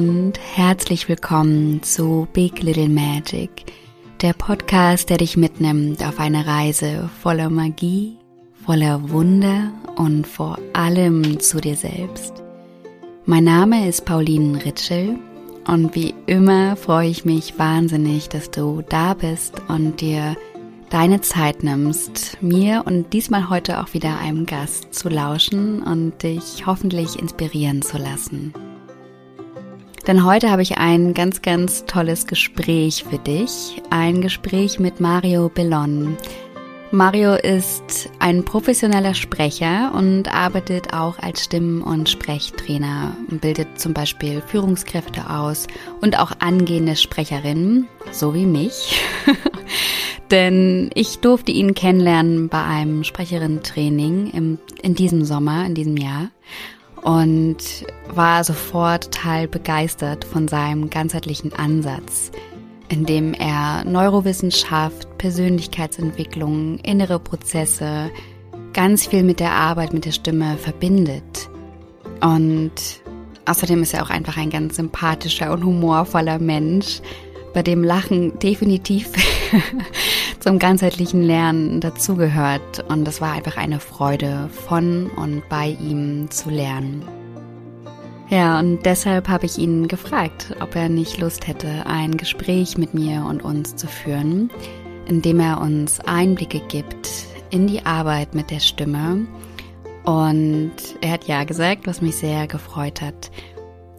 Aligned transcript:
Und 0.00 0.40
herzlich 0.54 1.10
willkommen 1.10 1.82
zu 1.82 2.26
Big 2.32 2.62
Little 2.62 2.88
Magic, 2.88 3.50
der 4.22 4.32
Podcast, 4.32 5.10
der 5.10 5.18
dich 5.18 5.36
mitnimmt 5.36 6.02
auf 6.02 6.18
eine 6.18 6.46
Reise 6.46 7.10
voller 7.20 7.50
Magie, 7.50 8.16
voller 8.64 9.10
Wunder 9.10 9.70
und 9.96 10.26
vor 10.26 10.58
allem 10.72 11.38
zu 11.40 11.60
dir 11.60 11.76
selbst. 11.76 12.32
Mein 13.26 13.44
Name 13.44 13.86
ist 13.86 14.06
Pauline 14.06 14.64
Ritschel 14.64 15.18
und 15.66 15.94
wie 15.94 16.14
immer 16.24 16.76
freue 16.76 17.10
ich 17.10 17.26
mich 17.26 17.58
wahnsinnig, 17.58 18.30
dass 18.30 18.50
du 18.50 18.82
da 18.88 19.12
bist 19.12 19.60
und 19.68 20.00
dir 20.00 20.34
deine 20.88 21.20
Zeit 21.20 21.62
nimmst, 21.62 22.38
mir 22.40 22.84
und 22.86 23.12
diesmal 23.12 23.50
heute 23.50 23.82
auch 23.82 23.92
wieder 23.92 24.18
einem 24.18 24.46
Gast 24.46 24.94
zu 24.94 25.10
lauschen 25.10 25.82
und 25.82 26.22
dich 26.22 26.64
hoffentlich 26.64 27.18
inspirieren 27.18 27.82
zu 27.82 27.98
lassen. 27.98 28.54
Denn 30.06 30.24
heute 30.24 30.50
habe 30.50 30.62
ich 30.62 30.78
ein 30.78 31.14
ganz, 31.14 31.42
ganz 31.42 31.84
tolles 31.84 32.26
Gespräch 32.26 33.04
für 33.08 33.18
dich. 33.18 33.82
Ein 33.90 34.22
Gespräch 34.22 34.78
mit 34.78 35.00
Mario 35.00 35.48
Bellon. 35.48 36.16
Mario 36.92 37.34
ist 37.34 38.10
ein 38.18 38.44
professioneller 38.44 39.14
Sprecher 39.14 39.92
und 39.94 40.34
arbeitet 40.34 40.92
auch 40.92 41.20
als 41.20 41.44
Stimmen- 41.44 41.82
und 41.82 42.08
Sprechtrainer 42.08 43.16
bildet 43.28 43.78
zum 43.78 43.94
Beispiel 43.94 44.42
Führungskräfte 44.44 45.30
aus 45.30 45.68
und 46.00 46.18
auch 46.18 46.32
angehende 46.40 46.96
Sprecherinnen, 46.96 47.86
so 48.10 48.34
wie 48.34 48.46
mich. 48.46 49.00
Denn 50.32 50.90
ich 50.94 51.20
durfte 51.20 51.52
ihn 51.52 51.74
kennenlernen 51.74 52.48
bei 52.48 52.62
einem 52.62 53.04
Sprecherinnen-Training 53.04 54.58
in 54.82 54.94
diesem 54.96 55.24
Sommer, 55.24 55.66
in 55.66 55.74
diesem 55.74 55.96
Jahr 55.96 56.30
und 57.02 57.58
war 58.08 58.44
sofort 58.44 59.12
total 59.12 59.48
begeistert 59.48 60.24
von 60.24 60.48
seinem 60.48 60.90
ganzheitlichen 60.90 61.52
Ansatz, 61.52 62.30
in 62.88 63.06
dem 63.06 63.34
er 63.34 63.84
Neurowissenschaft, 63.84 65.18
Persönlichkeitsentwicklung, 65.18 66.78
innere 66.78 67.18
Prozesse, 67.18 68.10
ganz 68.72 69.06
viel 69.06 69.22
mit 69.22 69.40
der 69.40 69.52
Arbeit 69.52 69.92
mit 69.92 70.04
der 70.04 70.12
Stimme 70.12 70.56
verbindet. 70.56 71.48
Und 72.20 72.72
außerdem 73.46 73.82
ist 73.82 73.94
er 73.94 74.02
auch 74.02 74.10
einfach 74.10 74.36
ein 74.36 74.50
ganz 74.50 74.76
sympathischer 74.76 75.52
und 75.52 75.64
humorvoller 75.64 76.38
Mensch, 76.38 77.00
bei 77.52 77.62
dem 77.62 77.82
Lachen 77.82 78.38
definitiv 78.38 79.10
zum 80.40 80.58
ganzheitlichen 80.58 81.22
Lernen 81.22 81.80
dazugehört. 81.80 82.84
Und 82.88 83.06
es 83.06 83.20
war 83.20 83.32
einfach 83.32 83.56
eine 83.56 83.80
Freude, 83.80 84.48
von 84.66 85.10
und 85.16 85.48
bei 85.48 85.76
ihm 85.80 86.30
zu 86.30 86.50
lernen. 86.50 87.02
Ja, 88.28 88.60
und 88.60 88.86
deshalb 88.86 89.28
habe 89.28 89.46
ich 89.46 89.58
ihn 89.58 89.88
gefragt, 89.88 90.54
ob 90.60 90.76
er 90.76 90.88
nicht 90.88 91.18
Lust 91.18 91.48
hätte, 91.48 91.84
ein 91.86 92.16
Gespräch 92.16 92.78
mit 92.78 92.94
mir 92.94 93.26
und 93.28 93.42
uns 93.42 93.74
zu 93.74 93.88
führen, 93.88 94.50
in 95.08 95.20
dem 95.20 95.40
er 95.40 95.60
uns 95.60 95.98
Einblicke 96.00 96.60
gibt 96.68 97.08
in 97.50 97.66
die 97.66 97.84
Arbeit 97.84 98.34
mit 98.34 98.52
der 98.52 98.60
Stimme. 98.60 99.26
Und 100.04 100.72
er 101.00 101.12
hat 101.12 101.24
ja 101.24 101.42
gesagt, 101.42 101.88
was 101.88 102.00
mich 102.00 102.16
sehr 102.16 102.46
gefreut 102.46 103.00
hat. 103.00 103.32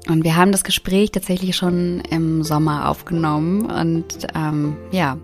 Und 0.07 0.23
wir 0.23 0.35
haben 0.35 0.51
das 0.51 0.63
Gespräch 0.63 1.11
tatsächlich 1.11 1.55
schon 1.55 2.01
im 2.09 2.43
Sommer 2.43 2.89
aufgenommen. 2.89 3.65
Und 3.65 4.27
ähm, 4.35 4.75
ja, 4.91 5.17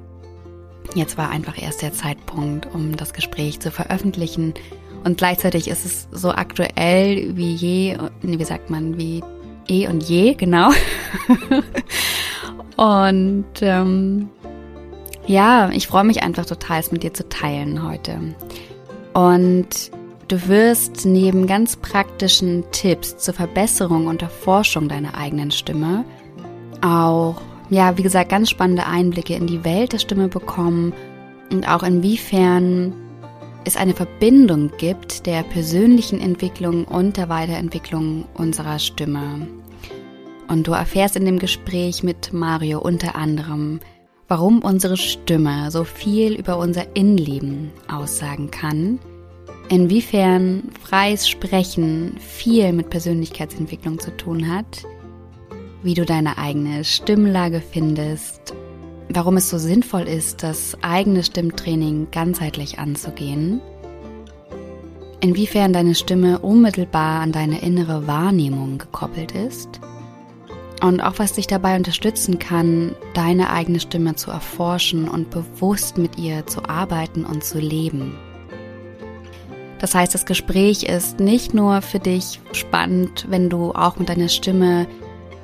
jetzt 0.94 1.17
war 1.17 1.30
einfach 1.30 1.61
erst 1.61 1.81
der 1.81 1.94
Zeitpunkt, 1.94 2.67
um 2.73 2.95
das 2.95 3.14
Gespräch 3.14 3.59
zu 3.59 3.72
veröffentlichen. 3.72 4.53
Und 5.03 5.18
gleichzeitig 5.18 5.68
ist 5.68 5.85
es 5.85 6.07
so 6.12 6.31
aktuell 6.31 7.35
wie 7.35 7.53
je, 7.53 7.97
wie 8.22 8.44
sagt 8.44 8.69
man, 8.69 8.97
wie 8.97 9.24
eh 9.68 9.88
und 9.88 10.03
je, 10.03 10.34
genau. 10.34 10.69
und 12.78 13.46
ähm, 13.62 14.29
ja, 15.25 15.69
ich 15.72 15.88
freue 15.88 16.03
mich 16.03 16.23
einfach 16.23 16.46
total, 16.46 16.79
es 16.79 16.91
mit 16.91 17.03
dir 17.03 17.13
zu 17.13 17.28
teilen 17.28 17.84
heute. 17.84 18.19
Und 19.13 19.91
Du 20.28 20.50
wirst 20.50 21.06
neben 21.06 21.48
ganz 21.48 21.78
praktischen 21.78 22.66
Tipps 22.72 23.18
zur 23.18 23.34
Verbesserung 23.34 24.08
und 24.08 24.22
Erforschung 24.22 24.90
deiner 24.90 25.16
eigenen 25.16 25.52
Stimme 25.52 26.04
auch, 26.82 27.42
ja, 27.70 27.98
wie 27.98 28.04
gesagt, 28.04 28.30
ganz 28.30 28.50
spannende 28.50 28.86
Einblicke 28.86 29.36
in 29.36 29.48
die 29.48 29.64
Welt 29.64 29.94
der 29.94 30.00
Stimme 30.00 30.28
bekommen 30.28 30.94
und 31.52 31.68
auch 31.68 31.82
inwiefern 31.82 32.94
es 33.64 33.78
eine 33.78 33.94
Verbindung 33.94 34.72
gibt 34.78 35.26
der 35.26 35.44
persönlichen 35.44 36.20
Entwicklung 36.20 36.86
und 36.86 37.18
der 37.18 37.30
Weiterentwicklung 37.30 38.26
unserer 38.34 38.80
Stimme. 38.80 39.48
Und 40.50 40.68
du 40.68 40.74
erfährst 40.74 41.16
in 41.16 41.26
dem 41.26 41.40
Gespräch 41.40 42.04
mit 42.04 42.32
Mario 42.32 42.80
unter 42.80 43.16
anderem, 43.16 43.80
warum 44.28 44.59
unsere 44.59 44.98
Stimme 44.98 45.72
so 45.72 45.84
viel 45.84 46.34
über 46.34 46.58
unser 46.58 46.96
Innenleben 46.96 47.72
aussagen 47.90 48.52
kann, 48.52 49.00
inwiefern 49.69 50.69
freies 50.81 51.28
Sprechen 51.28 52.17
viel 52.19 52.73
mit 52.73 52.89
Persönlichkeitsentwicklung 52.89 54.00
zu 54.00 54.16
tun 54.16 54.53
hat, 54.53 54.83
wie 55.83 55.94
du 55.94 56.05
deine 56.05 56.38
eigene 56.38 56.83
Stimmlage 56.83 57.61
findest, 57.61 58.53
warum 59.09 59.38
es 59.38 59.50
so 59.50 59.57
sinnvoll 59.57 60.03
ist, 60.03 60.44
das 60.44 60.78
eigene 60.81 61.23
Stimmtraining 61.23 62.07
ganzheitlich 62.11 62.79
anzugehen, 62.79 63.61
inwiefern 65.19 65.73
deine 65.73 65.95
Stimme 65.95 66.39
unmittelbar 66.39 67.22
an 67.22 67.31
deine 67.31 67.61
innere 67.61 68.07
Wahrnehmung 68.07 68.78
gekoppelt 68.78 69.31
ist 69.34 69.79
und 70.81 71.01
auch 71.01 71.16
was 71.17 71.34
dich 71.34 71.47
dabei 71.47 71.75
unterstützen 71.75 72.39
kann, 72.39 72.95
deine 73.13 73.49
eigene 73.49 73.79
Stimme 73.79 74.16
zu 74.16 74.31
erforschen 74.31 75.07
und 75.09 75.29
bewusst 75.31 75.97
mit 75.97 76.17
ihr 76.17 76.45
zu 76.45 76.69
arbeiten 76.69 77.25
und 77.25 77.44
zu 77.44 77.59
leben. 77.59 78.16
Das 79.80 79.94
heißt, 79.94 80.14
das 80.14 80.26
Gespräch 80.26 80.84
ist 80.84 81.20
nicht 81.20 81.54
nur 81.54 81.82
für 81.82 82.00
dich 82.00 82.40
spannend, 82.52 83.28
wenn 83.30 83.50
du 83.50 83.74
auch 83.74 83.98
mit 83.98 84.10
deiner 84.10 84.30
Stimme 84.30 84.88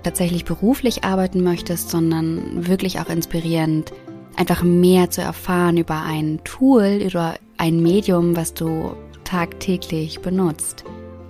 tatsächlich 0.01 0.43
beruflich 0.43 1.03
arbeiten 1.03 1.43
möchtest, 1.43 1.89
sondern 1.89 2.67
wirklich 2.67 2.99
auch 2.99 3.09
inspirierend, 3.09 3.93
einfach 4.35 4.63
mehr 4.63 5.09
zu 5.09 5.21
erfahren 5.21 5.77
über 5.77 6.01
ein 6.01 6.39
Tool, 6.43 6.99
über 7.05 7.35
ein 7.57 7.81
Medium, 7.81 8.35
was 8.35 8.53
du 8.53 8.95
tagtäglich 9.23 10.19
benutzt. 10.21 10.83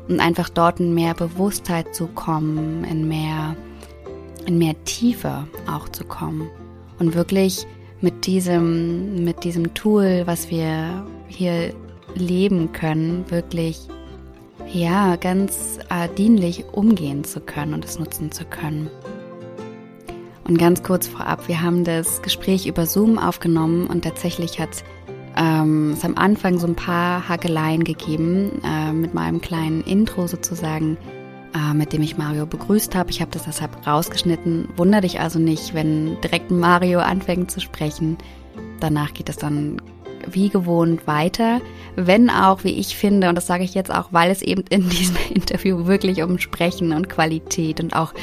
Und 0.08 0.20
einfach 0.20 0.50
dort 0.50 0.80
in 0.80 0.94
mehr 0.94 1.14
Bewusstheit 1.14 1.94
zu 1.96 2.08
kommen, 2.08 2.84
in 2.84 3.08
mehr, 3.08 3.56
in 4.46 4.58
mehr 4.58 4.76
Tiefe 4.84 5.48
auch 5.68 5.88
zu 5.90 6.04
kommen. 6.04 6.50
Und 7.00 7.16
wirklich 7.16 7.66
mit 8.02 8.26
diesem, 8.26 9.24
mit 9.24 9.44
diesem 9.44 9.74
Tool, 9.74 10.24
was 10.26 10.50
wir 10.50 11.06
hier 11.28 11.74
leben 12.16 12.72
können, 12.72 13.30
wirklich 13.30 13.88
ja 14.72 15.16
ganz 15.16 15.80
äh, 15.90 16.10
dienlich 16.10 16.66
umgehen 16.72 17.24
zu 17.24 17.40
können 17.40 17.74
und 17.74 17.86
es 17.86 18.00
nutzen 18.00 18.32
zu 18.32 18.46
können. 18.46 18.90
Und 20.46 20.58
ganz 20.58 20.84
kurz 20.84 21.08
vorab, 21.08 21.48
wir 21.48 21.62
haben 21.62 21.84
das 21.84 22.22
Gespräch 22.22 22.68
über 22.68 22.86
Zoom 22.86 23.18
aufgenommen 23.18 23.88
und 23.88 24.04
tatsächlich 24.04 24.60
hat 24.60 24.84
ähm, 25.38 25.92
es 25.92 26.04
am 26.04 26.18
Anfang 26.18 26.60
so 26.60 26.68
ein 26.68 26.76
paar 26.76 27.28
Hakeleien 27.28 27.84
gegeben 27.84 28.62
äh, 28.64 28.92
mit 28.92 29.14
meinem 29.14 29.42
kleinen 29.42 29.82
Intro 29.84 30.28
sozusagen, 30.28 30.98
äh, 31.56 31.74
mit 31.74 31.94
dem 31.94 32.02
ich 32.02 32.18
Mario 32.18 32.46
begrüßt 32.46 32.94
habe. 32.94 33.10
Ich 33.10 33.22
habe 33.22 33.32
das 33.32 33.44
deshalb 33.44 33.88
rausgeschnitten. 33.88 34.68
Wunder 34.76 35.02
dich 35.02 35.20
also 35.20 35.40
nicht, 35.40 35.74
wenn 35.74 36.20
direkt 36.22 36.52
Mario 36.52 37.00
anfängt 37.00 37.50
zu 37.50 37.62
sprechen. 37.62 38.18
Danach 38.80 39.14
geht 39.14 39.30
es 39.30 39.38
dann 39.38 39.82
wie 40.30 40.50
gewohnt 40.50 41.08
weiter, 41.08 41.62
wenn 41.96 42.30
auch, 42.30 42.64
wie 42.64 42.74
ich 42.80 42.96
finde, 42.96 43.30
und 43.30 43.36
das 43.36 43.48
sage 43.48 43.64
ich 43.64 43.74
jetzt 43.74 43.94
auch, 43.94 44.10
weil 44.12 44.32
es 44.32 44.42
eben 44.42 44.64
in 44.70 44.90
diesem 44.90 45.18
Interview 45.34 45.86
wirklich 45.86 46.24
um 46.24 46.40
Sprechen 46.40 46.94
und 46.94 47.10
Qualität 47.10 47.80
und 47.80 47.96
auch, 47.96 48.14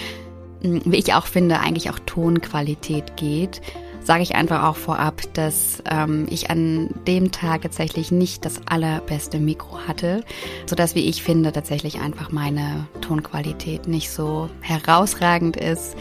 hm, 0.62 0.82
wie 0.84 0.96
ich 0.96 1.14
auch 1.14 1.26
finde, 1.26 1.60
eigentlich 1.60 1.90
auch 1.90 1.98
Tonqualität 2.00 3.16
geht, 3.16 3.60
sage 4.02 4.22
ich 4.22 4.34
einfach 4.34 4.64
auch 4.64 4.76
vorab, 4.76 5.22
dass 5.34 5.82
ähm, 5.90 6.26
ich 6.30 6.50
an 6.50 6.88
dem 7.06 7.32
Tag 7.32 7.62
tatsächlich 7.62 8.10
nicht 8.10 8.44
das 8.44 8.66
allerbeste 8.66 9.38
Mikro 9.38 9.78
hatte, 9.86 10.24
sodass, 10.66 10.94
wie 10.94 11.08
ich 11.08 11.22
finde, 11.22 11.52
tatsächlich 11.52 12.00
einfach 12.00 12.32
meine 12.32 12.86
Tonqualität 13.00 13.88
nicht 13.88 14.10
so 14.10 14.48
herausragend 14.62 15.56
ist. 15.56 15.96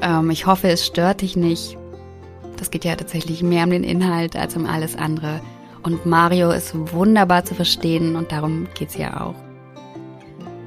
Ähm, 0.00 0.30
ich 0.30 0.46
hoffe, 0.46 0.68
es 0.68 0.86
stört 0.86 1.22
dich 1.22 1.36
nicht. 1.36 1.76
Das 2.60 2.70
geht 2.70 2.84
ja 2.84 2.94
tatsächlich 2.94 3.42
mehr 3.42 3.64
um 3.64 3.70
den 3.70 3.84
Inhalt 3.84 4.36
als 4.36 4.54
um 4.54 4.66
alles 4.66 4.94
andere. 4.94 5.40
Und 5.82 6.04
Mario 6.04 6.50
ist 6.50 6.74
wunderbar 6.92 7.42
zu 7.46 7.54
verstehen 7.54 8.16
und 8.16 8.32
darum 8.32 8.68
geht's 8.78 8.98
ja 8.98 9.22
auch. 9.22 9.34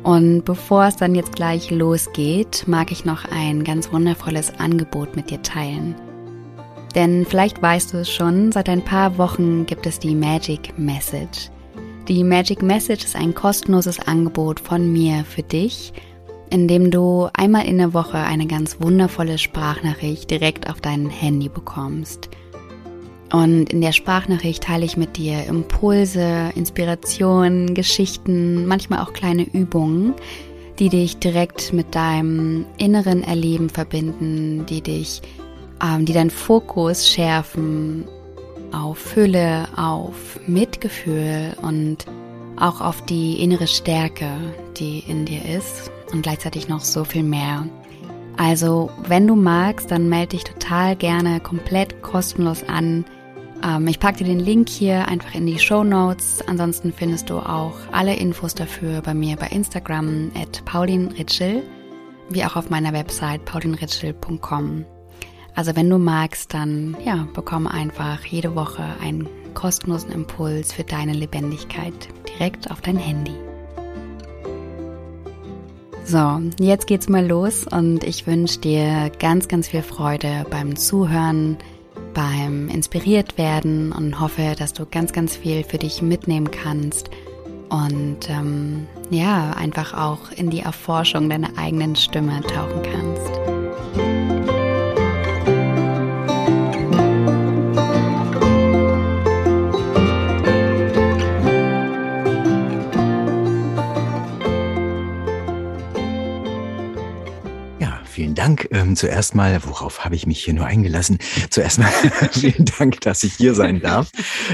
Und 0.02 0.44
bevor 0.44 0.86
es 0.86 0.96
dann 0.96 1.14
jetzt 1.14 1.36
gleich 1.36 1.70
losgeht, 1.70 2.64
mag 2.68 2.92
ich 2.92 3.06
noch 3.06 3.26
ein 3.32 3.64
ganz 3.64 3.94
wundervolles 3.94 4.60
Angebot 4.60 5.16
mit 5.16 5.30
dir 5.30 5.44
teilen. 5.44 5.94
Denn 6.96 7.28
vielleicht 7.28 7.62
weißt 7.62 7.94
du 7.94 7.98
es 7.98 8.12
schon, 8.12 8.52
seit 8.52 8.70
ein 8.70 8.84
paar 8.84 9.20
Wochen 9.20 9.68
gibt 9.68 9.86
es 9.86 10.00
die 10.00 10.16
Magic 10.16 10.78
Message. 10.78 11.52
Die 12.08 12.24
Magic 12.24 12.64
Message 12.64 13.06
ist 13.06 13.16
ein 13.16 13.36
kostenloses 13.36 14.00
Angebot 14.00 14.60
von 14.60 14.92
mir 14.92 15.24
für 15.26 15.44
dich, 15.44 15.94
indem 16.54 16.92
du 16.92 17.30
einmal 17.34 17.66
in 17.66 17.80
der 17.80 17.96
Woche 17.96 18.20
eine 18.20 18.46
ganz 18.46 18.78
wundervolle 18.80 19.40
Sprachnachricht 19.40 20.30
direkt 20.30 20.70
auf 20.70 20.82
dein 20.82 21.10
Handy 21.10 21.50
bekommst. 21.50 22.30
Und 23.32 23.74
in 23.74 23.82
der 23.82 23.92
Sprachnachricht 23.92 24.64
teile 24.64 24.86
ich 24.86 24.96
mit 24.96 25.18
dir 25.18 25.46
Impulse, 25.48 26.52
Inspirationen, 26.56 27.74
Geschichten, 27.74 28.68
manchmal 28.68 29.00
auch 29.00 29.14
kleine 29.14 29.42
Übungen, 29.42 30.14
die 30.78 30.90
dich 30.90 31.18
direkt 31.18 31.74
mit 31.74 31.96
deinem 31.96 32.68
inneren 32.78 33.24
Erleben 33.24 33.70
verbinden, 33.70 34.68
die 34.68 34.82
dich, 34.82 35.24
ähm, 35.84 36.06
die 36.06 36.14
deinen 36.14 36.30
Fokus 36.30 37.10
schärfen 37.10 38.06
auf 38.72 39.00
Fülle, 39.00 39.68
auf 39.76 40.40
Mitgefühl 40.46 41.56
und 41.64 42.06
auch 42.58 42.80
auf 42.80 43.04
die 43.06 43.42
innere 43.42 43.66
Stärke, 43.66 44.30
die 44.78 45.00
in 45.08 45.26
dir 45.26 45.44
ist 45.46 45.92
und 46.14 46.22
gleichzeitig 46.22 46.68
noch 46.68 46.82
so 46.82 47.04
viel 47.04 47.24
mehr. 47.24 47.68
Also, 48.38 48.90
wenn 49.08 49.28
du 49.28 49.36
magst, 49.36 49.92
dann 49.92 50.10
melde 50.10 50.30
dich 50.30 50.44
total 50.44 50.96
gerne 50.96 51.40
komplett 51.40 52.02
kostenlos 52.02 52.64
an. 52.64 53.06
Ähm, 53.64 53.88
ich 53.88 54.00
packe 54.00 54.20
dir 54.20 54.26
den 54.26 54.40
Link 54.40 54.70
hier 54.70 55.08
einfach 55.08 55.36
in 55.36 55.46
die 55.46 55.60
Show 55.60 55.84
Notes. 55.84 56.44
Ansonsten 56.48 56.92
findest 56.92 57.30
du 57.30 57.38
auch 57.38 57.76
alle 57.92 58.16
Infos 58.16 58.56
dafür 58.56 59.02
bei 59.02 59.14
mir 59.14 59.36
bei 59.36 59.48
Instagram 59.48 60.32
at 60.36 60.66
paulinritschel, 60.66 61.64
wie 62.30 62.44
auch 62.44 62.56
auf 62.56 62.70
meiner 62.70 62.94
Website 62.94 63.46
paulinritschel.com. 63.46 64.86
Also 65.56 65.76
wenn 65.76 65.90
du 65.90 66.00
magst, 66.00 66.54
dann 66.54 66.98
ja, 67.06 67.28
bekomme 67.34 67.70
einfach 67.70 68.26
jede 68.26 68.56
Woche 68.56 68.84
einen 69.02 69.28
kostenlosen 69.54 70.12
Impuls 70.12 70.74
für 70.74 70.84
deine 70.84 71.14
Lebendigkeit 71.14 71.94
direkt 72.28 72.72
auf 72.72 72.82
dein 72.82 72.98
Handy. 72.98 73.36
So, 76.06 76.42
jetzt 76.60 76.88
geht's 76.88 77.08
mal 77.08 77.26
los 77.26 77.66
und 77.66 78.04
ich 78.04 78.28
wünsche 78.28 78.60
dir 78.60 79.10
ganz, 79.20 79.48
ganz 79.48 79.70
viel 79.70 79.82
Freude 79.82 80.46
beim 80.50 80.76
Zuhören, 80.76 81.58
beim 82.14 82.68
inspiriert 82.68 83.38
werden 83.38 83.94
und 83.94 84.20
hoffe, 84.20 84.56
dass 84.58 84.74
du 84.74 84.86
ganz, 84.86 85.14
ganz 85.14 85.36
viel 85.36 85.64
für 85.64 85.78
dich 85.78 86.02
mitnehmen 86.02 86.52
kannst 86.52 87.10
und 87.70 88.30
ähm, 88.30 88.86
ja, 89.10 89.52
einfach 89.52 89.94
auch 89.94 90.32
in 90.36 90.50
die 90.50 90.60
Erforschung 90.60 91.30
deiner 91.30 91.58
eigenen 91.58 91.96
Stimme 91.96 92.42
tauchen 92.42 92.84
kannst. 92.84 93.43
Dank. 108.56 108.68
Ähm, 108.72 108.96
zuerst 108.96 109.36
mal, 109.36 109.60
worauf 109.66 110.06
habe 110.06 110.16
ich 110.16 110.28
mich 110.28 110.44
hier 110.44 110.54
nur 110.54 110.66
eingelassen? 110.66 111.18
Zuerst 111.50 111.80
mal 111.80 111.88
vielen 112.32 112.66
Dank, 112.78 113.02
dass 113.02 113.24
ich 113.24 113.34
hier 113.34 113.56
sein 113.56 113.82
darf. 113.82 114.12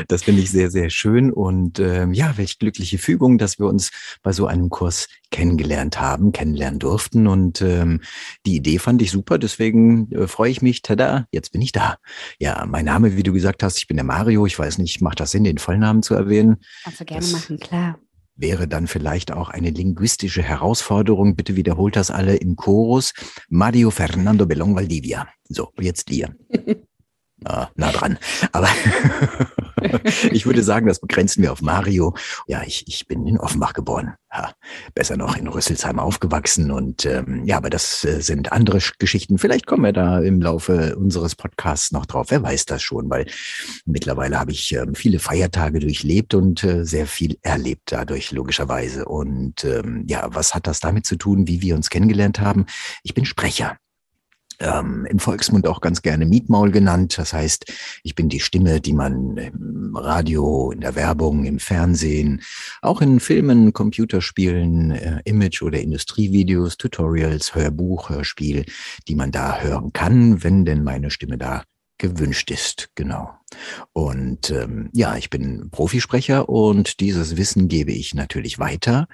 Das 0.08 0.24
finde 0.24 0.42
ich 0.42 0.52
sehr, 0.52 0.72
sehr 0.72 0.90
schön. 0.90 1.32
Und 1.32 1.80
ähm, 1.80 2.14
ja, 2.14 2.38
welch 2.38 2.60
glückliche 2.60 2.98
Fügung, 2.98 3.38
dass 3.38 3.60
wir 3.60 3.66
uns 3.66 3.92
bei 4.24 4.32
so 4.32 4.48
einem 4.48 4.70
Kurs 4.70 5.08
kennengelernt 5.32 6.00
haben, 6.00 6.32
kennenlernen 6.32 6.80
durften. 6.80 7.28
Und 7.28 7.62
ähm, 7.62 8.02
die 8.46 8.56
Idee 8.56 8.80
fand 8.80 9.02
ich 9.02 9.12
super. 9.12 9.38
Deswegen 9.38 10.12
äh, 10.12 10.28
freue 10.28 10.52
ich 10.52 10.62
mich. 10.62 10.82
Tada, 10.82 11.26
jetzt 11.32 11.52
bin 11.52 11.62
ich 11.62 11.72
da. 11.72 11.98
Ja, 12.40 12.66
mein 12.68 12.86
Name, 12.86 13.18
wie 13.18 13.24
du 13.24 13.34
gesagt 13.34 13.64
hast, 13.64 13.78
ich 13.78 13.88
bin 13.88 13.98
der 13.98 14.06
Mario. 14.06 14.46
Ich 14.46 14.58
weiß 14.58 14.78
nicht, 14.78 15.02
macht 15.02 15.20
das 15.20 15.32
Sinn, 15.32 15.44
den 15.44 15.58
Vollnamen 15.58 16.04
zu 16.04 16.14
erwähnen? 16.14 16.58
Du 16.98 17.06
gerne 17.06 17.22
das, 17.22 17.32
machen, 17.32 17.60
klar 17.60 18.00
wäre 18.40 18.68
dann 18.68 18.88
vielleicht 18.88 19.32
auch 19.32 19.50
eine 19.50 19.70
linguistische 19.70 20.42
Herausforderung. 20.42 21.36
Bitte 21.36 21.56
wiederholt 21.56 21.96
das 21.96 22.12
alle 22.12 22.36
im 22.38 22.56
Chorus. 22.56 23.14
Mario 23.50 23.92
Fernando 23.92 24.46
Belong 24.46 24.76
Valdivia. 24.76 25.28
So, 25.48 25.70
jetzt 25.80 26.10
dir. 26.10 26.36
Ah, 27.46 27.70
nah 27.76 27.92
dran. 27.92 28.18
Aber 28.52 28.68
ich 30.32 30.46
würde 30.46 30.62
sagen, 30.62 30.88
das 30.88 31.00
begrenzen 31.00 31.42
wir 31.42 31.54
auf 31.54 31.62
Mario. 31.62 32.14
Ja, 32.48 32.64
ich, 32.66 32.86
ich 32.88 33.08
bin 33.08 33.26
in 33.26 33.40
Offenbach 33.40 33.74
geboren. 33.74 34.16
Ja, 34.32 34.52
besser 34.94 35.16
noch 35.16 35.38
in 35.38 35.48
Rüsselsheim 35.48 36.00
aufgewachsen. 36.00 36.70
Und 36.72 37.06
ähm, 37.06 37.46
ja, 37.46 37.58
aber 37.58 37.70
das 37.70 38.04
äh, 38.04 38.22
sind 38.22 38.52
andere 38.52 38.80
Geschichten. 39.00 39.38
Vielleicht 39.38 39.68
kommen 39.68 39.86
wir 39.86 39.94
da 39.94 40.20
im 40.20 40.42
Laufe 40.42 40.98
unseres 40.98 41.36
Podcasts 41.36 41.92
noch 41.92 42.06
drauf. 42.06 42.28
Wer 42.30 42.44
weiß 42.44 42.66
das 42.66 42.82
schon, 42.82 43.10
weil 43.10 43.26
mittlerweile 43.86 44.38
habe 44.38 44.52
ich 44.52 44.74
ähm, 44.74 44.94
viele 44.94 45.20
Feiertage 45.20 45.80
durchlebt 45.80 46.34
und 46.34 46.64
äh, 46.66 46.86
sehr 46.86 47.08
viel 47.08 47.38
erlebt 47.42 47.92
dadurch, 47.92 48.32
logischerweise. 48.32 49.06
Und 49.06 49.64
ähm, 49.64 50.04
ja, 50.08 50.28
was 50.30 50.54
hat 50.54 50.68
das 50.68 50.82
damit 50.82 51.06
zu 51.06 51.16
tun, 51.16 51.48
wie 51.48 51.62
wir 51.62 51.76
uns 51.76 51.90
kennengelernt 51.90 52.42
haben? 52.42 52.66
Ich 53.04 53.14
bin 53.14 53.24
Sprecher 53.24 53.78
ähm, 54.60 55.06
im 55.10 55.20
Volksmund 55.20 55.68
auch 55.68 55.82
ganz 55.82 56.02
gerne 56.02 56.26
Mietmaul 56.26 56.72
genannt. 56.72 57.18
Das 57.18 57.34
heißt, 57.34 57.72
ich 58.04 58.16
bin 58.16 58.30
die 58.30 58.40
Stimme, 58.40 58.82
die 58.82 58.94
man 58.94 59.38
im 59.38 59.96
Radio, 59.96 60.72
in 60.72 60.82
der 60.82 60.96
Werbung, 60.96 61.46
im 61.46 61.60
Fernsehen, 61.60 62.42
auch 62.82 63.02
in 63.02 63.20
Filmen, 63.20 63.74
Computerspielen, 63.74 64.92
äh, 64.92 65.22
Image- 65.26 65.62
oder 65.62 65.80
Industrievideos, 65.80 66.78
Tutorials, 66.78 67.56
Hörbuch, 67.56 68.10
Hörspiel, 68.10 68.66
die 69.08 69.16
man 69.16 69.32
da 69.32 69.60
hören 69.60 69.94
kann, 69.94 70.44
wenn 70.44 70.66
denn 70.66 70.84
meine 70.84 71.10
Stimme 71.10 71.38
da 71.38 71.64
gewünscht 71.98 72.52
ist. 72.52 72.90
Genau. 72.96 73.39
Und 73.94 74.52
ähm, 74.52 74.90
ja, 74.94 75.16
ich 75.16 75.30
bin 75.30 75.70
Profisprecher 75.72 76.50
und 76.50 77.00
dieses 77.00 77.38
Wissen 77.38 77.68
gebe 77.68 77.92
ich 77.92 78.14
natürlich 78.14 78.60
weiter. 78.60 79.08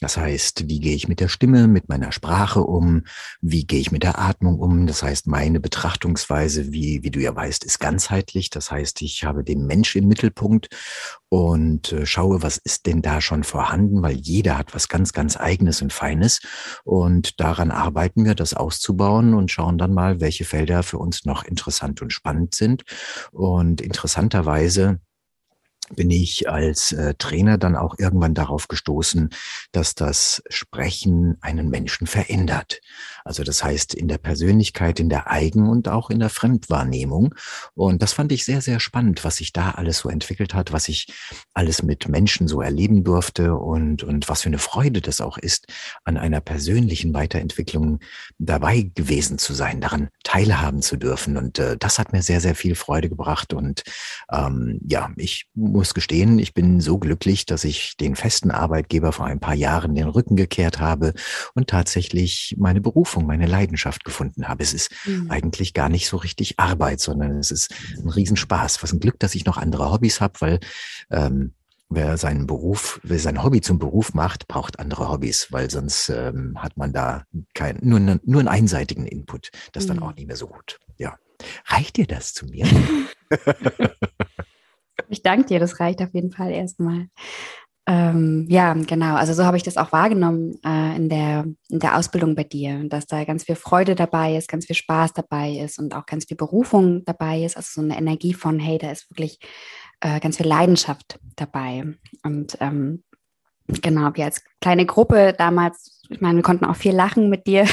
Das 0.00 0.16
heißt, 0.16 0.68
wie 0.68 0.80
gehe 0.80 0.94
ich 0.94 1.08
mit 1.08 1.20
der 1.20 1.28
Stimme, 1.28 1.66
mit 1.66 1.88
meiner 1.88 2.12
Sprache 2.12 2.62
um? 2.62 3.04
Wie 3.40 3.66
gehe 3.66 3.80
ich 3.80 3.92
mit 3.92 4.02
der 4.02 4.18
Atmung 4.18 4.58
um? 4.58 4.86
Das 4.86 5.02
heißt, 5.02 5.26
meine 5.26 5.60
Betrachtungsweise, 5.60 6.72
wie, 6.72 7.02
wie 7.02 7.10
du 7.10 7.20
ja 7.20 7.34
weißt, 7.34 7.64
ist 7.64 7.80
ganzheitlich. 7.80 8.50
Das 8.50 8.70
heißt, 8.70 9.02
ich 9.02 9.24
habe 9.24 9.44
den 9.44 9.66
Mensch 9.66 9.96
im 9.96 10.08
Mittelpunkt 10.08 10.68
und 11.30 11.92
äh, 11.92 12.06
schaue, 12.06 12.42
was 12.42 12.56
ist 12.58 12.86
denn 12.86 13.02
da 13.02 13.20
schon 13.20 13.44
vorhanden, 13.44 14.02
weil 14.02 14.16
jeder 14.16 14.58
hat 14.58 14.74
was 14.74 14.88
ganz, 14.88 15.12
ganz 15.12 15.36
eigenes 15.36 15.80
und 15.80 15.92
feines. 15.92 16.40
Und 16.84 17.40
daran 17.40 17.70
arbeiten 17.70 18.24
wir, 18.24 18.34
das 18.34 18.52
auszubauen 18.52 19.34
und 19.34 19.50
schauen 19.50 19.78
dann 19.78 19.94
mal, 19.94 20.20
welche 20.20 20.44
Felder 20.44 20.82
für 20.82 20.98
uns 20.98 21.24
noch 21.24 21.44
interessant 21.44 22.02
und 22.02 22.12
spannend 22.12 22.54
sind. 22.54 22.82
Und 23.30 23.80
interessanterweise 23.90 25.00
bin 25.96 26.12
ich 26.12 26.48
als 26.48 26.92
äh, 26.92 27.14
Trainer 27.18 27.58
dann 27.58 27.74
auch 27.74 27.96
irgendwann 27.98 28.34
darauf 28.34 28.68
gestoßen, 28.68 29.30
dass 29.72 29.96
das 29.96 30.42
Sprechen 30.48 31.36
einen 31.40 31.68
Menschen 31.68 32.06
verändert. 32.06 32.80
Also 33.24 33.44
das 33.44 33.62
heißt 33.62 33.94
in 33.94 34.08
der 34.08 34.18
Persönlichkeit, 34.18 35.00
in 35.00 35.08
der 35.08 35.30
Eigen- 35.30 35.68
und 35.68 35.88
auch 35.88 36.10
in 36.10 36.20
der 36.20 36.30
Fremdwahrnehmung. 36.30 37.34
Und 37.74 38.02
das 38.02 38.12
fand 38.12 38.32
ich 38.32 38.44
sehr, 38.44 38.60
sehr 38.60 38.80
spannend, 38.80 39.24
was 39.24 39.36
sich 39.36 39.52
da 39.52 39.72
alles 39.72 39.98
so 39.98 40.08
entwickelt 40.08 40.54
hat, 40.54 40.72
was 40.72 40.88
ich 40.88 41.08
alles 41.54 41.82
mit 41.82 42.08
Menschen 42.08 42.48
so 42.48 42.60
erleben 42.60 43.04
durfte 43.04 43.54
und, 43.54 44.02
und 44.02 44.28
was 44.28 44.42
für 44.42 44.48
eine 44.48 44.58
Freude 44.58 45.00
das 45.00 45.20
auch 45.20 45.38
ist, 45.38 45.66
an 46.04 46.16
einer 46.16 46.40
persönlichen 46.40 47.14
Weiterentwicklung 47.14 48.00
dabei 48.38 48.90
gewesen 48.94 49.38
zu 49.38 49.52
sein, 49.52 49.80
daran 49.80 50.08
teilhaben 50.24 50.82
zu 50.82 50.96
dürfen. 50.96 51.36
Und 51.36 51.58
äh, 51.58 51.76
das 51.78 51.98
hat 51.98 52.12
mir 52.12 52.22
sehr, 52.22 52.40
sehr 52.40 52.54
viel 52.54 52.74
Freude 52.74 53.08
gebracht. 53.08 53.52
Und 53.52 53.82
ähm, 54.32 54.80
ja, 54.86 55.10
ich 55.16 55.46
muss 55.54 55.94
gestehen, 55.94 56.38
ich 56.38 56.54
bin 56.54 56.80
so 56.80 56.98
glücklich, 56.98 57.46
dass 57.46 57.64
ich 57.64 57.96
den 57.96 58.16
festen 58.16 58.50
Arbeitgeber 58.50 59.12
vor 59.12 59.26
ein 59.26 59.40
paar 59.40 59.54
Jahren 59.54 59.94
den 59.94 60.08
Rücken 60.08 60.36
gekehrt 60.36 60.80
habe 60.80 61.14
und 61.54 61.68
tatsächlich 61.68 62.56
meine 62.58 62.80
Berufung 62.80 63.09
Berufung, 63.10 63.26
meine 63.26 63.46
Leidenschaft 63.46 64.04
gefunden 64.04 64.48
habe. 64.48 64.62
Es 64.62 64.72
ist 64.72 64.90
mhm. 65.04 65.30
eigentlich 65.30 65.74
gar 65.74 65.88
nicht 65.88 66.06
so 66.08 66.16
richtig 66.16 66.58
Arbeit, 66.58 67.00
sondern 67.00 67.38
es 67.38 67.50
ist 67.50 67.74
ein 67.98 68.08
Riesenspaß. 68.08 68.82
Was 68.82 68.92
ein 68.92 69.00
Glück, 69.00 69.18
dass 69.18 69.34
ich 69.34 69.44
noch 69.44 69.56
andere 69.56 69.90
Hobbys 69.90 70.20
habe, 70.20 70.34
weil 70.40 70.60
ähm, 71.10 71.52
wer 71.88 72.16
seinen 72.16 72.46
Beruf, 72.46 73.00
wer 73.02 73.18
sein 73.18 73.42
Hobby 73.42 73.60
zum 73.60 73.80
Beruf 73.80 74.14
macht, 74.14 74.46
braucht 74.46 74.78
andere 74.78 75.08
Hobbys, 75.08 75.48
weil 75.50 75.70
sonst 75.70 76.08
ähm, 76.08 76.54
hat 76.56 76.76
man 76.76 76.92
da 76.92 77.24
kein, 77.54 77.78
nur, 77.82 77.98
nur 77.98 78.40
einen 78.40 78.48
einseitigen 78.48 79.06
Input. 79.06 79.50
Das 79.72 79.84
ist 79.84 79.90
mhm. 79.90 79.94
dann 79.94 80.04
auch 80.04 80.14
nicht 80.14 80.28
mehr 80.28 80.36
so 80.36 80.46
gut. 80.46 80.78
Ja. 80.96 81.16
Reicht 81.66 81.96
dir 81.96 82.06
das 82.06 82.32
zu 82.32 82.46
mir? 82.46 82.66
ich 85.08 85.22
danke 85.22 85.46
dir, 85.46 85.58
das 85.58 85.80
reicht 85.80 86.00
auf 86.00 86.14
jeden 86.14 86.30
Fall 86.30 86.52
erstmal. 86.52 87.08
Ähm, 87.90 88.46
ja, 88.48 88.72
genau. 88.74 89.16
Also 89.16 89.34
so 89.34 89.44
habe 89.44 89.56
ich 89.56 89.64
das 89.64 89.76
auch 89.76 89.90
wahrgenommen 89.90 90.60
äh, 90.64 90.94
in, 90.94 91.08
der, 91.08 91.44
in 91.70 91.80
der 91.80 91.96
Ausbildung 91.96 92.36
bei 92.36 92.44
dir, 92.44 92.88
dass 92.88 93.06
da 93.06 93.24
ganz 93.24 93.42
viel 93.42 93.56
Freude 93.56 93.96
dabei 93.96 94.36
ist, 94.36 94.48
ganz 94.48 94.66
viel 94.66 94.76
Spaß 94.76 95.12
dabei 95.12 95.54
ist 95.54 95.80
und 95.80 95.96
auch 95.96 96.06
ganz 96.06 96.26
viel 96.26 96.36
Berufung 96.36 97.04
dabei 97.04 97.42
ist. 97.42 97.56
Also 97.56 97.80
so 97.80 97.80
eine 97.80 97.98
Energie 97.98 98.32
von, 98.32 98.60
hey, 98.60 98.78
da 98.78 98.92
ist 98.92 99.10
wirklich 99.10 99.40
äh, 100.00 100.20
ganz 100.20 100.36
viel 100.36 100.46
Leidenschaft 100.46 101.18
dabei. 101.34 101.82
Und 102.22 102.56
ähm, 102.60 103.02
genau, 103.66 104.14
wir 104.14 104.24
als 104.24 104.44
kleine 104.60 104.86
Gruppe 104.86 105.34
damals, 105.36 106.00
ich 106.08 106.20
meine, 106.20 106.36
wir 106.36 106.44
konnten 106.44 106.66
auch 106.66 106.76
viel 106.76 106.94
lachen 106.94 107.28
mit 107.28 107.48
dir. 107.48 107.66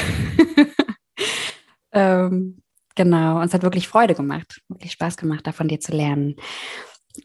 ähm, 1.91 2.63
genau, 2.95 3.39
uns 3.39 3.53
hat 3.53 3.61
wirklich 3.61 3.87
Freude 3.87 4.15
gemacht, 4.15 4.61
wirklich 4.67 4.93
Spaß 4.93 5.15
gemacht, 5.15 5.45
da 5.45 5.51
von 5.51 5.67
dir 5.67 5.79
zu 5.79 5.91
lernen. 5.91 6.37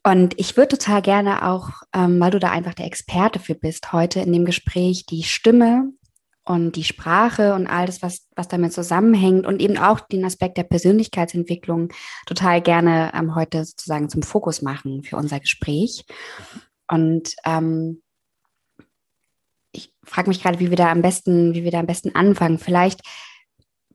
Und 0.02 0.38
ich 0.38 0.56
würde 0.56 0.76
total 0.76 1.02
gerne 1.02 1.48
auch, 1.48 1.70
ähm, 1.94 2.18
weil 2.20 2.30
du 2.30 2.38
da 2.38 2.50
einfach 2.50 2.74
der 2.74 2.86
Experte 2.86 3.38
für 3.38 3.54
bist, 3.54 3.92
heute 3.92 4.20
in 4.20 4.32
dem 4.32 4.44
Gespräch 4.44 5.06
die 5.06 5.22
Stimme 5.22 5.92
und 6.44 6.76
die 6.76 6.84
Sprache 6.84 7.54
und 7.54 7.66
all 7.66 7.86
das, 7.86 8.02
was, 8.02 8.26
was 8.34 8.48
damit 8.48 8.72
zusammenhängt 8.72 9.46
und 9.46 9.60
eben 9.60 9.78
auch 9.78 10.00
den 10.00 10.24
Aspekt 10.24 10.58
der 10.58 10.64
Persönlichkeitsentwicklung 10.64 11.92
total 12.26 12.60
gerne 12.60 13.12
ähm, 13.14 13.34
heute 13.34 13.64
sozusagen 13.64 14.08
zum 14.08 14.22
Fokus 14.22 14.62
machen 14.62 15.04
für 15.04 15.16
unser 15.16 15.38
Gespräch. 15.38 16.04
Und 16.88 17.34
ähm, 17.44 18.02
ich 19.72 19.94
frage 20.04 20.28
mich 20.28 20.42
gerade, 20.42 20.58
wie 20.58 20.70
wir 20.70 20.76
da 20.76 20.90
am 20.90 21.02
besten, 21.02 21.54
wie 21.54 21.64
wir 21.64 21.70
da 21.70 21.80
am 21.80 21.86
besten 21.86 22.14
anfangen. 22.14 22.58
Vielleicht, 22.58 23.00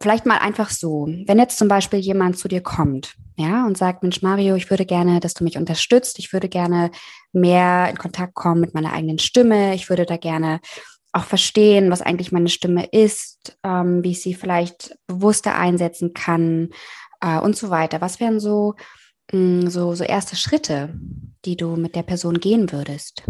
vielleicht 0.01 0.25
mal 0.25 0.37
einfach 0.37 0.69
so. 0.69 1.07
Wenn 1.07 1.39
jetzt 1.39 1.57
zum 1.57 1.67
Beispiel 1.67 1.99
jemand 1.99 2.37
zu 2.37 2.47
dir 2.47 2.61
kommt, 2.61 3.15
ja, 3.37 3.65
und 3.65 3.77
sagt, 3.77 4.01
Mensch, 4.03 4.21
Mario, 4.21 4.55
ich 4.55 4.69
würde 4.69 4.85
gerne, 4.85 5.19
dass 5.19 5.35
du 5.35 5.43
mich 5.43 5.57
unterstützt. 5.57 6.17
Ich 6.17 6.33
würde 6.33 6.49
gerne 6.49 6.91
mehr 7.33 7.87
in 7.89 7.97
Kontakt 7.97 8.33
kommen 8.33 8.61
mit 8.61 8.73
meiner 8.73 8.93
eigenen 8.93 9.19
Stimme. 9.19 9.75
Ich 9.75 9.89
würde 9.89 10.05
da 10.05 10.17
gerne 10.17 10.59
auch 11.13 11.23
verstehen, 11.23 11.91
was 11.91 12.01
eigentlich 12.01 12.31
meine 12.31 12.49
Stimme 12.49 12.85
ist, 12.85 13.57
ähm, 13.63 14.03
wie 14.03 14.11
ich 14.11 14.21
sie 14.21 14.33
vielleicht 14.33 14.97
bewusster 15.07 15.55
einsetzen 15.55 16.13
kann 16.13 16.69
äh, 17.21 17.39
und 17.39 17.55
so 17.55 17.69
weiter. 17.69 18.01
Was 18.01 18.19
wären 18.19 18.39
so, 18.39 18.75
mh, 19.31 19.65
mm, 19.65 19.67
so, 19.69 19.95
so 19.95 20.03
erste 20.03 20.35
Schritte, 20.35 20.93
die 21.45 21.57
du 21.57 21.75
mit 21.75 21.95
der 21.95 22.03
Person 22.03 22.39
gehen 22.39 22.71
würdest? 22.71 23.23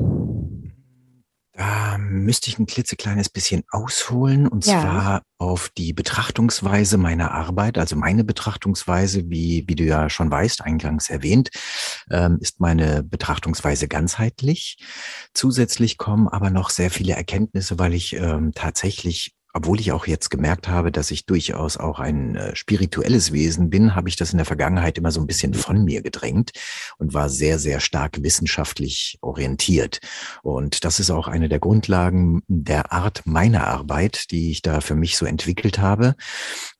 Da 1.57 1.97
müsste 1.97 2.51
ich 2.51 2.59
ein 2.59 2.67
klitzekleines 2.67 3.29
bisschen 3.29 3.63
ausholen 3.71 4.47
und 4.47 4.67
ja. 4.67 4.79
zwar 4.79 5.21
auf 5.39 5.69
die 5.75 5.91
Betrachtungsweise 5.91 6.97
meiner 6.97 7.31
Arbeit. 7.31 7.79
Also 7.79 7.95
meine 7.95 8.23
Betrachtungsweise, 8.23 9.23
wie, 9.29 9.65
wie 9.67 9.75
du 9.75 9.83
ja 9.83 10.07
schon 10.07 10.29
weißt, 10.29 10.61
eingangs 10.61 11.09
erwähnt, 11.09 11.49
ähm, 12.11 12.37
ist 12.41 12.59
meine 12.59 13.03
Betrachtungsweise 13.03 13.87
ganzheitlich. 13.87 14.77
Zusätzlich 15.33 15.97
kommen 15.97 16.27
aber 16.27 16.51
noch 16.51 16.69
sehr 16.69 16.91
viele 16.91 17.13
Erkenntnisse, 17.13 17.79
weil 17.79 17.95
ich 17.95 18.13
ähm, 18.13 18.51
tatsächlich 18.53 19.33
obwohl 19.53 19.79
ich 19.79 19.91
auch 19.91 20.07
jetzt 20.07 20.29
gemerkt 20.29 20.67
habe, 20.67 20.91
dass 20.91 21.11
ich 21.11 21.25
durchaus 21.25 21.77
auch 21.77 21.99
ein 21.99 22.35
äh, 22.35 22.55
spirituelles 22.55 23.31
Wesen 23.31 23.69
bin, 23.69 23.95
habe 23.95 24.09
ich 24.09 24.15
das 24.15 24.31
in 24.31 24.37
der 24.37 24.45
Vergangenheit 24.45 24.97
immer 24.97 25.11
so 25.11 25.19
ein 25.19 25.27
bisschen 25.27 25.53
von 25.53 25.83
mir 25.83 26.01
gedrängt 26.01 26.51
und 26.97 27.13
war 27.13 27.29
sehr, 27.29 27.59
sehr 27.59 27.79
stark 27.79 28.21
wissenschaftlich 28.21 29.17
orientiert. 29.21 29.99
Und 30.43 30.83
das 30.83 30.99
ist 30.99 31.09
auch 31.09 31.27
eine 31.27 31.49
der 31.49 31.59
Grundlagen 31.59 32.41
der 32.47 32.91
Art 32.91 33.23
meiner 33.25 33.67
Arbeit, 33.67 34.31
die 34.31 34.51
ich 34.51 34.61
da 34.61 34.81
für 34.81 34.95
mich 34.95 35.17
so 35.17 35.25
entwickelt 35.25 35.79
habe 35.79 36.15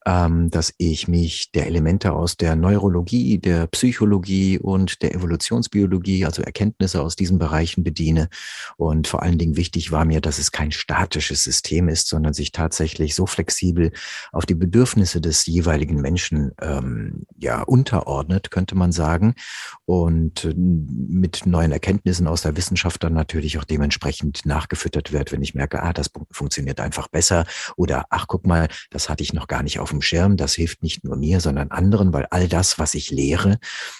dass 0.07 0.73
ich 0.77 1.09
mich 1.09 1.51
der 1.51 1.67
Elemente 1.67 2.13
aus 2.13 2.37
der 2.37 2.55
Neurologie, 2.55 3.39
der 3.39 3.67
Psychologie 3.67 4.57
und 4.57 5.01
der 5.01 5.13
Evolutionsbiologie, 5.13 6.23
also 6.23 6.41
Erkenntnisse 6.41 7.01
aus 7.01 7.17
diesen 7.17 7.39
Bereichen 7.39 7.83
bediene. 7.83 8.29
Und 8.77 9.07
vor 9.07 9.21
allen 9.21 9.37
Dingen 9.37 9.57
wichtig 9.57 9.91
war 9.91 10.05
mir, 10.05 10.21
dass 10.21 10.39
es 10.39 10.53
kein 10.53 10.71
statisches 10.71 11.43
System 11.43 11.89
ist, 11.89 12.07
sondern 12.07 12.33
sich 12.33 12.53
tatsächlich 12.53 13.15
so 13.15 13.25
flexibel 13.25 13.91
auf 14.31 14.45
die 14.45 14.55
Bedürfnisse 14.55 15.19
des 15.19 15.45
jeweiligen 15.45 15.99
Menschen 15.99 16.51
ähm, 16.61 17.25
ja 17.37 17.63
unterordnet, 17.63 18.49
könnte 18.49 18.75
man 18.75 18.93
sagen. 18.93 19.35
Und 19.83 20.45
äh, 20.45 20.53
mit 20.55 21.45
neuen 21.45 21.73
Erkenntnissen 21.73 22.27
aus 22.27 22.43
der 22.43 22.55
Wissenschaft 22.55 23.03
dann 23.03 23.13
natürlich 23.13 23.57
auch 23.57 23.65
dementsprechend 23.65 24.45
nachgefüttert 24.45 25.11
wird, 25.11 25.33
wenn 25.33 25.41
ich 25.41 25.53
merke, 25.53 25.83
ah, 25.83 25.91
das 25.91 26.09
funktioniert 26.31 26.79
einfach 26.79 27.09
besser 27.09 27.45
oder 27.75 28.05
ach, 28.09 28.27
guck 28.27 28.47
mal, 28.47 28.69
das 28.89 29.09
hatte 29.09 29.23
ich 29.23 29.33
noch 29.33 29.47
gar 29.47 29.63
nicht 29.63 29.81
auf 29.81 29.89
dem 29.89 29.96
dem 29.97 30.01
Schirm. 30.01 30.37
Das 30.37 30.53
hilft 30.53 30.83
nicht 30.83 31.03
nur 31.03 31.17
mir, 31.17 31.39
sondern 31.39 31.71
anderen, 31.71 32.13
weil 32.13 32.27
all 32.29 32.47
das, 32.47 32.79
was 32.79 32.93
ich 32.93 33.11
lehre, 33.11 33.59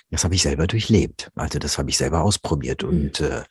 das 0.10 0.24
habe 0.24 0.36
ich 0.36 0.44
selber 0.44 0.68
durchlebt. 0.68 1.32
Also 1.36 1.60
das 1.60 1.78
habe 1.78 1.90
ich 1.90 1.98
selber 1.98 2.22
ausprobiert. 2.22 2.84
Mhm. 2.84 2.90
Und 2.90 3.20
äh, 3.22 3.44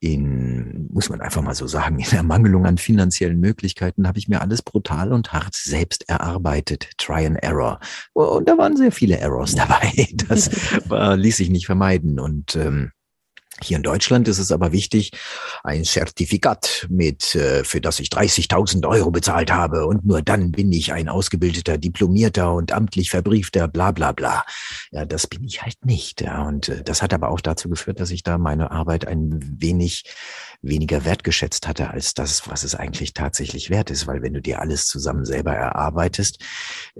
in, 0.00 0.88
muss 0.92 1.08
man 1.08 1.20
einfach 1.20 1.42
mal 1.42 1.54
so 1.54 1.66
sagen, 1.66 1.98
in 1.98 2.10
der 2.10 2.22
Mangelung 2.22 2.66
an 2.66 2.78
finanziellen 2.78 3.40
Möglichkeiten 3.40 4.06
habe 4.06 4.18
ich 4.18 4.28
mir 4.28 4.40
alles 4.40 4.62
brutal 4.62 5.12
und 5.12 5.32
hart 5.32 5.54
selbst 5.54 6.08
erarbeitet. 6.08 6.90
Try 6.98 7.26
and 7.26 7.42
Error. 7.42 7.80
Und 8.12 8.48
da 8.48 8.56
waren 8.58 8.76
sehr 8.76 8.92
viele 8.92 9.18
Errors 9.18 9.54
dabei. 9.54 9.92
Das 10.28 10.50
war, 10.88 11.16
ließ 11.16 11.36
sich 11.36 11.50
nicht 11.50 11.66
vermeiden. 11.66 12.20
Und 12.20 12.56
ähm, 12.56 12.92
hier 13.62 13.76
in 13.76 13.82
Deutschland 13.82 14.28
ist 14.28 14.38
es 14.38 14.52
aber 14.52 14.72
wichtig, 14.72 15.12
ein 15.64 15.84
Zertifikat 15.84 16.86
mit, 16.90 17.34
äh, 17.34 17.64
für 17.64 17.80
das 17.80 18.00
ich 18.00 18.08
30.000 18.08 18.86
Euro 18.88 19.10
bezahlt 19.10 19.52
habe 19.52 19.86
und 19.86 20.04
nur 20.04 20.22
dann 20.22 20.52
bin 20.52 20.72
ich 20.72 20.92
ein 20.92 21.08
ausgebildeter, 21.08 21.78
diplomierter 21.78 22.52
und 22.52 22.72
amtlich 22.72 23.10
verbriefter, 23.10 23.68
bla 23.68 23.92
bla 23.92 24.12
bla. 24.12 24.44
Ja, 24.90 25.04
das 25.04 25.26
bin 25.26 25.44
ich 25.44 25.62
halt 25.62 25.84
nicht. 25.84 26.20
Ja. 26.20 26.46
Und 26.46 26.68
äh, 26.68 26.82
das 26.82 27.02
hat 27.02 27.14
aber 27.14 27.30
auch 27.30 27.40
dazu 27.40 27.68
geführt, 27.68 28.00
dass 28.00 28.10
ich 28.10 28.22
da 28.22 28.38
meine 28.38 28.70
Arbeit 28.70 29.06
ein 29.06 29.40
wenig 29.60 30.04
weniger 30.62 31.04
wertgeschätzt 31.04 31.66
hatte 31.66 31.90
als 31.90 32.14
das, 32.14 32.48
was 32.48 32.62
es 32.64 32.74
eigentlich 32.74 33.12
tatsächlich 33.12 33.68
wert 33.68 33.90
ist. 33.90 34.06
Weil 34.06 34.22
wenn 34.22 34.34
du 34.34 34.40
dir 34.40 34.60
alles 34.60 34.86
zusammen 34.86 35.24
selber 35.24 35.52
erarbeitest 35.52 36.42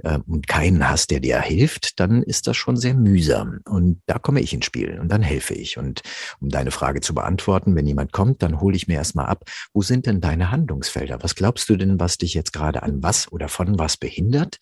äh, 0.02 0.18
und 0.26 0.48
keinen 0.48 0.88
hast, 0.88 1.10
der 1.10 1.20
dir 1.20 1.40
hilft, 1.40 2.00
dann 2.00 2.22
ist 2.22 2.46
das 2.46 2.56
schon 2.56 2.76
sehr 2.76 2.94
mühsam. 2.94 3.60
Und 3.64 4.02
da 4.06 4.18
komme 4.18 4.40
ich 4.40 4.52
ins 4.52 4.66
Spiel 4.66 4.98
und 4.98 5.08
dann 5.08 5.22
helfe 5.22 5.54
ich. 5.54 5.78
Und 5.78 6.02
um 6.40 6.48
deine 6.48 6.70
Frage 6.70 7.00
zu 7.00 7.14
beantworten, 7.14 7.74
wenn 7.76 7.86
jemand 7.86 8.12
kommt, 8.12 8.42
dann 8.42 8.60
hole 8.60 8.76
ich 8.76 8.88
mir 8.88 8.94
erstmal 8.94 9.26
ab, 9.26 9.44
wo 9.72 9.82
sind 9.82 10.06
denn 10.06 10.20
deine 10.20 10.50
Handlungsfelder? 10.50 11.22
Was 11.22 11.34
glaubst 11.34 11.68
du 11.68 11.76
denn, 11.76 12.00
was 12.00 12.18
dich 12.18 12.34
jetzt 12.34 12.52
gerade 12.52 12.82
an 12.82 13.02
was 13.02 13.30
oder 13.30 13.48
von 13.48 13.78
was 13.78 13.96
behindert? 13.96 14.58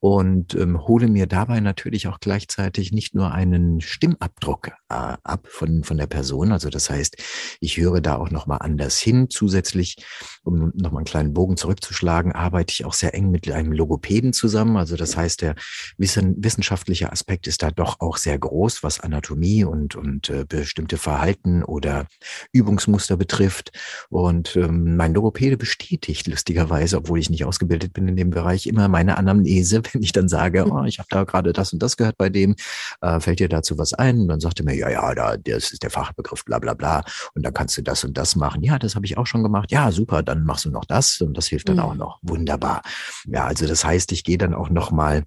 Und 0.00 0.54
ähm, 0.54 0.86
hole 0.86 1.08
mir 1.08 1.26
dabei 1.26 1.60
natürlich 1.60 2.08
auch 2.08 2.20
gleichzeitig 2.20 2.92
nicht 2.92 3.14
nur 3.14 3.32
einen 3.32 3.80
Stimmabdruck 3.80 4.72
ab 4.90 5.46
von, 5.48 5.84
von 5.84 5.96
der 5.96 6.06
Person. 6.06 6.52
Also 6.52 6.70
das 6.70 6.90
heißt, 6.90 7.16
ich 7.60 7.76
höre 7.76 8.00
da 8.00 8.16
auch 8.16 8.30
nochmal 8.30 8.58
anders 8.60 8.98
hin. 8.98 9.28
Zusätzlich, 9.30 9.96
um 10.42 10.72
nochmal 10.74 11.00
einen 11.00 11.04
kleinen 11.04 11.34
Bogen 11.34 11.56
zurückzuschlagen, 11.56 12.32
arbeite 12.32 12.72
ich 12.72 12.84
auch 12.84 12.94
sehr 12.94 13.14
eng 13.14 13.30
mit 13.30 13.50
einem 13.50 13.72
Logopäden 13.72 14.32
zusammen. 14.32 14.76
Also 14.76 14.96
das 14.96 15.16
heißt, 15.16 15.42
der 15.42 15.54
wissenschaftliche 15.96 17.12
Aspekt 17.12 17.46
ist 17.46 17.62
da 17.62 17.70
doch 17.70 18.00
auch 18.00 18.16
sehr 18.16 18.38
groß, 18.38 18.82
was 18.82 19.00
Anatomie 19.00 19.64
und, 19.64 19.94
und 19.94 20.28
äh, 20.30 20.44
bestimmte 20.46 20.96
Verhalten 20.96 21.62
oder 21.62 22.06
Übungsmuster 22.52 23.16
betrifft. 23.16 23.72
Und 24.08 24.56
ähm, 24.56 24.96
mein 24.96 25.14
Logopäde 25.14 25.56
bestätigt 25.56 26.26
lustigerweise, 26.26 26.96
obwohl 26.96 27.18
ich 27.18 27.30
nicht 27.30 27.44
ausgebildet 27.44 27.92
bin 27.92 28.08
in 28.08 28.16
dem 28.16 28.30
Bereich, 28.30 28.66
immer 28.66 28.88
meine 28.88 29.16
Anamnese, 29.16 29.82
wenn 29.92 30.02
ich 30.02 30.12
dann 30.12 30.28
sage, 30.28 30.66
oh, 30.70 30.84
ich 30.84 30.98
habe 30.98 31.08
da 31.10 31.24
gerade 31.24 31.52
das 31.52 31.72
und 31.72 31.82
das 31.82 31.96
gehört 31.96 32.18
bei 32.18 32.28
dem, 32.28 32.56
äh, 33.00 33.20
fällt 33.20 33.40
dir 33.40 33.48
dazu 33.48 33.78
was 33.78 33.94
ein? 33.94 34.20
Und 34.20 34.28
dann 34.28 34.40
sagt 34.40 34.60
er 34.60 34.64
mir, 34.64 34.79
ja, 34.80 34.88
ja, 34.88 35.14
da, 35.14 35.36
das 35.36 35.70
ist 35.70 35.82
der 35.82 35.90
Fachbegriff, 35.90 36.44
bla 36.44 36.58
bla 36.58 36.74
bla. 36.74 37.04
Und 37.34 37.44
dann 37.44 37.54
kannst 37.54 37.76
du 37.76 37.82
das 37.82 38.04
und 38.04 38.16
das 38.16 38.36
machen. 38.36 38.62
Ja, 38.62 38.78
das 38.78 38.94
habe 38.96 39.06
ich 39.06 39.18
auch 39.18 39.26
schon 39.26 39.42
gemacht. 39.42 39.70
Ja, 39.70 39.92
super, 39.92 40.22
dann 40.22 40.44
machst 40.44 40.64
du 40.64 40.70
noch 40.70 40.84
das 40.84 41.20
und 41.20 41.36
das 41.36 41.46
hilft 41.48 41.68
dann 41.68 41.76
mhm. 41.76 41.82
auch 41.82 41.94
noch. 41.94 42.18
Wunderbar. 42.22 42.82
Ja, 43.26 43.44
also 43.44 43.66
das 43.66 43.84
heißt, 43.84 44.12
ich 44.12 44.24
gehe 44.24 44.38
dann 44.38 44.54
auch 44.54 44.70
noch 44.70 44.90
mal 44.90 45.24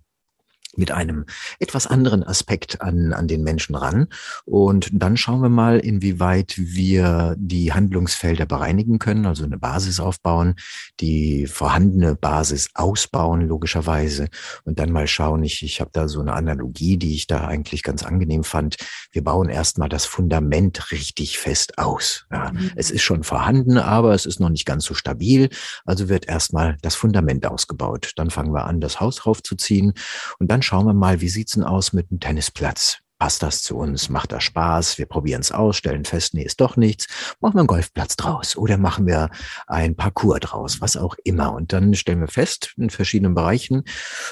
mit 0.78 0.92
einem 0.92 1.26
etwas 1.60 1.88
anderen 1.88 2.24
Aspekt 2.24 2.82
an, 2.82 3.14
an 3.14 3.28
den 3.28 3.44
Menschen 3.44 3.76
ran. 3.76 4.08
Und 4.46 4.90
dann 4.94 5.18
schauen 5.18 5.42
wir 5.42 5.50
mal, 5.50 5.80
inwieweit 5.80 6.56
wir 6.58 7.36
die 7.38 7.74
Handlungsfelder 7.74 8.46
bereinigen 8.46 9.00
können, 9.00 9.26
also 9.26 9.44
eine 9.44 9.58
Basis 9.58 10.00
aufbauen, 10.00 10.56
die 11.00 11.48
vorhandene 11.48 12.16
Basis 12.16 12.70
ausbauen, 12.74 13.42
logischerweise. 13.42 14.30
Und 14.64 14.80
dann 14.80 14.92
mal 14.92 15.08
schauen, 15.08 15.44
ich, 15.44 15.64
ich 15.64 15.80
habe 15.80 15.92
da 15.94 16.08
so 16.08 16.22
eine 16.22 16.34
Analogie, 16.34 16.98
die 16.98 17.16
ich 17.16 17.28
da 17.28 17.48
eigentlich 17.48 17.84
ganz 17.84 18.04
angenehm 18.04 18.44
fand. 18.44 18.78
Wir 19.12 19.24
bauen 19.24 19.50
erstmal 19.50 19.90
das 19.90 20.06
Fundament 20.06 20.92
richtig 20.92 21.38
fest 21.38 21.78
aus. 21.78 22.26
Ja, 22.32 22.52
mhm. 22.52 22.72
Es 22.76 22.92
ist 22.92 23.04
schon 23.04 23.24
vorhanden, 23.24 23.78
aber 23.78 24.14
es 24.14 24.26
ist 24.26 24.40
noch 24.40 24.50
nicht 24.50 24.66
ganz 24.66 24.86
so 24.86 24.94
stabil. 24.94 25.50
Also 25.86 26.10
wird 26.10 26.28
erstmal 26.28 26.78
das 26.82 26.96
Fundament 26.96 27.46
ausgebaut. 27.46 28.14
Dann 28.16 28.30
fangen 28.30 28.54
wir 28.54 28.66
an, 28.66 28.82
das 28.82 29.00
Haus 29.00 29.26
raufzuziehen. 29.26 29.94
Und 30.40 30.52
dann 30.52 30.63
schauen 30.64 30.86
wir 30.86 30.94
mal, 30.94 31.22
wie 31.22 31.30
sieht's 31.30 31.54
denn 31.54 31.64
aus 31.64 31.94
mit 31.94 32.10
dem 32.10 32.20
Tennisplatz? 32.20 32.98
Passt 33.20 33.44
das 33.44 33.62
zu 33.62 33.78
uns? 33.78 34.10
Macht 34.10 34.32
das 34.32 34.44
Spaß? 34.44 34.98
Wir 34.98 35.06
probieren 35.06 35.42
es 35.42 35.52
aus, 35.52 35.78
stellen 35.78 36.04
fest, 36.04 36.34
nee, 36.34 36.44
ist 36.44 36.60
doch 36.60 36.76
nichts. 36.76 37.08
Machen 37.40 37.56
wir 37.56 37.60
einen 37.60 37.68
Golfplatz 37.68 38.16
draus 38.16 38.58
oder 38.58 38.78
machen 38.78 39.06
wir 39.06 39.30
ein 39.68 39.96
Parcours 39.96 40.40
draus, 40.42 40.82
was 40.82 40.98
auch 40.98 41.16
immer. 41.24 41.54
Und 41.54 41.72
dann 41.72 41.94
stellen 41.94 42.20
wir 42.20 42.28
fest, 42.28 42.74
in 42.78 42.90
verschiedenen 42.90 43.36
Bereichen, 43.36 43.84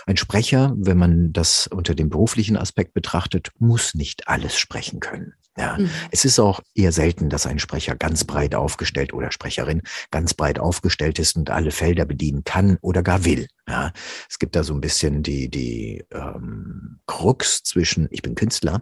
ein 0.08 0.18
Sprecher, 0.18 0.74
wenn 0.76 0.98
man 0.98 1.32
das 1.32 1.68
unter 1.68 1.96
dem 1.96 2.10
beruflichen 2.10 2.58
Aspekt 2.58 2.94
betrachtet, 2.94 3.52
muss 3.60 3.94
nicht 3.94 4.28
alles 4.28 4.58
sprechen 4.58 5.00
können. 5.00 5.36
Ja, 5.58 5.78
mhm. 5.78 5.90
es 6.12 6.24
ist 6.24 6.40
auch 6.40 6.62
eher 6.76 6.94
selten, 6.94 7.30
dass 7.30 7.46
ein 7.46 7.60
Sprecher 7.60 7.96
ganz 7.96 8.24
breit 8.24 8.56
aufgestellt 8.56 9.14
oder 9.14 9.32
Sprecherin 9.32 9.82
ganz 10.10 10.34
breit 10.34 10.60
aufgestellt 10.60 11.20
ist 11.20 11.36
und 11.36 11.50
alle 11.50 11.72
Felder 11.72 12.06
bedienen 12.06 12.44
kann 12.46 12.78
oder 12.82 13.04
gar 13.04 13.26
will. 13.26 13.48
Ja, 13.68 13.92
es 14.30 14.40
gibt 14.40 14.56
da 14.56 14.64
so 14.64 14.74
ein 14.74 14.82
bisschen 14.82 15.24
die, 15.24 15.50
die 15.50 16.06
ähm, 16.12 17.00
Krux 17.06 17.64
zwischen, 17.64 18.08
ich 18.12 18.22
bin 18.22 18.36
Künstler 18.36 18.82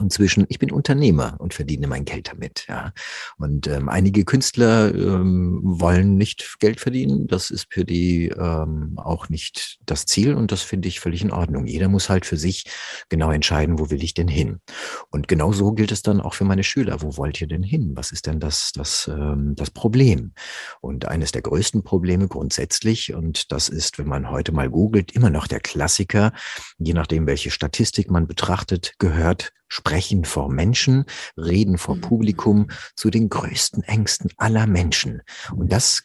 und 0.00 0.12
zwischen, 0.12 0.46
ich 0.48 0.60
bin 0.60 0.70
Unternehmer 0.70 1.36
und 1.38 1.54
verdiene 1.54 1.88
mein 1.88 2.04
Geld 2.04 2.28
damit. 2.28 2.66
Ja. 2.68 2.92
Und 3.36 3.66
ähm, 3.66 3.88
einige 3.88 4.24
Künstler 4.24 4.94
ähm, 4.94 5.60
wollen 5.62 6.16
nicht 6.16 6.56
Geld 6.60 6.80
verdienen. 6.80 7.26
Das 7.26 7.50
ist 7.50 7.66
für 7.70 7.84
die 7.84 8.28
ähm, 8.28 8.94
auch 8.96 9.28
nicht 9.28 9.78
das 9.84 10.06
Ziel 10.06 10.34
und 10.34 10.52
das 10.52 10.62
finde 10.62 10.86
ich 10.86 11.00
völlig 11.00 11.22
in 11.22 11.32
Ordnung. 11.32 11.66
Jeder 11.66 11.88
muss 11.88 12.08
halt 12.08 12.26
für 12.26 12.36
sich 12.36 12.64
genau 13.08 13.32
entscheiden, 13.32 13.80
wo 13.80 13.90
will 13.90 14.02
ich 14.04 14.14
denn 14.14 14.28
hin. 14.28 14.60
Und 15.10 15.26
genau 15.26 15.52
so 15.52 15.72
gilt 15.72 15.90
es 15.90 16.02
dann 16.02 16.20
auch 16.20 16.34
für 16.34 16.44
meine 16.44 16.62
Schüler. 16.62 17.02
Wo 17.02 17.16
wollt 17.16 17.40
ihr 17.40 17.48
denn 17.48 17.64
hin? 17.64 17.92
Was 17.96 18.12
ist 18.12 18.26
denn 18.26 18.38
das, 18.38 18.70
das, 18.72 19.08
ähm, 19.12 19.54
das 19.56 19.72
Problem? 19.72 20.32
Und 20.80 21.06
eines 21.06 21.32
der 21.32 21.42
größten 21.42 21.82
Probleme 21.82 22.28
grundsätzlich, 22.28 23.14
und 23.14 23.50
das 23.50 23.68
ist, 23.68 23.98
wenn 23.98 24.06
man 24.06 24.30
heute 24.30 24.52
mal 24.52 24.70
googelt, 24.70 25.10
immer 25.12 25.30
noch 25.30 25.48
der 25.48 25.60
Klassiker, 25.60 26.32
je 26.78 26.92
nachdem, 26.92 27.26
welche 27.26 27.50
Statistik 27.50 28.12
man 28.12 28.28
betrachtet, 28.28 28.94
gehört 28.98 29.52
Sprechen 29.68 30.24
vor 30.24 30.50
Menschen, 30.50 31.04
Reden 31.36 31.78
vor 31.78 31.96
mhm. 31.96 32.00
Publikum 32.00 32.70
zu 32.94 33.10
den 33.10 33.28
größten 33.28 33.82
Ängsten 33.82 34.30
aller 34.36 34.66
Menschen. 34.66 35.22
Und 35.54 35.72
das 35.72 36.04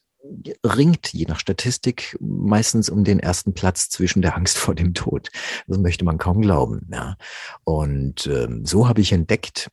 ringt 0.63 1.11
je 1.13 1.25
nach 1.25 1.39
Statistik 1.39 2.17
meistens 2.21 2.89
um 2.89 3.03
den 3.03 3.19
ersten 3.19 3.53
Platz 3.53 3.89
zwischen 3.89 4.21
der 4.21 4.37
Angst 4.37 4.57
vor 4.57 4.75
dem 4.75 4.93
Tod. 4.93 5.29
Das 5.67 5.77
möchte 5.77 6.05
man 6.05 6.17
kaum 6.17 6.41
glauben. 6.41 6.87
Ja. 6.91 7.17
Und 7.63 8.27
ähm, 8.27 8.65
so 8.65 8.87
habe 8.87 9.01
ich 9.01 9.11
entdeckt, 9.11 9.69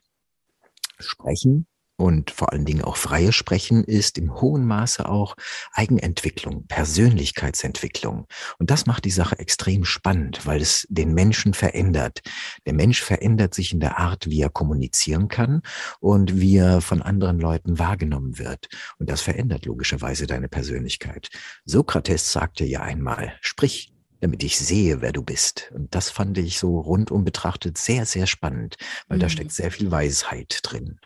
Sprechen 0.99 1.66
und 2.00 2.30
vor 2.30 2.50
allen 2.50 2.64
Dingen 2.64 2.83
auch 2.83 2.97
freie 2.97 3.30
Sprechen 3.30 3.85
ist 3.85 4.16
im 4.16 4.40
hohen 4.40 4.64
Maße 4.64 5.07
auch 5.07 5.37
Eigenentwicklung, 5.73 6.66
Persönlichkeitsentwicklung. 6.66 8.26
Und 8.59 8.71
das 8.71 8.87
macht 8.87 9.04
die 9.04 9.11
Sache 9.11 9.38
extrem 9.38 9.85
spannend, 9.85 10.47
weil 10.47 10.62
es 10.62 10.87
den 10.88 11.12
Menschen 11.12 11.52
verändert. 11.52 12.21
Der 12.64 12.73
Mensch 12.73 13.02
verändert 13.02 13.52
sich 13.52 13.75
in 13.75 13.80
der 13.80 13.99
Art, 13.99 14.30
wie 14.30 14.40
er 14.40 14.49
kommunizieren 14.49 15.28
kann 15.28 15.61
und 16.00 16.40
wie 16.40 16.57
er 16.57 16.80
von 16.80 17.02
anderen 17.02 17.38
Leuten 17.38 17.78
wahrgenommen 17.78 18.38
wird. 18.38 18.69
Und 18.99 19.11
das 19.11 19.21
verändert 19.21 19.66
logischerweise 19.66 20.26
deine 20.26 20.49
Persönlichkeit. 20.49 21.28
Sokrates 21.66 22.33
sagte 22.33 22.64
ja 22.64 22.80
einmal, 22.80 23.35
sprich, 23.42 23.92
damit 24.21 24.42
ich 24.42 24.59
sehe, 24.59 25.02
wer 25.02 25.12
du 25.12 25.23
bist. 25.23 25.71
Und 25.75 25.95
das 25.95 26.09
fand 26.09 26.38
ich 26.38 26.59
so 26.59 26.80
rundum 26.80 27.25
betrachtet 27.25 27.76
sehr, 27.76 28.07
sehr 28.07 28.26
spannend, 28.26 28.76
weil 29.09 29.19
mhm. 29.19 29.23
da 29.23 29.28
steckt 29.28 29.52
sehr 29.52 29.71
viel 29.71 29.90
Weisheit 29.90 30.61
drin. 30.62 30.99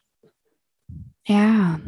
Ja, 1.26 1.80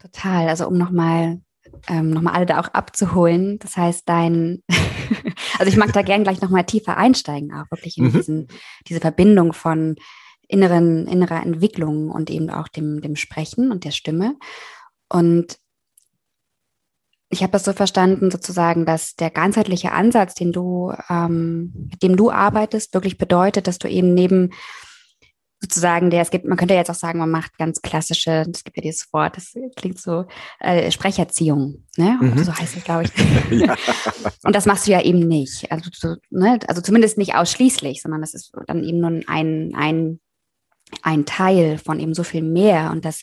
total. 0.00 0.48
Also 0.48 0.66
um 0.66 0.76
nochmal 0.76 1.40
ähm, 1.88 2.10
noch 2.10 2.24
alle 2.32 2.46
da 2.46 2.60
auch 2.60 2.68
abzuholen. 2.68 3.58
Das 3.58 3.76
heißt, 3.76 4.08
dein, 4.08 4.62
also 5.58 5.70
ich 5.70 5.76
mag 5.76 5.92
da 5.92 6.02
gern 6.02 6.22
gleich 6.22 6.40
nochmal 6.40 6.64
tiefer 6.64 6.96
einsteigen, 6.96 7.52
auch 7.52 7.70
wirklich 7.70 7.98
in 7.98 8.04
mhm. 8.04 8.12
diesen, 8.12 8.48
diese 8.88 9.00
Verbindung 9.00 9.52
von 9.52 9.96
inneren, 10.48 11.06
innerer 11.06 11.42
Entwicklung 11.42 12.10
und 12.10 12.30
eben 12.30 12.50
auch 12.50 12.68
dem, 12.68 13.00
dem 13.00 13.16
Sprechen 13.16 13.70
und 13.70 13.84
der 13.84 13.90
Stimme. 13.90 14.36
Und 15.08 15.58
ich 17.28 17.42
habe 17.42 17.52
das 17.52 17.64
so 17.64 17.72
verstanden, 17.72 18.30
sozusagen, 18.30 18.86
dass 18.86 19.16
der 19.16 19.30
ganzheitliche 19.30 19.92
Ansatz, 19.92 20.34
den 20.34 20.52
du, 20.52 20.92
ähm, 21.10 21.88
mit 21.90 22.02
dem 22.02 22.16
du 22.16 22.30
arbeitest, 22.30 22.94
wirklich 22.94 23.18
bedeutet, 23.18 23.66
dass 23.66 23.78
du 23.78 23.88
eben 23.88 24.14
neben 24.14 24.52
sozusagen 25.66 26.10
der, 26.10 26.22
es 26.22 26.30
gibt, 26.30 26.44
man 26.44 26.56
könnte 26.56 26.74
jetzt 26.74 26.90
auch 26.90 26.94
sagen, 26.94 27.18
man 27.18 27.30
macht 27.30 27.58
ganz 27.58 27.82
klassische, 27.82 28.44
es 28.52 28.62
gibt 28.62 28.76
ja 28.76 28.82
dieses 28.82 29.12
Wort, 29.12 29.36
das 29.36 29.54
klingt 29.74 30.00
so, 30.00 30.26
äh, 30.60 30.90
Sprecherziehung, 30.92 31.84
ne? 31.96 32.18
Mhm. 32.20 32.44
So 32.44 32.54
heißt 32.54 32.76
es, 32.76 32.84
glaube 32.84 33.04
ich. 33.04 33.10
Und 34.44 34.54
das 34.54 34.66
machst 34.66 34.86
du 34.86 34.92
ja 34.92 35.02
eben 35.02 35.18
nicht. 35.18 35.70
Also, 35.72 35.90
so, 35.92 36.14
ne? 36.30 36.60
also 36.68 36.80
zumindest 36.80 37.18
nicht 37.18 37.34
ausschließlich, 37.34 38.00
sondern 38.00 38.20
das 38.20 38.34
ist 38.34 38.52
dann 38.68 38.84
eben 38.84 39.00
nur 39.00 39.20
ein, 39.26 39.74
ein, 39.74 40.20
ein 41.02 41.26
Teil 41.26 41.78
von 41.78 41.98
eben 41.98 42.14
so 42.14 42.22
viel 42.22 42.42
mehr. 42.42 42.90
Und 42.92 43.04
das 43.04 43.22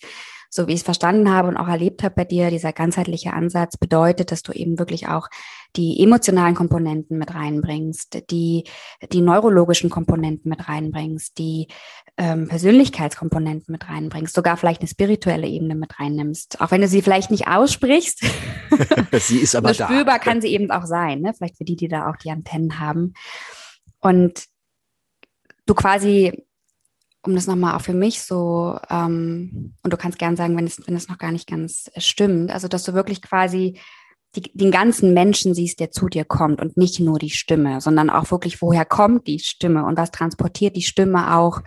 so 0.54 0.68
wie 0.68 0.74
ich 0.74 0.82
es 0.82 0.84
verstanden 0.84 1.32
habe 1.32 1.48
und 1.48 1.58
auch 1.58 1.68
erlebt 1.68 2.04
habe 2.04 2.14
bei 2.14 2.26
dir, 2.26 2.52
dieser 2.52 2.74
ganzheitliche 2.74 3.34
Ansatz 3.34 3.76
bedeutet, 3.76 4.32
dass 4.32 4.44
du 4.44 4.52
eben 4.52 4.78
wirklich 4.78 5.08
auch 5.08 5.28
die 5.76 6.00
emotionalen 6.00 6.54
Komponenten 6.54 7.18
mit 7.18 7.34
reinbringst, 7.34 8.30
die, 8.30 8.66
die 9.12 9.22
neurologischen 9.22 9.90
Komponenten 9.90 10.50
mit 10.50 10.70
reinbringst, 10.70 11.40
die 11.40 11.70
ähm, 12.18 12.48
Persönlichkeitskomponenten 12.50 13.72
mit 13.72 13.90
reinbringst, 13.90 14.36
sogar 14.36 14.56
vielleicht 14.56 14.82
eine 14.82 14.90
spirituelle 14.90 15.48
Ebene 15.48 15.74
mit 15.74 16.00
reinnimmst, 16.00 16.62
auch 16.62 16.70
wenn 16.70 16.82
du 16.82 16.88
sie 16.88 17.02
vielleicht 17.02 17.32
nicht 17.32 17.48
aussprichst. 17.48 18.24
sie 19.14 19.40
ist 19.40 19.56
aber 19.56 19.74
da. 19.74 19.88
Spürbar 19.88 20.20
kann 20.20 20.40
sie 20.40 20.50
eben 20.50 20.70
auch 20.70 20.86
sein, 20.86 21.22
ne? 21.22 21.34
vielleicht 21.36 21.58
für 21.58 21.66
die, 21.66 21.78
die 21.78 21.88
da 21.88 22.12
auch 22.12 22.18
die 22.18 22.30
Antennen 22.30 22.80
haben. 22.80 23.16
Und 24.02 24.44
du 25.66 25.74
quasi 25.74 26.46
um 27.26 27.36
das 27.36 27.48
nochmal 27.48 27.76
auch 27.76 27.82
für 27.82 27.94
mich 27.94 28.22
so, 28.22 28.78
ähm, 28.90 29.74
und 29.82 29.94
du 29.94 29.98
kannst 29.98 30.20
gern 30.20 30.36
sagen, 30.36 30.58
wenn 30.58 30.66
es, 30.66 30.82
wenn 30.86 30.96
es 30.96 31.08
noch 31.08 31.18
gar 31.18 31.32
nicht 31.32 31.48
ganz 31.48 31.90
stimmt, 31.98 32.52
also 32.52 32.68
dass 32.68 32.84
du 32.84 32.94
wirklich 32.94 33.22
quasi 33.22 33.80
die, 34.36 34.52
den 34.54 34.72
ganzen 34.72 35.14
Menschen 35.14 35.54
siehst, 35.54 35.80
der 35.80 35.92
zu 35.92 36.08
dir 36.08 36.26
kommt 36.26 36.60
und 36.62 36.76
nicht 36.76 37.00
nur 37.00 37.20
die 37.20 37.30
Stimme, 37.30 37.82
sondern 37.82 38.10
auch 38.10 38.32
wirklich, 38.32 38.62
woher 38.62 38.86
kommt 38.86 39.28
die 39.28 39.40
Stimme 39.40 39.86
und 39.86 39.98
was 39.98 40.12
transportiert 40.12 40.76
die 40.76 40.82
Stimme 40.82 41.36
auch, 41.38 41.62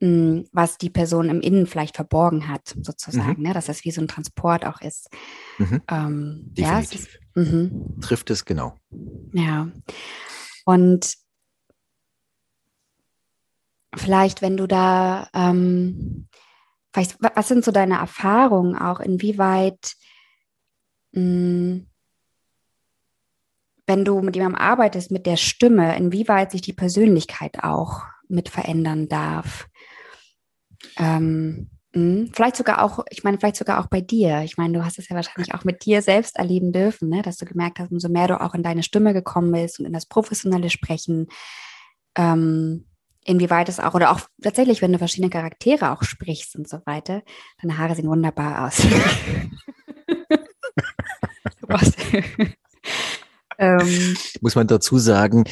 mh, 0.00 0.08
hm, 0.08 0.44
was 0.52 0.76
die 0.76 0.90
Person 0.90 1.30
im 1.30 1.40
Innen 1.40 1.66
vielleicht 1.66 1.96
verborgen 1.96 2.48
hat, 2.48 2.74
sozusagen, 2.82 3.40
mhm. 3.40 3.48
ne? 3.48 3.54
dass 3.54 3.66
das 3.66 3.84
wie 3.84 3.92
so 3.92 4.00
ein 4.00 4.08
Transport 4.08 4.66
auch 4.66 4.80
ist. 4.80 5.08
Mhm. 5.58 5.82
Ähm. 5.88 6.52
Ja, 6.56 6.80
es 6.80 6.92
ist, 6.92 7.08
mhm. 7.34 8.00
Trifft 8.00 8.30
es 8.30 8.44
genau. 8.44 8.74
Ja. 9.32 9.68
Und 10.64 11.14
vielleicht, 13.94 14.42
wenn 14.42 14.56
du 14.56 14.66
da, 14.66 15.28
ähm, 15.34 16.28
vielleicht, 16.92 17.16
was 17.20 17.48
sind 17.48 17.64
so 17.64 17.72
deine 17.72 17.98
Erfahrungen 17.98 18.76
auch, 18.76 19.00
inwieweit, 19.00 19.94
mh, 21.12 21.20
hm, 21.22 21.86
wenn 23.86 24.04
du 24.04 24.20
mit 24.20 24.36
jemandem 24.36 24.60
arbeitest, 24.60 25.10
mit 25.10 25.26
der 25.26 25.36
Stimme, 25.36 25.96
inwieweit 25.96 26.52
sich 26.52 26.60
die 26.60 26.72
Persönlichkeit 26.72 27.64
auch 27.64 28.02
mit 28.28 28.48
verändern 28.48 29.08
darf? 29.08 29.66
Ähm, 30.96 31.70
hm, 31.92 32.30
vielleicht 32.32 32.54
sogar 32.54 32.82
auch, 32.82 33.04
ich 33.10 33.24
meine, 33.24 33.38
vielleicht 33.38 33.56
sogar 33.56 33.80
auch 33.80 33.88
bei 33.88 34.00
dir. 34.00 34.42
Ich 34.42 34.56
meine, 34.56 34.78
du 34.78 34.84
hast 34.84 35.00
es 35.00 35.08
ja 35.08 35.16
wahrscheinlich 35.16 35.54
auch 35.54 35.64
mit 35.64 35.84
dir 35.84 36.02
selbst 36.02 36.36
erleben 36.36 36.72
dürfen, 36.72 37.08
ne? 37.08 37.22
dass 37.22 37.36
du 37.36 37.46
gemerkt 37.46 37.80
hast, 37.80 37.90
umso 37.90 38.08
mehr 38.08 38.28
du 38.28 38.40
auch 38.40 38.54
in 38.54 38.62
deine 38.62 38.84
Stimme 38.84 39.12
gekommen 39.12 39.50
bist 39.50 39.80
und 39.80 39.86
in 39.86 39.92
das 39.92 40.06
professionelle 40.06 40.70
Sprechen, 40.70 41.26
ähm, 42.16 42.86
inwieweit 43.24 43.68
es 43.68 43.80
auch, 43.80 43.94
oder 43.94 44.12
auch 44.12 44.20
tatsächlich, 44.42 44.82
wenn 44.82 44.92
du 44.92 44.98
verschiedene 44.98 45.30
Charaktere 45.30 45.92
auch 45.92 46.02
sprichst 46.02 46.56
und 46.56 46.68
so 46.68 46.80
weiter, 46.84 47.22
deine 47.60 47.78
Haare 47.78 47.94
sehen 47.94 48.08
wunderbar 48.08 48.66
aus. 48.66 48.82
ähm, 53.58 54.16
Muss 54.40 54.54
man 54.54 54.66
dazu 54.66 54.98
sagen, 54.98 55.44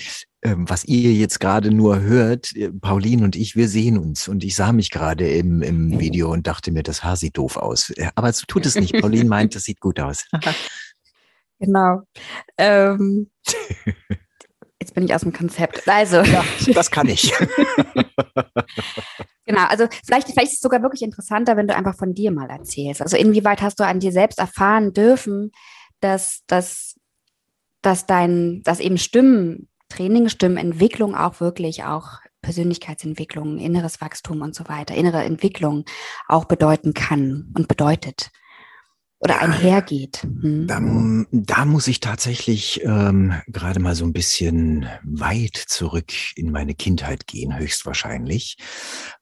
ähm, 0.42 0.68
was 0.68 0.85
ihr 0.85 1.12
jetzt 1.12 1.40
gerade 1.40 1.70
nur 1.70 2.00
hört, 2.00 2.54
äh, 2.54 2.70
Pauline 2.70 3.24
und 3.24 3.37
ich, 3.37 3.57
wir 3.57 3.68
sehen 3.68 3.98
uns. 3.98 4.28
Und 4.28 4.44
ich 4.44 4.54
sah 4.54 4.72
mich 4.72 4.90
gerade 4.90 5.28
im, 5.28 5.62
im 5.62 5.98
Video 5.98 6.33
und 6.33 6.46
dachte 6.46 6.70
mir, 6.70 6.83
das 6.83 7.02
Haar 7.02 7.16
sieht 7.16 7.37
doof 7.37 7.57
aus. 7.57 7.92
Aber 8.14 8.33
so 8.33 8.44
tut 8.46 8.66
es 8.66 8.74
nicht. 8.76 9.00
Pauline 9.00 9.28
meint, 9.28 9.54
das 9.54 9.64
sieht 9.64 9.81
gut 9.81 10.00
aus. 10.00 10.26
genau. 11.59 12.02
Ähm, 12.57 13.31
Jetzt 14.88 14.94
bin 14.94 15.05
ich 15.05 15.14
aus 15.14 15.20
dem 15.20 15.35
Konzept. 15.35 15.87
Also. 15.87 16.22
Ja, 16.29 16.42
das 16.72 16.90
kann 16.90 17.09
ich. 17.09 17.31
genau, 19.44 19.64
also 19.68 19.87
vielleicht, 20.07 20.29
vielleicht 20.29 20.48
ist 20.48 20.55
es 20.55 20.61
sogar 20.61 20.83
wirklich 20.83 21.03
interessanter, 21.03 21.59
wenn 21.59 21.68
du 21.68 21.77
einfach 21.77 21.94
von 21.94 22.14
dir 22.14 22.31
mal 22.31 22.48
erzählst. 22.48 23.03
Also 23.03 23.18
inwieweit 23.18 23.61
hast 23.61 23.79
du 23.81 23.85
an 23.85 24.01
dir 24.01 24.12
selbst 24.12 24.38
erfahren 24.38 24.94
dürfen, 24.94 25.53
dass, 26.01 26.40
dass, 26.46 26.94
dass 27.83 28.07
dein, 28.07 28.62
dass 28.62 28.81
eben 28.81 28.96
Stimmentraining, 28.96 30.31
Stimmenentwicklung 30.31 31.14
auch 31.14 31.40
wirklich 31.40 31.85
auch 31.85 32.20
Persönlichkeitsentwicklung, 32.40 33.59
inneres 33.59 34.01
Wachstum 34.01 34.40
und 34.40 34.55
so 34.55 34.68
weiter, 34.68 34.94
innere 34.94 35.22
Entwicklung 35.22 35.85
auch 36.29 36.46
bedeuten 36.46 36.94
kann 36.94 37.53
und 37.55 37.68
bedeutet 37.68 38.31
oder 39.20 39.40
einhergeht. 39.40 40.22
Hm. 40.22 40.66
Da, 40.66 40.81
da, 41.33 41.64
muss 41.64 41.88
ich 41.88 42.00
tatsächlich 42.00 42.83
ähm, 42.85 43.35
gerade 43.48 43.81
mal 43.81 43.94
so 43.94 44.04
ein 44.04 44.12
bisschen 44.12 44.87
weit 45.02 45.57
zurück 45.57 46.12
in 46.37 46.52
meine 46.52 46.74
Kindheit 46.74 47.26
gehen, 47.26 47.59
höchstwahrscheinlich. 47.59 48.57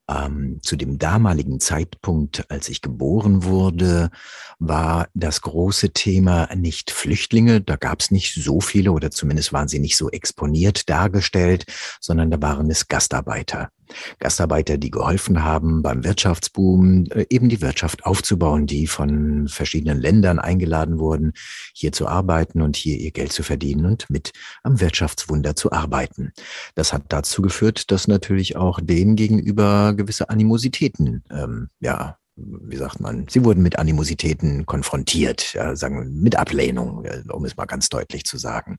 Ähm, 0.09 0.61
zu 0.63 0.77
dem 0.77 0.99
damaligen 0.99 1.59
Zeitpunkt, 1.59 2.49
als 2.51 2.69
ich 2.69 2.81
geboren 2.81 3.43
wurde, 3.43 4.11
war 4.59 5.09
das 5.15 5.41
große 5.41 5.91
Thema 5.91 6.49
nicht 6.55 6.93
Flüchtlinge, 6.93 7.61
da 7.61 7.77
gab 7.77 8.01
es 8.01 8.11
nicht 8.11 8.35
so 8.35 8.61
viele 8.61 8.93
oder 8.93 9.11
zumindest 9.11 9.53
waren 9.53 9.69
sie 9.69 9.81
nicht 9.81 9.97
so 9.97 10.09
exponiert 10.11 10.89
dargestellt, 10.89 11.65
sondern 12.01 12.31
da 12.31 12.41
waren 12.41 12.71
es 12.71 12.87
Gastarbeiter 12.87 13.71
Gastarbeiter, 14.19 14.79
die 14.79 14.91
geholfen 14.91 15.45
haben, 15.45 15.83
beim 15.83 16.05
Wirtschaftsboom 16.05 17.07
äh, 17.11 17.27
eben 17.31 17.49
die 17.49 17.61
Wirtschaft 17.61 18.05
aufzubauen, 18.05 18.67
die 18.67 18.87
von 18.87 19.49
verschiedenen 19.49 20.01
Ländern 20.01 20.39
eingeladen 20.39 20.99
wurden, 20.99 21.33
hier 21.75 21.93
zu 21.93 22.07
arbeiten 22.09 22.63
und 22.63 22.77
hier 22.77 22.99
ihr 22.99 23.11
Geld 23.11 23.33
zu 23.33 23.43
verdienen 23.43 23.87
und 23.87 24.11
mit 24.11 24.33
am 24.63 24.81
Wirtschaftswunder 24.81 25.57
zu 25.57 25.73
arbeiten. 25.73 26.33
Das 26.75 26.93
hat 26.93 27.05
dazu 27.09 27.43
geführt, 27.43 27.91
dass 27.91 28.09
natürlich 28.09 28.57
auch 28.57 28.81
denen 28.83 29.17
gegenüber 29.17 29.95
gewisse 29.97 30.29
Animositäten 30.29 31.23
ähm, 31.31 31.69
ja 31.81 32.19
wie 32.37 32.77
sagt 32.77 33.01
man, 33.01 33.27
sie 33.29 33.45
wurden 33.45 33.63
mit 33.63 33.79
Animositäten 33.79 34.67
konfrontiert, 34.67 35.55
ja, 35.55 35.75
sagen 35.75 36.21
mit 36.21 36.37
Ablehnung, 36.37 37.07
um 37.33 37.45
es 37.45 37.57
mal 37.57 37.65
ganz 37.65 37.89
deutlich 37.89 38.25
zu 38.25 38.37
sagen. 38.37 38.77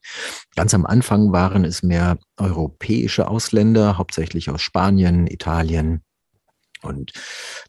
Ganz 0.55 0.73
am 0.73 0.85
Anfang 0.85 1.31
waren 1.31 1.65
es 1.65 1.81
mehr 1.81 2.17
europäische 2.37 3.27
Ausländer, 3.27 3.97
hauptsächlich 3.97 4.49
aus 4.49 4.61
Spanien, 4.61 5.25
Italien, 5.25 6.01
und 6.87 7.11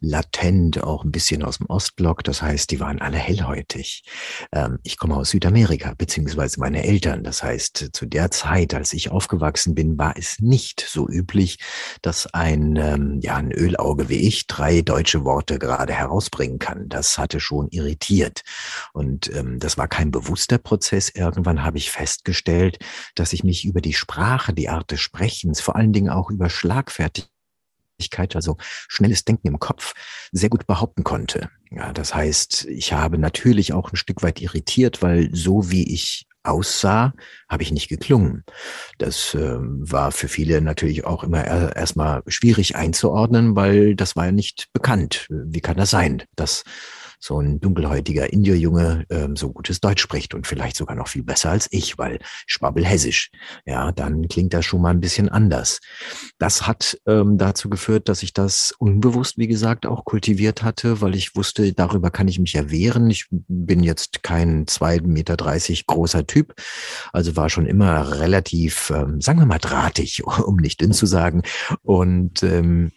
latent 0.00 0.82
auch 0.82 1.04
ein 1.04 1.10
bisschen 1.10 1.42
aus 1.42 1.58
dem 1.58 1.66
Ostblock. 1.66 2.24
Das 2.24 2.42
heißt, 2.42 2.70
die 2.70 2.80
waren 2.80 3.00
alle 3.00 3.18
hellhäutig. 3.18 4.04
Ähm, 4.52 4.78
ich 4.84 4.96
komme 4.96 5.16
aus 5.16 5.30
Südamerika, 5.30 5.94
beziehungsweise 5.96 6.60
meine 6.60 6.84
Eltern. 6.84 7.24
Das 7.24 7.42
heißt, 7.42 7.90
zu 7.92 8.06
der 8.06 8.30
Zeit, 8.30 8.74
als 8.74 8.92
ich 8.92 9.10
aufgewachsen 9.10 9.74
bin, 9.74 9.98
war 9.98 10.16
es 10.16 10.38
nicht 10.40 10.80
so 10.80 11.08
üblich, 11.08 11.58
dass 12.02 12.26
ein, 12.32 12.76
ähm, 12.76 13.18
ja, 13.20 13.36
ein 13.36 13.52
Ölauge 13.52 14.08
wie 14.08 14.26
ich 14.26 14.46
drei 14.46 14.82
deutsche 14.82 15.24
Worte 15.24 15.58
gerade 15.58 15.92
herausbringen 15.92 16.58
kann. 16.58 16.88
Das 16.88 17.18
hatte 17.18 17.40
schon 17.40 17.68
irritiert. 17.70 18.42
Und 18.92 19.34
ähm, 19.34 19.58
das 19.58 19.76
war 19.76 19.88
kein 19.88 20.10
bewusster 20.10 20.58
Prozess. 20.58 21.10
Irgendwann 21.10 21.64
habe 21.64 21.78
ich 21.78 21.90
festgestellt, 21.90 22.78
dass 23.14 23.32
ich 23.32 23.44
mich 23.44 23.64
über 23.64 23.80
die 23.80 23.94
Sprache, 23.94 24.52
die 24.52 24.68
Art 24.68 24.90
des 24.90 25.00
Sprechens, 25.00 25.60
vor 25.60 25.76
allen 25.76 25.92
Dingen 25.92 26.10
auch 26.10 26.30
über 26.30 26.48
Schlagfertigkeit 26.48 27.37
also 28.34 28.56
schnelles 28.60 29.24
Denken 29.24 29.48
im 29.48 29.58
Kopf, 29.58 29.94
sehr 30.32 30.48
gut 30.48 30.66
behaupten 30.66 31.04
konnte. 31.04 31.50
Ja, 31.70 31.92
das 31.92 32.14
heißt, 32.14 32.66
ich 32.66 32.92
habe 32.92 33.18
natürlich 33.18 33.72
auch 33.72 33.92
ein 33.92 33.96
Stück 33.96 34.22
weit 34.22 34.40
irritiert, 34.40 35.02
weil 35.02 35.34
so 35.34 35.70
wie 35.70 35.92
ich 35.92 36.26
aussah, 36.44 37.12
habe 37.48 37.62
ich 37.62 37.72
nicht 37.72 37.88
geklungen. 37.88 38.44
Das 38.96 39.34
äh, 39.34 39.56
war 39.58 40.12
für 40.12 40.28
viele 40.28 40.60
natürlich 40.60 41.04
auch 41.04 41.22
immer 41.22 41.44
erstmal 41.44 42.22
schwierig 42.26 42.76
einzuordnen, 42.76 43.54
weil 43.54 43.94
das 43.94 44.16
war 44.16 44.26
ja 44.26 44.32
nicht 44.32 44.68
bekannt. 44.72 45.26
Wie 45.28 45.60
kann 45.60 45.76
das 45.76 45.90
sein, 45.90 46.22
dass 46.36 46.64
so 47.18 47.40
ein 47.40 47.60
dunkelhäutiger 47.60 48.32
Indierjunge 48.32 49.04
ähm, 49.10 49.36
so 49.36 49.52
gutes 49.52 49.80
Deutsch 49.80 50.02
spricht 50.02 50.34
und 50.34 50.46
vielleicht 50.46 50.76
sogar 50.76 50.96
noch 50.96 51.08
viel 51.08 51.22
besser 51.22 51.50
als 51.50 51.68
ich, 51.70 51.98
weil 51.98 52.18
schwabbel 52.46 52.84
hessisch. 52.84 53.30
Ja, 53.66 53.92
dann 53.92 54.28
klingt 54.28 54.54
das 54.54 54.64
schon 54.64 54.80
mal 54.80 54.90
ein 54.90 55.00
bisschen 55.00 55.28
anders. 55.28 55.80
Das 56.38 56.66
hat 56.66 56.98
ähm, 57.06 57.38
dazu 57.38 57.68
geführt, 57.68 58.08
dass 58.08 58.22
ich 58.22 58.32
das 58.32 58.72
unbewusst, 58.78 59.38
wie 59.38 59.48
gesagt, 59.48 59.86
auch 59.86 60.04
kultiviert 60.04 60.62
hatte, 60.62 61.00
weil 61.00 61.14
ich 61.14 61.34
wusste, 61.36 61.72
darüber 61.72 62.10
kann 62.10 62.28
ich 62.28 62.38
mich 62.38 62.54
erwehren. 62.54 63.10
Ich 63.10 63.26
bin 63.30 63.82
jetzt 63.82 64.22
kein 64.22 64.66
zwei 64.66 65.00
Meter 65.00 65.36
dreißig 65.36 65.86
großer 65.86 66.26
Typ, 66.26 66.54
also 67.12 67.36
war 67.36 67.48
schon 67.48 67.66
immer 67.66 68.18
relativ, 68.20 68.90
ähm, 68.90 69.20
sagen 69.20 69.38
wir 69.38 69.46
mal, 69.46 69.58
drahtig, 69.58 70.24
um 70.44 70.56
nicht 70.56 70.80
dünn 70.80 70.92
zu 70.92 71.06
sagen. 71.06 71.42
Und 71.82 72.42
ähm, 72.42 72.92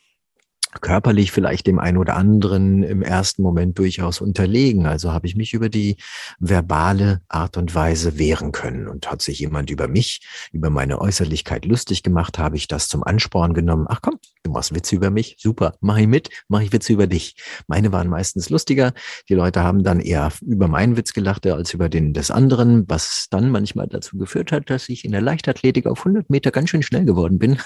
körperlich 0.80 1.32
vielleicht 1.32 1.68
dem 1.68 1.80
einen 1.80 1.98
oder 1.98 2.16
anderen 2.16 2.84
im 2.84 3.02
ersten 3.02 3.42
Moment 3.42 3.78
durchaus 3.78 4.22
unterlegen. 4.22 4.86
Also 4.86 5.12
habe 5.12 5.28
ich 5.28 5.36
mich 5.36 5.54
über 5.54 5.70
die 5.70 5.98
verbale 6.40 7.22
Art 7.28 7.58
und 7.58 7.76
Weise 7.76 8.18
wehren 8.18 8.52
können. 8.52 8.88
Und 8.88 9.12
hat 9.12 9.22
sich 9.22 9.40
jemand 9.40 9.70
über 9.70 9.88
mich, 9.88 10.22
über 10.52 10.70
meine 10.70 11.02
Äußerlichkeit 11.02 11.66
lustig 11.66 12.04
gemacht, 12.04 12.40
habe 12.40 12.56
ich 12.56 12.68
das 12.68 12.88
zum 12.88 13.04
Ansporn 13.04 13.54
genommen. 13.54 13.86
Ach 13.90 14.00
komm, 14.02 14.20
du 14.44 14.52
machst 14.52 14.74
Witze 14.74 14.96
über 14.96 15.10
mich, 15.10 15.36
super, 15.40 15.74
mach 15.82 15.98
ich 15.98 16.08
mit, 16.08 16.30
mach 16.48 16.62
ich 16.62 16.72
Witze 16.72 16.94
über 16.94 17.08
dich. 17.08 17.36
Meine 17.68 17.92
waren 17.92 18.08
meistens 18.08 18.50
lustiger. 18.50 18.94
Die 19.30 19.34
Leute 19.34 19.64
haben 19.64 19.84
dann 19.84 20.00
eher 20.00 20.32
über 20.42 20.68
meinen 20.68 20.96
Witz 20.98 21.14
gelacht 21.14 21.46
als 21.48 21.74
über 21.74 21.90
den 21.90 22.14
des 22.14 22.32
anderen, 22.32 22.88
was 22.88 23.28
dann 23.30 23.50
manchmal 23.50 23.88
dazu 23.88 24.18
geführt 24.18 24.52
hat, 24.52 24.70
dass 24.70 24.90
ich 24.90 25.06
in 25.06 25.12
der 25.12 25.22
Leichtathletik 25.22 25.88
auf 25.88 26.00
100 26.00 26.30
Meter 26.30 26.52
ganz 26.52 26.70
schön 26.70 26.84
schnell 26.84 27.06
geworden 27.06 27.40
bin. 27.40 27.58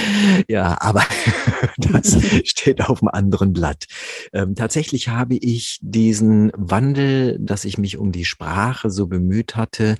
ja, 0.48 0.76
aber 0.80 1.04
das 1.78 2.16
steht 2.58 2.82
auf 2.82 3.02
einem 3.02 3.08
anderen 3.08 3.52
Blatt. 3.52 3.86
Ähm, 4.32 4.54
tatsächlich 4.54 5.08
habe 5.08 5.36
ich 5.36 5.78
diesen 5.82 6.52
Wandel, 6.54 7.38
dass 7.40 7.64
ich 7.64 7.78
mich 7.78 7.98
um 7.98 8.12
die 8.12 8.24
Sprache 8.24 8.90
so 8.90 9.06
bemüht 9.06 9.56
hatte, 9.56 9.96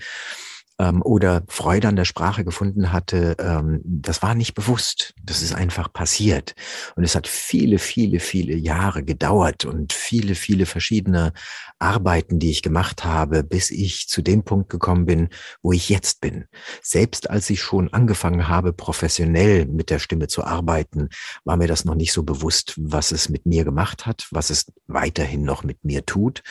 ähm, 0.78 1.02
oder 1.02 1.42
Freude 1.48 1.88
an 1.88 1.96
der 1.96 2.04
Sprache 2.04 2.44
gefunden 2.44 2.92
hatte, 2.92 3.36
ähm, 3.38 3.80
das 3.84 4.22
war 4.22 4.34
nicht 4.34 4.54
bewusst. 4.54 5.14
Das 5.22 5.42
ist 5.42 5.54
einfach 5.54 5.92
passiert. 5.92 6.54
Und 6.96 7.04
es 7.04 7.14
hat 7.14 7.28
viele, 7.28 7.78
viele, 7.78 8.20
viele 8.20 8.56
Jahre 8.56 9.04
gedauert 9.04 9.64
und 9.64 9.92
viele, 9.92 10.34
viele 10.34 10.66
verschiedene 10.66 11.32
Arbeiten, 11.78 12.38
die 12.38 12.50
ich 12.50 12.62
gemacht 12.62 13.04
habe, 13.04 13.44
bis 13.44 13.70
ich 13.70 14.08
zu 14.08 14.22
dem 14.22 14.42
Punkt 14.42 14.70
gekommen 14.70 15.06
bin, 15.06 15.28
wo 15.62 15.72
ich 15.72 15.88
jetzt 15.88 16.20
bin. 16.20 16.46
Selbst 16.82 17.30
als 17.30 17.50
ich 17.50 17.60
schon 17.60 17.92
angefangen 17.92 18.48
habe, 18.48 18.72
professionell 18.72 19.66
mit 19.66 19.90
der 19.90 19.98
Stimme 19.98 20.28
zu 20.28 20.44
arbeiten, 20.44 21.08
war 21.44 21.56
mir 21.56 21.68
das 21.68 21.84
noch 21.84 21.94
nicht 21.94 22.12
so 22.12 22.22
bewusst, 22.22 22.74
was 22.76 23.12
es 23.12 23.28
mit 23.28 23.46
mir 23.46 23.64
gemacht 23.64 24.06
hat, 24.06 24.26
was 24.30 24.50
es 24.50 24.72
weiterhin 24.86 25.42
noch 25.42 25.62
mit 25.62 25.84
mir 25.84 26.04
tut. 26.04 26.42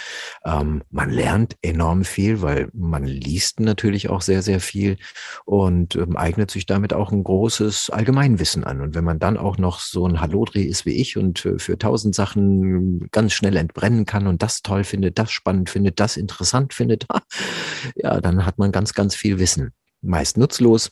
Ähm, 0.46 0.84
man 0.90 1.10
lernt 1.10 1.58
enorm 1.62 2.04
viel, 2.04 2.42
weil 2.42 2.70
man 2.74 3.06
liest 3.06 3.60
natürlich 3.60 4.10
auch 4.10 4.13
sehr, 4.22 4.42
sehr 4.42 4.60
viel 4.60 4.98
und 5.46 5.96
ähm, 5.96 6.16
eignet 6.18 6.52
sich 6.52 6.66
damit 6.66 6.94
auch 6.94 7.12
ein 7.12 7.24
großes 7.24 7.90
Allgemeinwissen 7.90 8.64
an. 8.64 8.82
Und 8.82 8.96
wenn 8.96 9.04
man 9.04 9.20
dann 9.20 9.38
auch 9.38 9.58
noch 9.58 9.80
so 9.80 10.08
ein 10.08 10.22
Hallodri 10.22 10.64
ist 10.64 10.86
wie 10.86 10.96
ich 10.96 11.18
und 11.18 11.46
äh, 11.46 11.60
für 11.60 11.78
tausend 11.78 12.16
Sachen 12.16 13.10
ganz 13.12 13.34
schnell 13.34 13.58
entbrennen 13.58 14.06
kann 14.06 14.28
und 14.28 14.44
das 14.44 14.62
toll 14.62 14.84
findet, 14.84 15.20
das 15.20 15.32
spannend 15.32 15.70
findet, 15.70 16.00
das 16.00 16.18
interessant 16.18 16.74
findet, 16.74 17.06
ja, 17.96 18.22
dann 18.22 18.46
hat 18.46 18.58
man 18.58 18.72
ganz, 18.72 18.94
ganz 18.94 19.16
viel 19.16 19.40
Wissen. 19.40 19.72
Meist 20.02 20.38
nutzlos, 20.38 20.92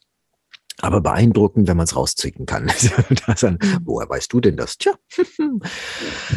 aber 0.81 1.01
beeindruckend, 1.01 1.67
wenn 1.67 1.77
man 1.77 1.85
es 1.85 1.95
rauszwicken 1.95 2.45
kann. 2.45 2.71
dann, 3.41 3.53
mhm. 3.53 3.79
woher 3.83 4.09
weißt 4.09 4.31
du 4.31 4.41
denn 4.41 4.57
das? 4.57 4.77
Tja. 4.77 4.93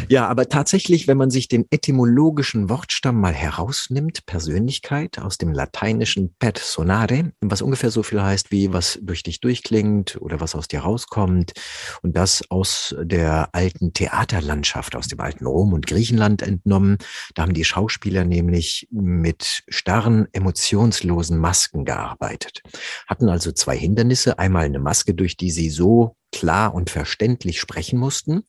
ja, 0.09 0.27
aber 0.27 0.49
tatsächlich, 0.49 1.07
wenn 1.07 1.17
man 1.17 1.29
sich 1.29 1.47
den 1.47 1.65
etymologischen 1.69 2.69
Wortstamm 2.69 3.19
mal 3.19 3.33
herausnimmt, 3.33 4.25
Persönlichkeit 4.25 5.19
aus 5.19 5.37
dem 5.37 5.51
lateinischen 5.51 6.35
personare, 6.39 7.31
was 7.41 7.61
ungefähr 7.61 7.91
so 7.91 8.03
viel 8.03 8.21
heißt 8.21 8.51
wie 8.51 8.73
was 8.73 8.99
durch 9.01 9.23
dich 9.23 9.39
durchklingt 9.39 10.17
oder 10.21 10.39
was 10.39 10.55
aus 10.55 10.67
dir 10.67 10.81
rauskommt 10.81 11.53
und 12.01 12.15
das 12.15 12.43
aus 12.49 12.95
der 13.01 13.49
alten 13.53 13.93
Theaterlandschaft, 13.93 14.95
aus 14.95 15.07
dem 15.07 15.19
alten 15.19 15.45
Rom 15.45 15.73
und 15.73 15.87
Griechenland 15.87 16.41
entnommen. 16.41 16.97
Da 17.33 17.43
haben 17.43 17.53
die 17.53 17.65
Schauspieler 17.65 18.25
nämlich 18.25 18.87
mit 18.91 19.63
starren, 19.67 20.27
emotionslosen 20.33 21.37
Masken 21.37 21.85
gearbeitet, 21.85 22.61
hatten 23.07 23.29
also 23.29 23.51
zwei 23.51 23.77
Hindernisse 23.77 24.34
einmal 24.39 24.65
eine 24.65 24.79
Maske, 24.79 25.13
durch 25.13 25.37
die 25.37 25.51
sie 25.51 25.69
so 25.69 26.15
klar 26.31 26.73
und 26.73 26.89
verständlich 26.89 27.59
sprechen 27.59 27.97
mussten, 27.97 28.43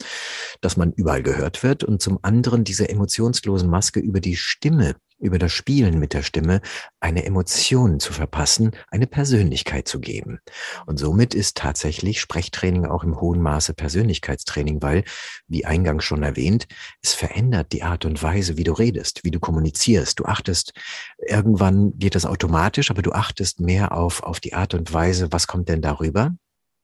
dass 0.61 0.77
man 0.77 0.93
überall 0.93 1.23
gehört 1.23 1.63
wird. 1.63 1.85
Und 1.85 2.03
zum 2.03 2.19
anderen 2.23 2.65
diese 2.65 2.89
emotionslosen 2.89 3.71
Maske 3.71 4.01
über 4.01 4.21
die 4.21 4.37
Stimme 4.37 4.97
über 5.19 5.39
das 5.39 5.53
Spielen 5.53 5.99
mit 5.99 6.13
der 6.13 6.23
Stimme 6.23 6.61
eine 7.01 7.25
Emotion 7.25 8.01
zu 8.01 8.13
verpassen, 8.13 8.73
eine 8.89 9.07
Persönlichkeit 9.07 9.89
zu 9.89 10.01
geben. 10.01 10.41
Und 10.87 10.99
somit 10.99 11.35
ist 11.35 11.57
tatsächlich 11.57 12.21
Sprechtraining 12.21 12.87
auch 12.87 13.05
im 13.05 13.21
hohen 13.21 13.41
Maße 13.41 13.75
Persönlichkeitstraining, 13.75 14.83
weil, 14.83 15.05
wie 15.49 15.65
eingangs 15.65 16.05
schon 16.05 16.23
erwähnt, 16.23 16.67
es 17.03 17.15
verändert 17.15 17.73
die 17.73 17.83
Art 17.83 18.05
und 18.05 18.23
Weise, 18.23 18.57
wie 18.57 18.65
du 18.65 18.73
redest, 18.73 19.25
wie 19.25 19.31
du 19.31 19.41
kommunizierst. 19.41 20.19
Du 20.19 20.25
achtest, 20.25 20.73
irgendwann 21.19 21.99
geht 21.99 22.15
das 22.15 22.27
automatisch, 22.27 22.91
aber 22.91 23.03
du 23.03 23.13
achtest 23.13 23.61
mehr 23.61 23.93
auf, 23.93 24.23
auf 24.23 24.41
die 24.41 24.55
Art 24.55 24.75
und 24.75 24.93
Weise, 24.93 25.29
was 25.33 25.47
kommt 25.47 25.69
denn 25.69 25.83
darüber? 25.83 26.35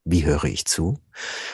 Wie 0.05 0.25
höre 0.25 0.45
ich 0.45 0.65
zu? 0.65 0.99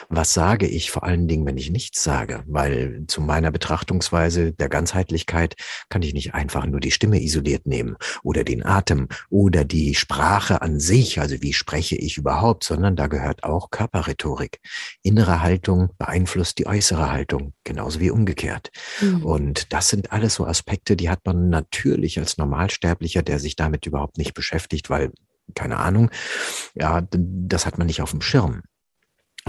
Was 0.07 0.33
sage 0.33 0.65
ich 0.65 0.89
vor 0.89 1.03
allen 1.03 1.27
Dingen, 1.27 1.45
wenn 1.45 1.57
ich 1.57 1.69
nichts 1.69 2.03
sage? 2.03 2.43
Weil 2.47 3.03
zu 3.07 3.21
meiner 3.21 3.51
Betrachtungsweise 3.51 4.53
der 4.53 4.69
Ganzheitlichkeit 4.69 5.55
kann 5.89 6.01
ich 6.01 6.15
nicht 6.15 6.33
einfach 6.33 6.65
nur 6.65 6.79
die 6.79 6.89
Stimme 6.89 7.21
isoliert 7.21 7.67
nehmen 7.67 7.95
oder 8.23 8.43
den 8.43 8.65
Atem 8.65 9.07
oder 9.29 9.65
die 9.65 9.93
Sprache 9.93 10.63
an 10.63 10.79
sich, 10.79 11.19
also 11.19 11.41
wie 11.41 11.53
spreche 11.53 11.95
ich 11.95 12.17
überhaupt, 12.17 12.63
sondern 12.63 12.95
da 12.95 13.05
gehört 13.05 13.43
auch 13.43 13.69
Körperrhetorik. 13.69 14.59
Innere 15.03 15.43
Haltung 15.43 15.89
beeinflusst 15.99 16.57
die 16.57 16.65
äußere 16.65 17.11
Haltung, 17.11 17.53
genauso 17.63 17.99
wie 17.99 18.09
umgekehrt. 18.09 18.71
Mhm. 19.01 19.25
Und 19.25 19.73
das 19.73 19.89
sind 19.89 20.11
alles 20.11 20.33
so 20.35 20.45
Aspekte, 20.45 20.95
die 20.95 21.09
hat 21.09 21.23
man 21.25 21.49
natürlich 21.49 22.17
als 22.17 22.37
Normalsterblicher, 22.37 23.21
der 23.21 23.37
sich 23.37 23.55
damit 23.55 23.85
überhaupt 23.85 24.17
nicht 24.17 24.33
beschäftigt, 24.33 24.89
weil 24.89 25.11
keine 25.55 25.77
Ahnung. 25.77 26.09
Ja, 26.73 27.01
das 27.11 27.65
hat 27.65 27.77
man 27.77 27.87
nicht 27.87 28.01
auf 28.01 28.11
dem 28.11 28.21
Schirm. 28.21 28.61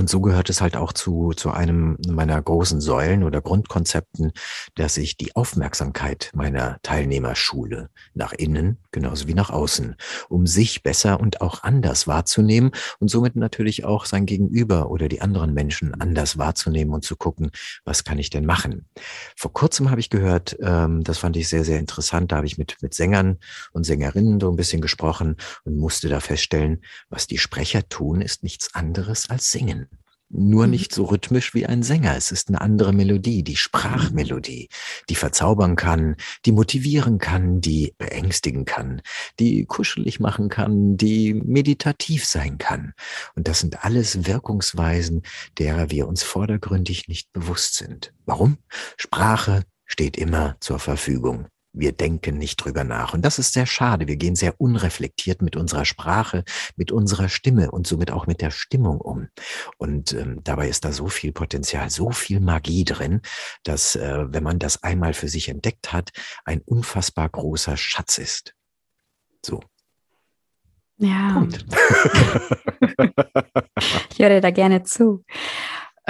Und 0.01 0.09
so 0.09 0.23
gehört 0.23 0.49
es 0.49 0.63
halt 0.63 0.77
auch 0.77 0.95
zu, 0.95 1.33
zu 1.37 1.51
einem 1.51 1.99
meiner 2.09 2.41
großen 2.41 2.81
Säulen 2.81 3.23
oder 3.23 3.43
Grundkonzepten, 3.43 4.33
dass 4.75 4.97
ich 4.97 5.19
die 5.19 5.37
Aufmerksamkeit 5.37 6.31
meiner 6.35 6.79
Teilnehmer 6.81 7.37
schule, 7.37 7.91
nach 8.15 8.33
innen 8.33 8.79
genauso 8.93 9.29
wie 9.29 9.35
nach 9.35 9.51
außen, 9.51 9.97
um 10.31 10.47
sich 10.47 10.83
besser 10.83 11.21
und 11.21 11.43
auch 11.43 11.65
anders 11.65 12.07
wahrzunehmen 12.07 12.71
und 12.99 13.09
somit 13.09 13.37
natürlich 13.37 13.85
auch 13.85 14.07
sein 14.07 14.25
Gegenüber 14.25 14.91
oder 14.91 15.07
die 15.07 15.21
anderen 15.21 15.53
Menschen 15.53 15.95
anders 16.01 16.39
wahrzunehmen 16.39 16.95
und 16.95 17.05
zu 17.05 17.15
gucken, 17.15 17.51
was 17.85 18.03
kann 18.03 18.19
ich 18.19 18.31
denn 18.31 18.47
machen. 18.47 18.89
Vor 19.37 19.53
kurzem 19.53 19.91
habe 19.91 20.01
ich 20.01 20.09
gehört, 20.09 20.57
ähm, 20.63 21.05
das 21.05 21.19
fand 21.19 21.37
ich 21.37 21.51
sehr, 21.51 21.65
sehr 21.65 21.79
interessant, 21.79 22.33
da 22.33 22.37
habe 22.37 22.47
ich 22.47 22.57
mit, 22.57 22.79
mit 22.81 22.95
Sängern 22.95 23.37
und 23.73 23.85
Sängerinnen 23.85 24.41
so 24.41 24.51
ein 24.51 24.57
bisschen 24.57 24.81
gesprochen 24.81 25.37
und 25.65 25.77
musste 25.77 26.09
da 26.09 26.21
feststellen, 26.21 26.81
was 27.11 27.27
die 27.27 27.39
Sprecher 27.39 27.87
tun, 27.87 28.23
ist 28.23 28.43
nichts 28.43 28.75
anderes 28.75 29.29
als 29.29 29.51
singen 29.51 29.90
nur 30.31 30.67
mhm. 30.67 30.71
nicht 30.71 30.95
so 30.95 31.05
rhythmisch 31.05 31.55
wie 31.55 31.67
ein 31.67 31.83
Sänger. 31.83 32.17
Es 32.17 32.33
ist 32.33 32.49
eine 32.49 32.61
andere 32.61 32.93
Melodie, 32.93 33.43
die 33.43 33.57
Sprachmelodie, 33.57 34.69
die 35.09 35.15
verzaubern 35.15 35.77
kann, 35.77 36.17
die 36.47 36.53
motivieren 36.53 37.19
kann, 37.19 37.61
die 37.61 37.95
beängstigen 37.99 38.65
kann, 38.65 39.03
die 39.39 39.67
kuschelig 39.67 40.21
machen 40.21 40.49
kann, 40.49 40.97
die 40.97 41.35
meditativ 41.35 42.25
sein 42.25 42.59
kann. 42.59 42.95
Und 43.35 43.49
das 43.49 43.61
sind 43.61 43.85
alles 43.85 44.27
Wirkungsweisen, 44.27 45.23
derer 45.59 45.91
wir 45.91 46.07
uns 46.07 46.23
vordergründig 46.23 47.09
nicht 47.09 47.33
bewusst 47.33 47.75
sind. 47.75 48.13
Warum? 48.25 48.59
Sprache 48.97 49.65
steht 49.85 50.17
immer 50.17 50.57
zur 50.61 50.79
Verfügung. 50.79 51.47
Wir 51.73 51.93
denken 51.93 52.37
nicht 52.39 52.57
drüber 52.57 52.85
nach. 52.85 53.15
Und 53.15 53.23
das 53.23 53.39
ist 53.39 53.53
sehr 53.53 53.67
schade. 53.67 54.09
Wir 54.09 54.17
gehen 54.17 54.35
sehr 54.35 54.61
unreflektiert 54.61 55.43
mit 55.43 55.57
unserer 55.57 55.85
Sprache, 55.85 56.45
mit 56.77 56.93
unserer 56.93 57.29
Stimme 57.29 57.71
und 57.71 57.87
somit 57.87 58.11
auch 58.11 58.27
mit 58.27 58.41
der 58.41 58.51
Stimmung 58.51 59.01
um. 59.01 59.29
Und 59.79 60.13
ähm, 60.13 60.41
dabei 60.43 60.69
ist 60.69 60.85
da 60.85 60.93
so 60.93 61.09
viel 61.09 61.33
Potenzial, 61.33 61.91
so 61.91 62.11
viel 62.11 62.41
Magie 62.41 62.85
drin, 62.85 63.21
dass, 63.63 63.97
äh, 63.97 64.25
wenn 64.33 64.43
man 64.43 64.59
das 64.59 64.83
einmal 64.83 65.15
für 65.15 65.29
sich 65.29 65.49
entdeckt 65.49 65.93
hat, 65.93 66.11
ein 66.45 66.61
unfassbar 66.61 67.29
großer 67.29 67.77
Schatz 67.77 68.19
ist. 68.19 68.55
So. 69.45 69.61
Ja. 70.99 71.47
Ich 74.13 74.19
höre 74.19 74.41
da 74.41 74.51
gerne 74.51 74.83
zu. 74.83 75.25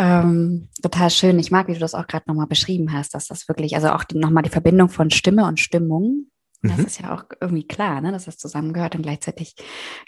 Ähm, 0.00 0.68
total 0.82 1.10
schön. 1.10 1.38
Ich 1.38 1.50
mag, 1.50 1.68
wie 1.68 1.74
du 1.74 1.78
das 1.78 1.94
auch 1.94 2.06
gerade 2.06 2.24
nochmal 2.26 2.46
beschrieben 2.46 2.92
hast, 2.92 3.14
dass 3.14 3.26
das 3.26 3.48
wirklich, 3.48 3.74
also 3.74 3.90
auch 3.90 4.04
nochmal 4.14 4.42
die 4.42 4.50
Verbindung 4.50 4.88
von 4.88 5.10
Stimme 5.10 5.46
und 5.46 5.60
Stimmung, 5.60 6.30
das 6.62 6.76
mhm. 6.76 6.84
ist 6.84 7.00
ja 7.00 7.14
auch 7.14 7.24
irgendwie 7.40 7.66
klar, 7.66 8.00
ne, 8.00 8.12
dass 8.12 8.26
das 8.26 8.36
zusammengehört 8.36 8.94
und 8.94 9.02
gleichzeitig, 9.02 9.54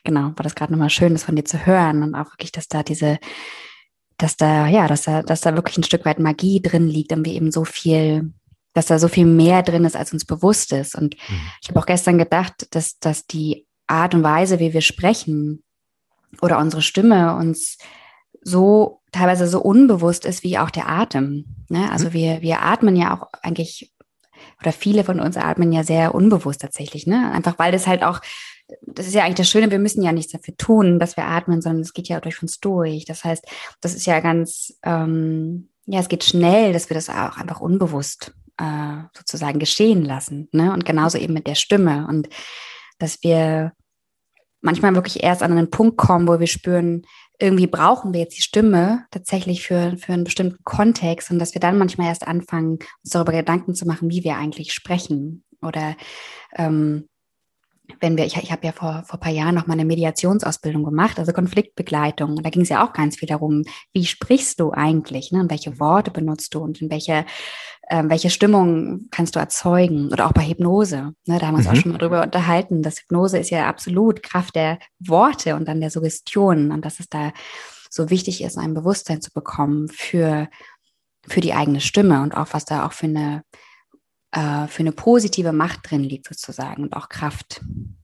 genau, 0.04 0.32
war 0.36 0.42
das 0.42 0.54
gerade 0.54 0.72
nochmal 0.72 0.90
schön, 0.90 1.12
das 1.12 1.24
von 1.24 1.36
dir 1.36 1.44
zu 1.44 1.64
hören 1.66 2.02
und 2.02 2.14
auch 2.14 2.32
wirklich, 2.32 2.52
dass 2.52 2.68
da 2.68 2.82
diese, 2.82 3.18
dass 4.18 4.36
da, 4.36 4.66
ja, 4.66 4.86
dass 4.86 5.02
da, 5.02 5.22
dass 5.22 5.40
da 5.40 5.54
wirklich 5.54 5.78
ein 5.78 5.84
Stück 5.84 6.04
weit 6.04 6.18
Magie 6.18 6.60
drin 6.60 6.88
liegt 6.88 7.12
und 7.12 7.24
wir 7.24 7.32
eben 7.32 7.52
so 7.52 7.64
viel, 7.64 8.32
dass 8.74 8.86
da 8.86 8.98
so 8.98 9.08
viel 9.08 9.26
mehr 9.26 9.62
drin 9.62 9.84
ist, 9.84 9.96
als 9.96 10.12
uns 10.12 10.24
bewusst 10.24 10.72
ist. 10.72 10.94
Und 10.94 11.16
mhm. 11.28 11.40
ich 11.62 11.68
habe 11.68 11.80
auch 11.80 11.86
gestern 11.86 12.18
gedacht, 12.18 12.66
dass, 12.74 12.98
dass 12.98 13.26
die 13.26 13.66
Art 13.86 14.14
und 14.14 14.22
Weise, 14.22 14.58
wie 14.58 14.74
wir 14.74 14.82
sprechen 14.82 15.62
oder 16.40 16.58
unsere 16.58 16.82
Stimme 16.82 17.36
uns 17.36 17.78
so 18.42 19.01
teilweise 19.12 19.46
so 19.46 19.60
unbewusst 19.60 20.24
ist 20.24 20.42
wie 20.42 20.58
auch 20.58 20.70
der 20.70 20.88
Atem. 20.88 21.44
Ne? 21.68 21.90
Also 21.90 22.08
mhm. 22.08 22.12
wir, 22.14 22.42
wir 22.42 22.62
atmen 22.62 22.96
ja 22.96 23.14
auch 23.16 23.28
eigentlich, 23.42 23.92
oder 24.60 24.72
viele 24.72 25.04
von 25.04 25.20
uns 25.20 25.36
atmen 25.36 25.72
ja 25.72 25.84
sehr 25.84 26.14
unbewusst 26.14 26.62
tatsächlich, 26.62 27.06
ne? 27.06 27.30
Einfach 27.32 27.58
weil 27.58 27.70
das 27.70 27.86
halt 27.86 28.02
auch, 28.02 28.20
das 28.82 29.06
ist 29.06 29.14
ja 29.14 29.22
eigentlich 29.22 29.36
das 29.36 29.50
Schöne, 29.50 29.70
wir 29.70 29.78
müssen 29.78 30.02
ja 30.02 30.12
nichts 30.12 30.32
dafür 30.32 30.56
tun, 30.56 30.98
dass 30.98 31.16
wir 31.16 31.26
atmen, 31.26 31.60
sondern 31.60 31.82
es 31.82 31.92
geht 31.92 32.08
ja 32.08 32.20
durch 32.20 32.42
uns 32.42 32.58
durch. 32.58 33.04
Das 33.04 33.22
heißt, 33.22 33.44
das 33.80 33.94
ist 33.94 34.06
ja 34.06 34.20
ganz, 34.20 34.78
ähm, 34.82 35.68
ja, 35.86 36.00
es 36.00 36.08
geht 36.08 36.24
schnell, 36.24 36.72
dass 36.72 36.88
wir 36.88 36.94
das 36.94 37.08
auch 37.08 37.36
einfach 37.36 37.60
unbewusst 37.60 38.32
äh, 38.58 39.02
sozusagen 39.16 39.58
geschehen 39.58 40.04
lassen. 40.04 40.48
Ne? 40.52 40.72
Und 40.72 40.84
genauso 40.84 41.18
eben 41.18 41.34
mit 41.34 41.46
der 41.46 41.54
Stimme. 41.54 42.06
Und 42.08 42.28
dass 42.98 43.22
wir 43.22 43.72
manchmal 44.60 44.94
wirklich 44.94 45.22
erst 45.22 45.42
an 45.42 45.52
einen 45.52 45.70
Punkt 45.70 45.96
kommen, 45.98 46.28
wo 46.28 46.38
wir 46.38 46.46
spüren, 46.46 47.02
irgendwie 47.42 47.66
brauchen 47.66 48.14
wir 48.14 48.20
jetzt 48.20 48.36
die 48.36 48.42
Stimme 48.42 49.04
tatsächlich 49.10 49.66
für, 49.66 49.96
für 49.98 50.12
einen 50.12 50.24
bestimmten 50.24 50.62
Kontext 50.62 51.30
und 51.30 51.38
dass 51.40 51.54
wir 51.54 51.60
dann 51.60 51.76
manchmal 51.76 52.06
erst 52.06 52.26
anfangen, 52.26 52.78
uns 53.02 53.10
darüber 53.10 53.32
Gedanken 53.32 53.74
zu 53.74 53.84
machen, 53.84 54.10
wie 54.10 54.22
wir 54.22 54.36
eigentlich 54.36 54.72
sprechen. 54.72 55.44
Oder 55.60 55.96
ähm, 56.56 57.08
wenn 58.00 58.16
wir, 58.16 58.24
ich, 58.24 58.36
ich 58.36 58.52
habe 58.52 58.66
ja 58.66 58.72
vor, 58.72 59.02
vor 59.06 59.18
ein 59.18 59.20
paar 59.20 59.32
Jahren 59.32 59.54
noch 59.54 59.66
mal 59.66 59.74
eine 59.74 59.84
Mediationsausbildung 59.84 60.84
gemacht, 60.84 61.18
also 61.18 61.32
Konfliktbegleitung. 61.32 62.36
Und 62.36 62.44
da 62.44 62.50
ging 62.50 62.62
es 62.62 62.68
ja 62.68 62.84
auch 62.84 62.92
ganz 62.92 63.16
viel 63.16 63.28
darum, 63.28 63.64
wie 63.92 64.04
sprichst 64.04 64.60
du 64.60 64.72
eigentlich, 64.72 65.32
ne? 65.32 65.40
Und 65.40 65.50
welche 65.50 65.78
Worte 65.78 66.10
benutzt 66.10 66.54
du 66.54 66.60
und 66.60 66.80
in 66.80 66.90
welche, 66.90 67.24
äh, 67.88 68.02
welche 68.06 68.30
Stimmung 68.30 69.08
kannst 69.10 69.36
du 69.36 69.40
erzeugen? 69.40 70.12
Oder 70.12 70.26
auch 70.26 70.32
bei 70.32 70.46
Hypnose. 70.46 71.14
Ne? 71.26 71.38
Da 71.38 71.46
haben 71.46 71.54
wir 71.54 71.58
uns 71.58 71.66
mhm. 71.66 71.72
auch 71.72 71.76
schon 71.76 71.92
mal 71.92 71.98
drüber 71.98 72.22
unterhalten. 72.22 72.82
Das 72.82 73.00
Hypnose 73.00 73.38
ist 73.38 73.50
ja 73.50 73.68
absolut 73.68 74.22
Kraft 74.22 74.56
der 74.56 74.78
Worte 74.98 75.56
und 75.56 75.68
dann 75.68 75.80
der 75.80 75.90
Suggestion. 75.90 76.72
Und 76.72 76.84
dass 76.84 77.00
es 77.00 77.08
da 77.08 77.32
so 77.90 78.10
wichtig 78.10 78.42
ist, 78.42 78.56
ein 78.56 78.74
Bewusstsein 78.74 79.20
zu 79.20 79.30
bekommen 79.32 79.88
für, 79.88 80.48
für 81.26 81.40
die 81.40 81.52
eigene 81.52 81.80
Stimme 81.80 82.22
und 82.22 82.34
auch 82.34 82.48
was 82.52 82.64
da 82.64 82.86
auch 82.86 82.92
für 82.92 83.06
eine 83.06 83.42
äh, 84.32 84.66
für 84.66 84.80
eine 84.80 84.92
positive 84.92 85.52
Macht 85.52 85.90
drin 85.90 86.02
liegt 86.02 86.26
sozusagen 86.28 86.82
und 86.82 86.94
auch 86.94 87.08
Kraft. 87.08 87.62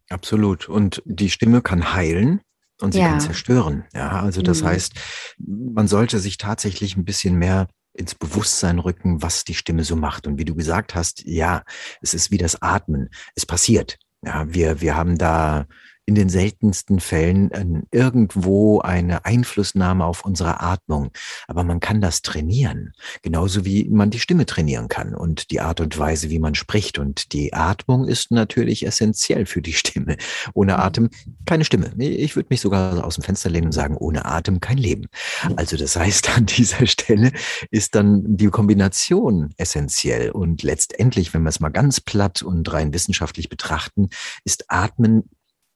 Absolut. 0.08 0.68
Und 0.68 1.02
die 1.04 1.30
Stimme 1.30 1.62
kann 1.62 1.94
heilen 1.94 2.40
und 2.80 2.92
sie 2.92 3.00
ja. 3.00 3.08
kann 3.10 3.20
zerstören. 3.20 3.84
Ja, 3.94 4.20
also 4.20 4.42
das 4.42 4.62
mhm. 4.62 4.66
heißt, 4.66 4.92
man 5.38 5.88
sollte 5.88 6.18
sich 6.20 6.38
tatsächlich 6.38 6.96
ein 6.96 7.04
bisschen 7.04 7.36
mehr 7.36 7.68
ins 7.94 8.14
Bewusstsein 8.14 8.78
rücken, 8.78 9.22
was 9.22 9.44
die 9.44 9.54
Stimme 9.54 9.84
so 9.84 9.96
macht. 9.96 10.26
Und 10.26 10.38
wie 10.38 10.44
du 10.44 10.54
gesagt 10.54 10.94
hast, 10.94 11.24
ja, 11.24 11.64
es 12.00 12.14
ist 12.14 12.30
wie 12.30 12.38
das 12.38 12.62
Atmen. 12.62 13.08
Es 13.34 13.44
passiert. 13.44 13.98
Ja, 14.22 14.52
wir, 14.52 14.80
wir 14.80 14.96
haben 14.96 15.18
da 15.18 15.66
in 16.08 16.14
den 16.14 16.30
seltensten 16.30 17.00
Fällen 17.00 17.50
äh, 17.50 17.66
irgendwo 17.92 18.80
eine 18.80 19.26
Einflussnahme 19.26 20.06
auf 20.06 20.24
unsere 20.24 20.62
Atmung. 20.62 21.10
Aber 21.48 21.64
man 21.64 21.80
kann 21.80 22.00
das 22.00 22.22
trainieren, 22.22 22.94
genauso 23.20 23.66
wie 23.66 23.86
man 23.90 24.08
die 24.08 24.18
Stimme 24.18 24.46
trainieren 24.46 24.88
kann 24.88 25.14
und 25.14 25.50
die 25.50 25.60
Art 25.60 25.82
und 25.82 25.98
Weise, 25.98 26.30
wie 26.30 26.38
man 26.38 26.54
spricht. 26.54 26.98
Und 26.98 27.34
die 27.34 27.52
Atmung 27.52 28.08
ist 28.08 28.30
natürlich 28.30 28.86
essentiell 28.86 29.44
für 29.44 29.60
die 29.60 29.74
Stimme. 29.74 30.16
Ohne 30.54 30.72
mhm. 30.72 30.80
Atem 30.80 31.10
keine 31.44 31.66
Stimme. 31.66 31.92
Ich 31.98 32.36
würde 32.36 32.48
mich 32.48 32.62
sogar 32.62 33.04
aus 33.04 33.16
dem 33.16 33.24
Fenster 33.24 33.50
lehnen 33.50 33.66
und 33.66 33.72
sagen, 33.72 33.94
ohne 33.98 34.24
Atem 34.24 34.60
kein 34.60 34.78
Leben. 34.78 35.08
Also 35.56 35.76
das 35.76 35.94
heißt, 35.94 36.30
an 36.38 36.46
dieser 36.46 36.86
Stelle 36.86 37.32
ist 37.70 37.94
dann 37.94 38.24
die 38.26 38.48
Kombination 38.48 39.52
essentiell. 39.58 40.30
Und 40.30 40.62
letztendlich, 40.62 41.34
wenn 41.34 41.42
wir 41.42 41.50
es 41.50 41.60
mal 41.60 41.68
ganz 41.68 42.00
platt 42.00 42.40
und 42.40 42.72
rein 42.72 42.94
wissenschaftlich 42.94 43.50
betrachten, 43.50 44.08
ist 44.44 44.64
Atmen 44.68 45.28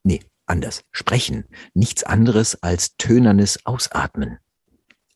Nee, 0.03 0.21
anders. 0.45 0.83
Sprechen. 0.91 1.45
Nichts 1.73 2.03
anderes 2.03 2.61
als 2.61 2.95
tönernes 2.97 3.65
Ausatmen. 3.65 4.37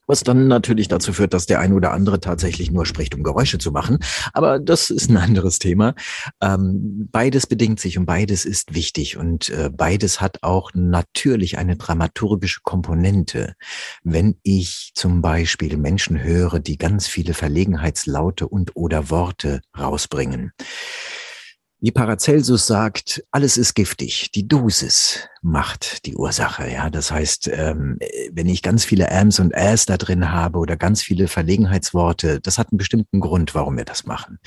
Was 0.10 0.22
dann 0.22 0.48
natürlich 0.48 0.88
dazu 0.88 1.12
führt, 1.12 1.34
dass 1.34 1.48
der 1.48 1.60
eine 1.60 1.76
oder 1.76 1.92
andere 1.92 2.22
tatsächlich 2.22 2.72
nur 2.72 2.86
spricht, 2.86 3.14
um 3.14 3.24
Geräusche 3.24 3.58
zu 3.58 3.74
machen. 3.74 4.00
Aber 4.32 4.58
das 4.58 4.90
ist 4.90 5.10
ein 5.10 5.18
anderes 5.18 5.60
Thema. 5.60 5.96
Ähm, 6.42 7.10
beides 7.12 7.46
bedingt 7.46 7.82
sich 7.82 7.98
und 7.98 8.06
beides 8.06 8.46
ist 8.46 8.74
wichtig 8.74 9.18
und 9.18 9.50
äh, 9.50 9.70
beides 9.70 10.22
hat 10.22 10.44
auch 10.44 10.72
natürlich 10.74 11.58
eine 11.58 11.76
dramaturgische 11.76 12.62
Komponente. 12.64 13.56
Wenn 14.02 14.38
ich 14.44 14.92
zum 14.96 15.22
Beispiel 15.22 15.76
Menschen 15.76 16.24
höre, 16.24 16.60
die 16.60 16.78
ganz 16.78 17.08
viele 17.08 17.34
Verlegenheitslaute 17.34 18.48
und 18.48 18.78
oder 18.78 19.10
Worte 19.10 19.60
rausbringen, 19.78 20.54
wie 21.80 21.92
Paracelsus 21.92 22.66
sagt, 22.68 23.24
alles 23.32 23.58
ist 23.58 23.76
giftig. 23.76 24.32
Die 24.32 24.48
Dosis 24.48 25.28
macht 25.48 26.06
die 26.06 26.16
Ursache. 26.16 26.70
Ja, 26.70 26.90
das 26.90 27.10
heißt, 27.10 27.50
ähm, 27.54 27.98
wenn 28.32 28.48
ich 28.50 28.62
ganz 28.62 28.84
viele 28.84 29.12
Ams 29.12 29.40
und 29.40 29.54
Äs 29.54 29.86
da 29.86 29.98
drin 29.98 30.32
habe 30.32 30.60
oder 30.60 30.76
ganz 30.76 31.02
viele 31.02 31.28
Verlegenheitsworte, 31.28 32.42
das 32.42 32.58
hat 32.58 32.72
einen 32.72 32.78
bestimmten 32.78 33.22
Grund, 33.22 33.56
warum 33.56 33.78
wir 33.78 33.86
das 33.86 34.06
machen. 34.06 34.40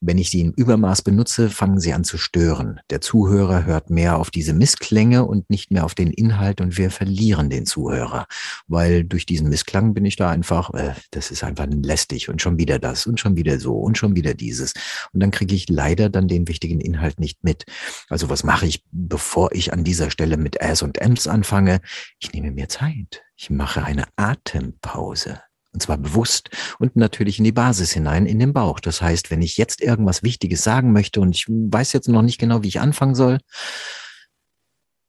Wenn 0.00 0.18
ich 0.18 0.30
die 0.30 0.40
im 0.40 0.52
Übermaß 0.52 1.02
benutze, 1.02 1.50
fangen 1.50 1.80
sie 1.80 1.92
an 1.92 2.04
zu 2.04 2.16
stören. 2.16 2.80
Der 2.90 3.00
Zuhörer 3.00 3.64
hört 3.64 3.90
mehr 3.90 4.18
auf 4.18 4.30
diese 4.30 4.52
Missklänge 4.52 5.24
und 5.24 5.50
nicht 5.50 5.72
mehr 5.72 5.84
auf 5.84 5.94
den 5.94 6.12
Inhalt 6.12 6.60
und 6.60 6.78
wir 6.78 6.90
verlieren 6.92 7.50
den 7.50 7.66
Zuhörer, 7.66 8.26
weil 8.68 9.02
durch 9.02 9.26
diesen 9.26 9.48
Missklang 9.48 9.94
bin 9.94 10.04
ich 10.04 10.14
da 10.14 10.30
einfach, 10.30 10.72
äh, 10.74 10.94
das 11.10 11.32
ist 11.32 11.42
einfach 11.42 11.66
lästig 11.68 12.28
und 12.28 12.40
schon 12.40 12.56
wieder 12.56 12.78
das 12.78 13.06
und 13.06 13.18
schon 13.18 13.36
wieder 13.36 13.58
so 13.58 13.74
und 13.78 13.98
schon 13.98 14.14
wieder 14.14 14.34
dieses 14.34 14.74
und 15.12 15.20
dann 15.20 15.32
kriege 15.32 15.56
ich 15.56 15.68
leider 15.68 16.08
dann 16.08 16.28
den 16.28 16.46
wichtigen 16.46 16.80
Inhalt 16.80 17.18
nicht 17.18 17.42
mit. 17.42 17.64
Also 18.08 18.28
was 18.28 18.44
mache 18.44 18.66
ich, 18.66 18.84
bevor 18.92 19.50
ich 19.52 19.72
an 19.72 19.82
dieser 19.82 20.10
Stelle 20.10 20.35
Stelle 20.36 20.42
mit 20.42 20.60
S 20.60 20.82
und 20.82 20.98
Ms 21.00 21.26
anfange, 21.26 21.80
ich 22.18 22.32
nehme 22.32 22.50
mir 22.50 22.68
Zeit. 22.68 23.22
Ich 23.36 23.50
mache 23.50 23.84
eine 23.84 24.04
Atempause. 24.16 25.40
Und 25.72 25.82
zwar 25.82 25.98
bewusst 25.98 26.48
und 26.78 26.96
natürlich 26.96 27.38
in 27.38 27.44
die 27.44 27.52
Basis 27.52 27.92
hinein, 27.92 28.24
in 28.24 28.38
den 28.38 28.54
Bauch. 28.54 28.80
Das 28.80 29.02
heißt, 29.02 29.30
wenn 29.30 29.42
ich 29.42 29.58
jetzt 29.58 29.82
irgendwas 29.82 30.22
Wichtiges 30.22 30.62
sagen 30.62 30.92
möchte 30.92 31.20
und 31.20 31.36
ich 31.36 31.46
weiß 31.48 31.92
jetzt 31.92 32.08
noch 32.08 32.22
nicht 32.22 32.38
genau, 32.38 32.62
wie 32.62 32.68
ich 32.68 32.80
anfangen 32.80 33.14
soll, 33.14 33.38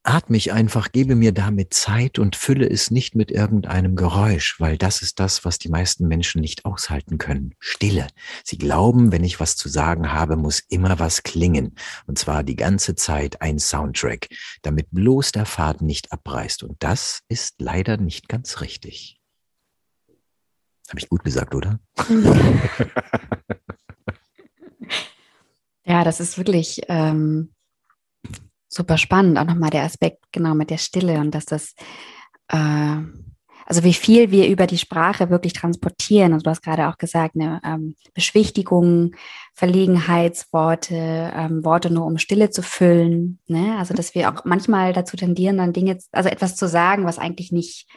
atme 0.08 0.38
ich 0.38 0.54
einfach, 0.54 0.94
gebe 0.94 1.16
mir 1.16 1.34
damit 1.34 1.74
Zeit 1.74 2.18
und 2.18 2.38
fülle 2.38 2.70
es 2.70 2.92
nicht 2.92 3.16
mit 3.16 3.30
irgendeinem 3.30 3.98
Geräusch, 3.98 4.58
weil 4.60 4.78
das 4.78 5.02
ist 5.02 5.20
das, 5.20 5.44
was 5.44 5.60
die 5.60 5.68
meisten 5.68 6.08
Menschen 6.08 6.40
nicht 6.40 6.64
aushalten 6.64 7.18
können. 7.18 7.56
Stille. 7.60 8.08
Sie 8.46 8.58
glauben, 8.58 9.12
wenn 9.12 9.26
ich 9.26 9.42
was 9.42 9.58
zu 9.58 9.68
sagen 9.68 10.14
habe, 10.14 10.38
muss 10.38 10.60
immer 10.70 10.98
was 11.00 11.24
klingen. 11.24 11.76
Und 12.06 12.18
zwar 12.18 12.44
die 12.44 12.56
ganze 12.56 12.96
Zeit 12.96 13.42
ein 13.42 13.60
Soundtrack, 13.60 14.30
damit 14.62 14.88
bloß 14.92 15.34
der 15.34 15.46
Faden 15.46 15.86
nicht 15.86 16.14
abreißt. 16.14 16.64
Und 16.64 16.82
das 16.82 17.24
ist 17.28 17.56
leider 17.60 17.98
nicht 17.98 18.30
ganz 18.30 18.62
richtig. 18.62 19.20
Habe 20.88 21.00
ich 21.00 21.10
gut 21.10 21.26
gesagt, 21.26 21.54
oder? 21.54 21.82
ja, 25.84 26.06
das 26.06 26.22
ist 26.22 26.38
wirklich 26.38 26.84
ähm, 26.88 27.50
super 28.78 28.98
spannend. 28.98 29.38
Auch 29.38 29.46
nochmal 29.46 29.70
der 29.70 29.84
Aspekt 29.84 30.24
genau 30.32 30.54
mit 30.54 30.70
der 30.70 30.78
Stille 30.78 31.20
und 31.20 31.36
dass 31.36 31.46
das, 31.46 31.76
äh, 32.48 32.98
also 33.66 33.84
wie 33.84 33.94
viel 33.94 34.32
wir 34.32 34.48
über 34.48 34.66
die 34.66 34.78
Sprache 34.78 35.30
wirklich 35.30 35.52
transportieren. 35.52 36.32
Also 36.32 36.44
du 36.44 36.50
hast 36.52 36.64
gerade 36.64 36.88
auch 36.88 36.98
gesagt, 36.98 37.36
ne, 37.36 37.60
ähm, 37.66 37.96
Beschwichtigungen, 38.14 39.16
Verlegenheitsworte, 39.54 40.96
ähm, 40.96 41.66
Worte 41.66 41.90
nur 41.90 42.06
um 42.06 42.18
Stille 42.18 42.50
zu 42.50 42.64
füllen. 42.64 43.40
Ne? 43.48 43.76
Also 43.78 43.94
dass 43.94 44.16
wir 44.16 44.32
auch 44.32 44.46
manchmal 44.46 44.94
dazu 44.94 45.18
tendieren, 45.18 45.58
dann 45.58 45.74
Dinge, 45.74 45.98
also 46.14 46.30
etwas 46.30 46.56
zu 46.56 46.68
sagen, 46.70 47.04
was 47.06 47.20
eigentlich 47.20 47.52
nicht 47.52 47.88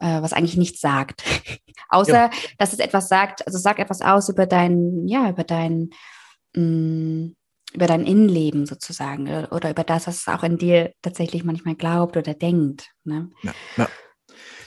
äh, 0.00 0.22
was 0.22 0.32
eigentlich 0.32 0.56
nichts 0.56 0.80
sagt. 0.80 1.24
Außer, 1.88 2.12
ja. 2.12 2.30
dass 2.58 2.72
es 2.72 2.78
etwas 2.78 3.08
sagt, 3.08 3.46
also 3.46 3.58
sagt 3.58 3.80
etwas 3.80 4.02
aus 4.02 4.28
über 4.28 4.46
dein, 4.46 5.06
ja, 5.06 5.30
über 5.30 5.44
dein, 5.44 5.90
mh, 6.54 6.62
mm, 6.62 7.36
über 7.74 7.86
dein 7.86 8.04
Innenleben 8.04 8.66
sozusagen 8.66 9.26
äh, 9.26 9.46
oder 9.50 9.70
über 9.70 9.84
das, 9.84 10.06
was 10.06 10.20
es 10.20 10.28
auch 10.28 10.42
in 10.42 10.58
dir 10.58 10.92
tatsächlich 11.02 11.44
manchmal 11.44 11.74
glaubt 11.74 12.16
oder 12.16 12.34
denkt. 12.34 12.90
Ne? 13.04 13.30
Ja, 13.42 13.54
ja. 13.76 13.88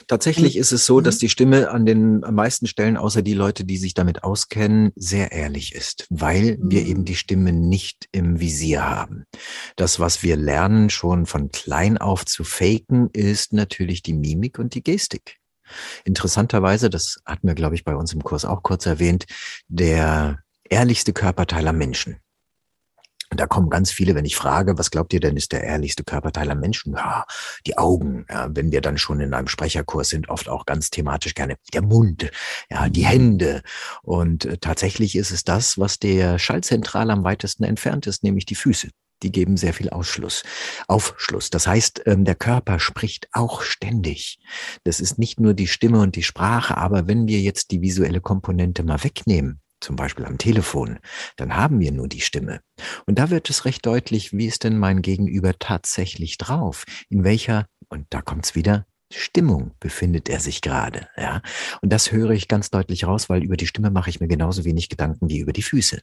Tatsächlich 0.08 0.56
ist 0.56 0.72
es 0.72 0.84
so, 0.84 1.00
dass 1.00 1.16
mhm. 1.16 1.20
die 1.20 1.28
Stimme 1.28 1.70
an 1.70 1.86
den 1.86 2.20
meisten 2.20 2.66
Stellen, 2.66 2.96
außer 2.96 3.22
die 3.22 3.34
Leute, 3.34 3.64
die 3.64 3.76
sich 3.76 3.94
damit 3.94 4.24
auskennen, 4.24 4.92
sehr 4.96 5.32
ehrlich 5.32 5.74
ist, 5.74 6.06
weil 6.10 6.58
wir 6.60 6.84
eben 6.84 7.00
mhm. 7.00 7.04
die 7.06 7.14
Stimme 7.14 7.52
nicht 7.52 8.08
im 8.12 8.40
Visier 8.40 8.88
haben. 8.88 9.24
Das, 9.76 10.00
was 10.00 10.22
wir 10.22 10.36
lernen, 10.36 10.90
schon 10.90 11.26
von 11.26 11.50
klein 11.50 11.98
auf 11.98 12.24
zu 12.24 12.44
faken, 12.44 13.10
ist 13.12 13.52
natürlich 13.52 14.02
die 14.02 14.14
Mimik 14.14 14.58
und 14.58 14.74
die 14.74 14.82
Gestik. 14.82 15.38
Interessanterweise, 16.04 16.90
das 16.90 17.22
hatten 17.24 17.46
wir, 17.46 17.54
glaube 17.54 17.74
ich, 17.74 17.84
bei 17.84 17.96
uns 17.96 18.12
im 18.12 18.22
Kurs 18.22 18.44
auch 18.44 18.62
kurz 18.62 18.84
erwähnt, 18.86 19.24
der 19.68 20.40
ehrlichste 20.68 21.12
Körperteil 21.12 21.66
am 21.68 21.78
Menschen. 21.78 22.18
Und 23.32 23.40
da 23.40 23.46
kommen 23.46 23.70
ganz 23.70 23.90
viele, 23.90 24.14
wenn 24.14 24.26
ich 24.26 24.36
frage, 24.36 24.76
was 24.76 24.90
glaubt 24.90 25.14
ihr 25.14 25.20
denn 25.20 25.38
ist 25.38 25.52
der 25.52 25.64
ehrlichste 25.64 26.04
Körperteil 26.04 26.50
am 26.50 26.60
Menschen? 26.60 26.92
Ja, 26.92 27.24
die 27.66 27.78
Augen. 27.78 28.26
Ja, 28.28 28.50
wenn 28.54 28.72
wir 28.72 28.82
dann 28.82 28.98
schon 28.98 29.20
in 29.20 29.32
einem 29.32 29.48
Sprecherkurs 29.48 30.10
sind, 30.10 30.28
oft 30.28 30.50
auch 30.50 30.66
ganz 30.66 30.90
thematisch 30.90 31.32
gerne 31.32 31.56
der 31.72 31.80
Mund, 31.80 32.30
ja, 32.70 32.90
die 32.90 33.06
Hände. 33.06 33.62
Und 34.02 34.44
äh, 34.44 34.58
tatsächlich 34.58 35.16
ist 35.16 35.30
es 35.30 35.44
das, 35.44 35.78
was 35.78 35.98
der 35.98 36.38
Schallzentral 36.38 37.10
am 37.10 37.24
weitesten 37.24 37.64
entfernt 37.64 38.06
ist, 38.06 38.22
nämlich 38.22 38.44
die 38.44 38.54
Füße. 38.54 38.90
Die 39.22 39.32
geben 39.32 39.56
sehr 39.56 39.72
viel 39.72 39.88
Ausschluss, 39.88 40.42
Aufschluss. 40.86 41.48
Das 41.48 41.66
heißt, 41.66 42.02
ähm, 42.04 42.26
der 42.26 42.34
Körper 42.34 42.80
spricht 42.80 43.28
auch 43.32 43.62
ständig. 43.62 44.40
Das 44.84 45.00
ist 45.00 45.18
nicht 45.18 45.40
nur 45.40 45.54
die 45.54 45.68
Stimme 45.68 46.00
und 46.00 46.16
die 46.16 46.22
Sprache, 46.22 46.76
aber 46.76 47.08
wenn 47.08 47.26
wir 47.26 47.40
jetzt 47.40 47.70
die 47.70 47.80
visuelle 47.80 48.20
Komponente 48.20 48.82
mal 48.82 49.02
wegnehmen, 49.02 49.61
zum 49.82 49.96
Beispiel 49.96 50.24
am 50.24 50.38
Telefon, 50.38 50.98
dann 51.36 51.56
haben 51.56 51.80
wir 51.80 51.92
nur 51.92 52.08
die 52.08 52.20
Stimme. 52.20 52.60
Und 53.06 53.18
da 53.18 53.30
wird 53.30 53.50
es 53.50 53.64
recht 53.64 53.84
deutlich, 53.84 54.32
wie 54.32 54.46
ist 54.46 54.64
denn 54.64 54.78
mein 54.78 55.02
Gegenüber 55.02 55.58
tatsächlich 55.58 56.38
drauf? 56.38 56.84
In 57.08 57.24
welcher, 57.24 57.66
und 57.88 58.06
da 58.10 58.22
kommt's 58.22 58.54
wieder, 58.54 58.86
Stimmung 59.12 59.72
befindet 59.80 60.28
er 60.28 60.40
sich 60.40 60.60
gerade, 60.60 61.08
ja. 61.16 61.42
Und 61.80 61.92
das 61.92 62.12
höre 62.12 62.30
ich 62.30 62.48
ganz 62.48 62.70
deutlich 62.70 63.06
raus, 63.06 63.28
weil 63.28 63.42
über 63.42 63.56
die 63.56 63.66
Stimme 63.66 63.90
mache 63.90 64.10
ich 64.10 64.20
mir 64.20 64.28
genauso 64.28 64.64
wenig 64.64 64.88
Gedanken 64.88 65.28
wie 65.28 65.38
über 65.38 65.52
die 65.52 65.62
Füße, 65.62 66.00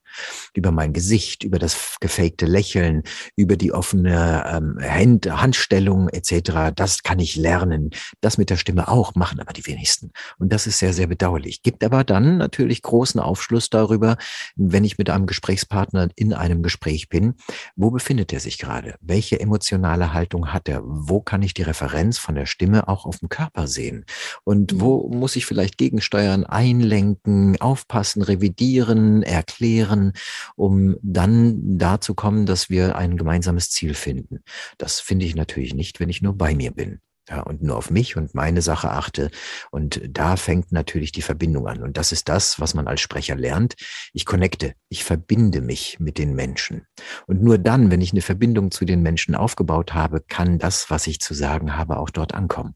über 0.54 0.72
mein 0.72 0.93
Gesicht, 0.93 1.43
über 1.43 1.60
das 1.60 1.98
gefakte 2.00 2.45
Lächeln, 2.45 3.04
über 3.36 3.58
die 3.58 3.74
offene 3.74 4.45
ähm, 4.48 4.78
Hand, 4.82 5.26
Handstellung 5.30 6.10
etc. 6.10 6.74
Das 6.76 7.04
kann 7.04 7.19
ich 7.19 7.36
lernen. 7.36 7.91
Das 8.22 8.38
mit 8.38 8.50
der 8.50 8.58
Stimme 8.58 8.88
auch 8.88 9.15
machen 9.15 9.39
aber 9.39 9.54
die 9.54 9.65
wenigsten. 9.65 10.12
Und 10.38 10.54
das 10.54 10.67
ist 10.67 10.80
sehr, 10.80 10.93
sehr 10.93 11.08
bedauerlich. 11.08 11.63
Gibt 11.63 11.84
aber 11.84 12.04
dann 12.04 12.38
natürlich 12.38 12.82
großen 12.82 13.19
Aufschluss 13.19 13.69
darüber, 13.69 14.17
wenn 14.56 14.84
ich 14.84 14.98
mit 14.98 15.10
einem 15.10 15.26
Gesprächspartner 15.26 16.10
in 16.15 16.34
einem 16.34 16.63
Gespräch 16.63 17.10
bin, 17.10 17.36
wo 17.76 17.91
befindet 17.91 18.34
er 18.34 18.39
sich 18.39 18.58
gerade? 18.58 18.95
Welche 19.02 19.39
emotionale 19.39 20.13
Haltung 20.13 20.54
hat 20.54 20.69
er? 20.69 20.82
Wo 20.84 21.22
kann 21.22 21.41
ich 21.41 21.54
die 21.54 21.63
Referenz 21.63 22.17
von 22.17 22.36
der 22.36 22.45
Stimme 22.45 22.88
auch 22.88 22.98
auch 22.99 23.05
auf 23.05 23.19
dem 23.19 23.29
Körper 23.29 23.67
sehen? 23.67 24.05
Und 24.43 24.79
wo 24.79 25.07
mhm. 25.07 25.19
muss 25.19 25.35
ich 25.35 25.45
vielleicht 25.45 25.77
gegensteuern, 25.77 26.45
einlenken, 26.45 27.59
aufpassen, 27.62 28.21
revidieren, 28.21 29.23
erklären, 29.23 30.13
um 30.55 30.97
dann 31.01 31.77
dazu 31.77 32.13
kommen, 32.13 32.45
dass 32.45 32.69
wir 32.69 32.95
ein 32.95 33.17
gemeinsames 33.17 33.69
Ziel 33.69 33.93
finden? 33.93 34.39
Das 34.77 34.99
finde 34.99 35.25
ich 35.25 35.35
natürlich 35.35 35.73
nicht, 35.73 35.99
wenn 35.99 36.09
ich 36.09 36.21
nur 36.21 36.33
bei 36.33 36.55
mir 36.55 36.71
bin. 36.71 36.99
Ja, 37.29 37.41
und 37.41 37.62
nur 37.62 37.77
auf 37.77 37.91
mich 37.91 38.17
und 38.17 38.33
meine 38.33 38.63
Sache 38.63 38.89
achte. 38.89 39.29
Und 39.69 40.01
da 40.09 40.35
fängt 40.35 40.71
natürlich 40.71 41.12
die 41.12 41.21
Verbindung 41.21 41.67
an. 41.67 41.83
Und 41.83 41.95
das 41.95 42.12
ist 42.12 42.27
das, 42.27 42.59
was 42.59 42.73
man 42.73 42.88
als 42.88 43.01
Sprecher 43.01 43.35
lernt. 43.35 43.75
Ich 44.13 44.25
connecte, 44.25 44.73
ich 44.89 45.03
verbinde 45.03 45.62
mich 45.62 45.99
mit 45.99 46.17
den 46.17 46.33
Menschen. 46.33 46.88
Und 47.27 47.43
nur 47.43 47.59
dann, 47.59 47.91
wenn 47.91 48.01
ich 48.01 48.13
eine 48.13 48.21
Verbindung 48.21 48.71
zu 48.71 48.83
den 48.83 49.03
Menschen 49.03 49.35
aufgebaut 49.35 49.93
habe, 49.93 50.21
kann 50.27 50.57
das, 50.57 50.89
was 50.89 51.05
ich 51.05 51.19
zu 51.19 51.35
sagen 51.35 51.77
habe, 51.77 51.97
auch 51.97 52.09
dort 52.09 52.33
ankommen. 52.33 52.73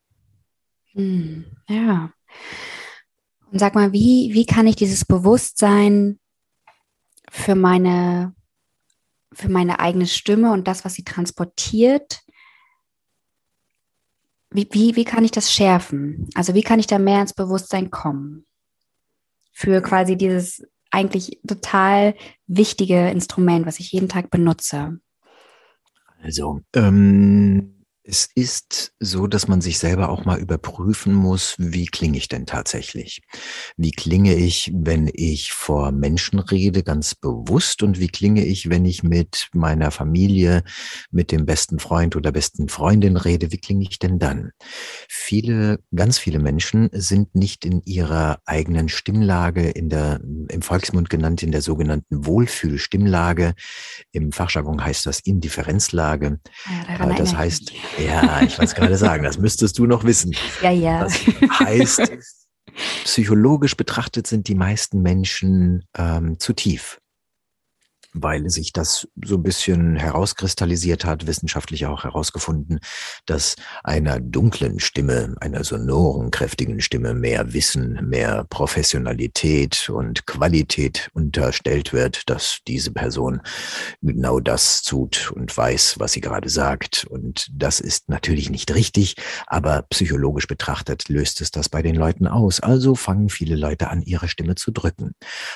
Hm, 0.93 1.45
ja. 1.67 2.11
Und 3.51 3.59
sag 3.59 3.75
mal, 3.75 3.93
wie, 3.93 4.31
wie 4.33 4.45
kann 4.45 4.67
ich 4.67 4.75
dieses 4.75 5.05
Bewusstsein 5.05 6.19
für 7.29 7.55
meine, 7.55 8.35
für 9.31 9.49
meine 9.49 9.79
eigene 9.79 10.07
Stimme 10.07 10.51
und 10.51 10.67
das, 10.67 10.85
was 10.85 10.95
sie 10.95 11.03
transportiert, 11.03 12.21
wie, 14.53 14.67
wie, 14.71 14.95
wie 14.95 15.03
kann 15.03 15.25
ich 15.25 15.31
das 15.31 15.51
schärfen? 15.51 16.29
Also 16.35 16.53
wie 16.53 16.61
kann 16.61 16.79
ich 16.79 16.87
da 16.87 16.99
mehr 16.99 17.21
ins 17.21 17.33
Bewusstsein 17.33 17.89
kommen? 17.89 18.45
Für 19.51 19.81
quasi 19.81 20.15
dieses 20.15 20.63
eigentlich 20.91 21.39
total 21.47 22.15
wichtige 22.45 23.09
Instrument, 23.09 23.65
was 23.65 23.79
ich 23.79 23.91
jeden 23.91 24.09
Tag 24.09 24.29
benutze. 24.29 24.99
Also, 26.21 26.61
ähm, 26.75 27.72
es 28.05 28.29
ist 28.35 28.93
so, 28.99 29.27
dass 29.27 29.47
man 29.47 29.61
sich 29.61 29.77
selber 29.77 30.09
auch 30.09 30.25
mal 30.25 30.37
überprüfen 30.37 31.13
muss, 31.13 31.55
wie 31.57 31.85
klinge 31.85 32.17
ich 32.17 32.27
denn 32.27 32.45
tatsächlich? 32.45 33.21
Wie 33.77 33.91
klinge 33.91 34.35
ich, 34.35 34.71
wenn 34.75 35.09
ich 35.13 35.53
vor 35.53 35.91
Menschen 35.93 36.39
rede, 36.39 36.83
ganz 36.83 37.15
bewusst? 37.15 37.81
Und 37.81 37.99
wie 37.99 38.09
klinge 38.09 38.45
ich, 38.45 38.69
wenn 38.69 38.83
ich 38.83 39.03
mit 39.03 39.47
meiner 39.53 39.89
Familie, 39.89 40.63
mit 41.11 41.31
dem 41.31 41.45
besten 41.45 41.79
Freund 41.79 42.17
oder 42.17 42.33
besten 42.33 42.67
Freundin 42.67 43.15
rede? 43.15 43.53
Wie 43.53 43.57
klinge 43.57 43.83
ich 43.83 43.99
denn 43.99 44.19
dann? 44.19 44.51
Viele, 45.07 45.79
ganz 45.95 46.17
viele 46.17 46.39
Menschen 46.39 46.89
sind 46.91 47.35
nicht 47.35 47.63
in 47.63 47.81
ihrer 47.85 48.39
eigenen 48.45 48.89
Stimmlage, 48.89 49.69
in 49.69 49.87
der, 49.87 50.19
im 50.49 50.61
Volksmund 50.61 51.09
genannt, 51.09 51.41
in 51.41 51.53
der 51.53 51.61
sogenannten 51.61 52.25
Wohlfühlstimmlage. 52.25 53.53
Im 54.11 54.33
Fachjargon 54.33 54.83
heißt 54.83 55.05
das 55.05 55.21
Indifferenzlage. 55.21 56.39
Ja, 56.99 57.13
das 57.13 57.35
heißt, 57.35 57.71
ja, 57.97 58.41
ich 58.41 58.57
wollte 58.57 58.75
gerade 58.75 58.97
sagen, 58.97 59.23
das 59.23 59.37
müsstest 59.37 59.77
du 59.77 59.85
noch 59.85 60.03
wissen. 60.03 60.35
Ja, 60.61 60.71
ja. 60.71 60.99
Das 61.03 61.19
heißt, 61.59 62.11
psychologisch 63.03 63.75
betrachtet 63.75 64.27
sind 64.27 64.47
die 64.47 64.55
meisten 64.55 65.01
Menschen 65.01 65.85
ähm, 65.97 66.39
zu 66.39 66.53
tief 66.53 66.99
weil 68.13 68.49
sich 68.49 68.73
das 68.73 69.07
so 69.23 69.35
ein 69.35 69.43
bisschen 69.43 69.95
herauskristallisiert 69.95 71.05
hat, 71.05 71.27
wissenschaftlich 71.27 71.85
auch 71.85 72.03
herausgefunden, 72.03 72.79
dass 73.25 73.55
einer 73.83 74.19
dunklen 74.19 74.79
Stimme, 74.79 75.35
einer 75.39 75.63
sonoren, 75.63 76.31
kräftigen 76.31 76.79
Stimme 76.81 77.13
mehr 77.13 77.53
Wissen, 77.53 77.99
mehr 78.07 78.45
Professionalität 78.49 79.89
und 79.89 80.25
Qualität 80.25 81.09
unterstellt 81.13 81.93
wird, 81.93 82.29
dass 82.29 82.59
diese 82.67 82.91
Person 82.91 83.41
genau 84.01 84.39
das 84.39 84.83
tut 84.83 85.31
und 85.31 85.55
weiß, 85.55 85.95
was 85.99 86.13
sie 86.13 86.21
gerade 86.21 86.49
sagt. 86.49 87.05
Und 87.09 87.49
das 87.51 87.79
ist 87.79 88.09
natürlich 88.09 88.49
nicht 88.49 88.73
richtig, 88.73 89.15
aber 89.47 89.83
psychologisch 89.89 90.47
betrachtet 90.47 91.09
löst 91.09 91.41
es 91.41 91.51
das 91.51 91.69
bei 91.69 91.81
den 91.81 91.95
Leuten 91.95 92.27
aus. 92.27 92.59
Also 92.59 92.95
fangen 92.95 93.29
viele 93.29 93.55
Leute 93.55 93.89
an, 93.89 94.01
ihre 94.01 94.27
Stimme 94.27 94.55
zu 94.55 94.71
drücken. 94.71 95.15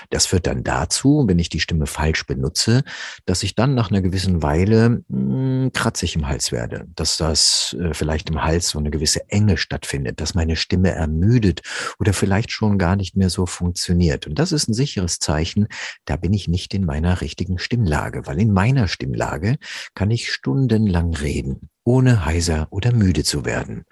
Das 0.10 0.26
führt 0.26 0.48
dann 0.48 0.64
dazu, 0.64 1.26
wenn 1.28 1.40
ich 1.40 1.50
die 1.50 1.60
Stimme 1.60 1.88
falsch 1.88 2.26
benutze, 2.26 2.47
nutze, 2.48 2.84
dass 3.26 3.44
ich 3.44 3.56
dann 3.56 3.76
nach 3.76 3.92
einer 3.92 4.02
gewissen 4.02 4.42
Weile 4.42 5.04
mh, 5.10 5.10
hm, 5.10 5.72
kratzig 5.74 6.16
im 6.16 6.28
Hals 6.28 6.52
werde, 6.52 6.88
dass 6.96 7.18
das 7.18 7.76
äh, 7.80 7.94
vielleicht 7.94 8.30
im 8.30 8.44
Hals 8.44 8.70
so 8.70 8.80
eine 8.80 8.90
gewisse 8.90 9.30
Enge 9.30 9.58
stattfindet, 9.58 10.22
dass 10.22 10.36
meine 10.36 10.56
Stimme 10.56 10.92
ermüdet 10.92 11.62
oder 12.00 12.14
vielleicht 12.14 12.52
schon 12.52 12.78
gar 12.78 12.96
nicht 12.96 13.16
mehr 13.16 13.30
so 13.30 13.46
funktioniert. 13.46 14.28
Und 14.28 14.40
das 14.40 14.52
ist 14.52 14.70
ein 14.70 14.74
sicheres 14.74 15.20
Zeichen, 15.20 15.68
da 16.06 16.16
bin 16.16 16.34
ich 16.34 16.48
nicht 16.48 16.74
in 16.74 16.86
meiner 16.86 17.22
richtigen 17.22 17.60
Stimmlage, 17.60 18.26
weil 18.26 18.40
in 18.40 18.52
meiner 18.52 18.88
Stimmlage 18.88 19.58
kann 19.94 20.12
ich 20.12 20.32
stundenlang 20.32 21.14
reden 21.14 21.70
ohne 21.88 22.26
heiser 22.26 22.68
oder 22.70 22.92
müde 22.92 23.24
zu 23.24 23.46
werden. 23.46 23.86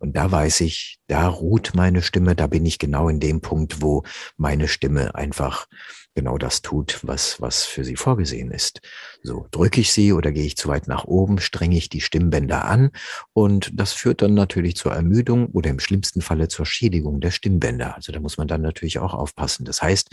Und 0.00 0.16
da 0.16 0.30
weiß 0.30 0.60
ich, 0.60 0.98
da 1.06 1.26
ruht 1.28 1.72
meine 1.74 2.02
Stimme, 2.02 2.36
da 2.36 2.46
bin 2.46 2.66
ich 2.66 2.78
genau 2.78 3.08
in 3.08 3.20
dem 3.20 3.40
Punkt, 3.40 3.80
wo 3.80 4.02
meine 4.36 4.68
Stimme 4.68 5.14
einfach 5.14 5.66
genau 6.14 6.36
das 6.36 6.62
tut, 6.62 7.00
was, 7.02 7.40
was 7.40 7.64
für 7.64 7.84
sie 7.84 7.96
vorgesehen 7.96 8.50
ist. 8.50 8.80
So 9.22 9.46
drücke 9.50 9.80
ich 9.80 9.92
sie 9.92 10.12
oder 10.12 10.32
gehe 10.32 10.44
ich 10.44 10.56
zu 10.56 10.68
weit 10.68 10.88
nach 10.88 11.04
oben, 11.04 11.38
strenge 11.38 11.76
ich 11.76 11.88
die 11.88 12.00
Stimmbänder 12.00 12.64
an 12.64 12.90
und 13.32 13.70
das 13.72 13.92
führt 13.92 14.22
dann 14.22 14.34
natürlich 14.34 14.76
zur 14.76 14.92
Ermüdung 14.92 15.46
oder 15.46 15.70
im 15.70 15.78
schlimmsten 15.78 16.20
Falle 16.20 16.48
zur 16.48 16.66
Schädigung 16.66 17.20
der 17.20 17.30
Stimmbänder. 17.30 17.94
Also 17.94 18.10
da 18.10 18.20
muss 18.20 18.36
man 18.36 18.48
dann 18.48 18.62
natürlich 18.62 18.98
auch 18.98 19.14
aufpassen. 19.14 19.64
Das 19.64 19.80
heißt, 19.80 20.10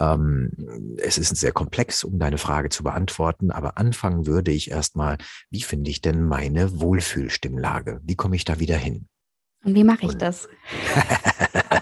ähm, 0.00 0.96
es 0.98 1.18
ist 1.18 1.36
sehr 1.36 1.52
komplex, 1.52 2.02
um 2.02 2.18
deine 2.18 2.38
Frage 2.38 2.68
zu 2.68 2.82
beantworten, 2.82 3.50
aber 3.50 3.78
anfangen 3.78 4.26
würde 4.26 4.50
ich 4.50 4.70
erstmal, 4.70 5.18
wie 5.50 5.62
finde 5.62 5.90
ich 5.90 6.00
denn 6.00 6.24
meine 6.24 6.80
Wohlfühlstimmlage? 6.80 8.00
Wie 8.02 8.16
komme 8.16 8.36
ich 8.36 8.44
da 8.44 8.58
wieder 8.58 8.76
hin? 8.76 9.06
Und 9.64 9.74
wie 9.74 9.84
mache 9.84 10.06
ich 10.06 10.14
das? 10.14 10.48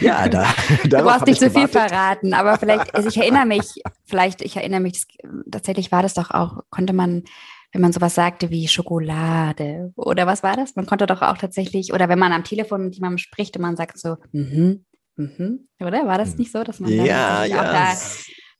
ja, 0.00 0.28
da. 0.28 0.46
Du 0.84 0.98
brauchst 0.98 1.26
nicht 1.26 1.40
so 1.40 1.50
viel 1.50 1.68
verraten, 1.68 2.34
aber 2.34 2.58
vielleicht, 2.58 2.94
also 2.94 3.08
ich 3.08 3.16
erinnere 3.16 3.46
mich, 3.46 3.82
vielleicht, 4.04 4.42
ich 4.42 4.56
erinnere 4.56 4.80
mich, 4.80 5.04
tatsächlich 5.50 5.92
war 5.92 6.02
das 6.02 6.14
doch 6.14 6.30
auch, 6.30 6.60
konnte 6.70 6.92
man, 6.92 7.24
wenn 7.72 7.82
man 7.82 7.92
sowas 7.92 8.14
sagte 8.14 8.50
wie 8.50 8.68
Schokolade 8.68 9.92
oder 9.96 10.26
was 10.26 10.42
war 10.42 10.56
das? 10.56 10.76
Man 10.76 10.86
konnte 10.86 11.06
doch 11.06 11.22
auch 11.22 11.38
tatsächlich, 11.38 11.92
oder 11.92 12.08
wenn 12.08 12.18
man 12.18 12.32
am 12.32 12.44
Telefon 12.44 12.84
mit 12.84 12.94
jemandem 12.94 13.18
spricht 13.18 13.56
und 13.56 13.62
man 13.62 13.76
sagt 13.76 13.98
so, 13.98 14.16
mhm, 14.32 14.84
mhm, 15.16 15.68
oder? 15.80 16.06
War 16.06 16.18
das 16.18 16.32
hm. 16.32 16.38
nicht 16.38 16.52
so, 16.52 16.64
dass 16.64 16.80
man 16.80 16.96
dann 16.96 17.06
ja, 17.06 17.44
ja. 17.44 17.60
auch 17.60 17.72
da 17.72 17.94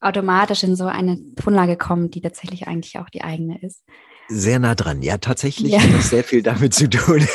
automatisch 0.01 0.63
in 0.63 0.77
so 0.77 0.87
eine 0.87 1.19
Tonlage 1.35 1.77
kommt, 1.77 2.15
die 2.15 2.21
tatsächlich 2.21 2.67
eigentlich 2.67 2.99
auch 2.99 3.11
die 3.11 3.23
eigene 3.23 3.61
ist? 3.61 3.85
Sehr 4.31 4.61
nah 4.61 4.75
dran. 4.75 5.03
Ja, 5.03 5.19
tatsächlich 5.19 5.73
ja. 5.73 5.83
hat 5.83 5.93
das 5.93 6.11
sehr 6.11 6.25
viel 6.25 6.43
damit 6.43 6.73
zu 6.73 6.89
tun. 6.89 7.27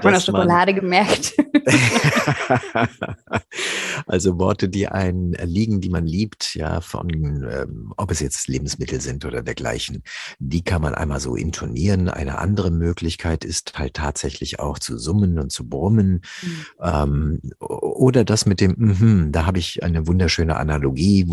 Von 0.00 0.12
der 0.12 0.20
Schokolade 0.20 0.74
gemerkt. 0.74 1.34
also 4.06 4.38
Worte, 4.38 4.68
die 4.68 4.88
einen 4.88 5.32
liegen, 5.32 5.80
die 5.80 5.88
man 5.88 6.06
liebt, 6.06 6.54
ja, 6.54 6.80
von 6.80 7.10
ähm, 7.10 7.92
ob 7.96 8.10
es 8.10 8.20
jetzt 8.20 8.48
Lebensmittel 8.48 9.00
sind 9.00 9.24
oder 9.24 9.42
dergleichen, 9.42 10.02
die 10.38 10.62
kann 10.62 10.82
man 10.82 10.94
einmal 10.94 11.20
so 11.20 11.36
intonieren. 11.36 12.08
Eine 12.08 12.38
andere 12.38 12.70
Möglichkeit 12.70 13.44
ist 13.44 13.78
halt 13.78 13.94
tatsächlich 13.94 14.58
auch 14.58 14.78
zu 14.78 14.98
summen 14.98 15.38
und 15.38 15.52
zu 15.52 15.68
brummen. 15.68 16.22
Mhm. 16.42 16.66
Ähm, 16.82 17.40
oder 17.60 18.24
das 18.24 18.46
mit 18.46 18.60
dem, 18.60 18.72
mm 18.72 19.30
da 19.30 19.46
habe 19.46 19.58
ich 19.58 19.82
eine 19.82 20.06
wunderschöne 20.06 20.56
Analogie. 20.56 21.26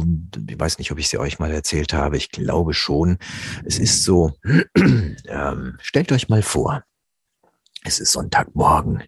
Ich 0.48 0.60
weiß 0.60 0.78
nicht, 0.78 0.92
ob 0.92 1.00
ich 1.00 1.10
sie 1.10 1.18
euch 1.18 1.40
mal 1.40 1.52
erzählt 1.52 1.94
habe. 1.94 2.18
Ich 2.18 2.30
glaube 2.30 2.74
schon. 2.74 3.18
Es 3.66 3.80
ist 3.80 4.04
so, 4.04 4.34
ähm, 4.76 5.78
stellt 5.82 6.12
euch 6.12 6.30
mal 6.30 6.42
vor, 6.42 6.84
es 7.84 8.00
ist 8.00 8.12
Sonntagmorgen, 8.12 9.04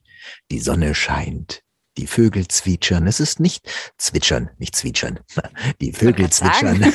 die 0.51 0.59
Sonne 0.59 0.95
scheint, 0.95 1.61
die 1.97 2.07
Vögel 2.07 2.47
zwitschern. 2.47 3.07
Es 3.07 3.19
ist 3.19 3.39
nicht 3.39 3.69
zwitschern, 3.97 4.49
nicht 4.57 4.75
zwitschern. 4.75 5.19
Die 5.79 5.93
Vögel 5.93 6.31
zwitschern. 6.31 6.81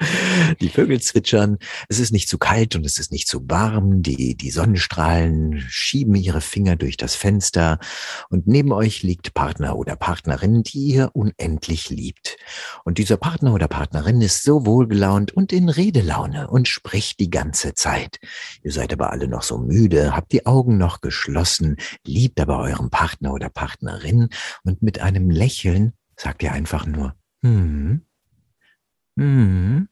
Die 0.60 0.68
Vögel 0.68 1.00
zwitschern. 1.00 1.58
Es 1.88 1.98
ist 1.98 2.12
nicht 2.12 2.28
zu 2.28 2.38
kalt 2.38 2.76
und 2.76 2.86
es 2.86 2.98
ist 2.98 3.10
nicht 3.10 3.26
zu 3.26 3.48
warm. 3.48 4.02
Die, 4.02 4.36
die 4.36 4.50
Sonnenstrahlen 4.50 5.64
schieben 5.68 6.14
ihre 6.14 6.40
Finger 6.40 6.76
durch 6.76 6.96
das 6.96 7.14
Fenster 7.14 7.78
und 8.28 8.46
neben 8.46 8.72
euch 8.72 9.02
liegt 9.02 9.34
Partner 9.34 9.76
oder 9.76 9.96
Partnerin, 9.96 10.62
die 10.62 10.78
ihr 10.78 11.10
unendlich 11.14 11.90
liebt. 11.90 12.36
Und 12.84 12.98
dieser 12.98 13.16
Partner 13.16 13.52
oder 13.52 13.68
Partnerin 13.68 14.20
ist 14.20 14.44
so 14.44 14.66
wohlgelaunt 14.66 15.32
und 15.32 15.52
in 15.52 15.68
Redelaune 15.68 16.48
und 16.48 16.68
spricht 16.68 17.18
die 17.20 17.30
ganze 17.30 17.74
Zeit. 17.74 18.18
Ihr 18.62 18.72
seid 18.72 18.92
aber 18.92 19.10
alle 19.10 19.28
noch 19.28 19.42
so 19.42 19.58
müde, 19.58 20.14
habt 20.14 20.32
die 20.32 20.46
Augen 20.46 20.78
noch 20.78 21.00
geschlossen, 21.00 21.76
liebt 22.04 22.40
aber 22.40 22.58
eurem 22.60 22.90
Partner 22.90 23.32
oder 23.32 23.48
Partnerin 23.48 24.28
und 24.62 24.82
mit 24.82 25.00
einem 25.00 25.30
Lächeln 25.30 25.92
sagt 26.16 26.42
ihr 26.42 26.52
einfach 26.52 26.86
nur, 26.86 27.14
hm, 27.42 28.02
hm. 29.18 29.88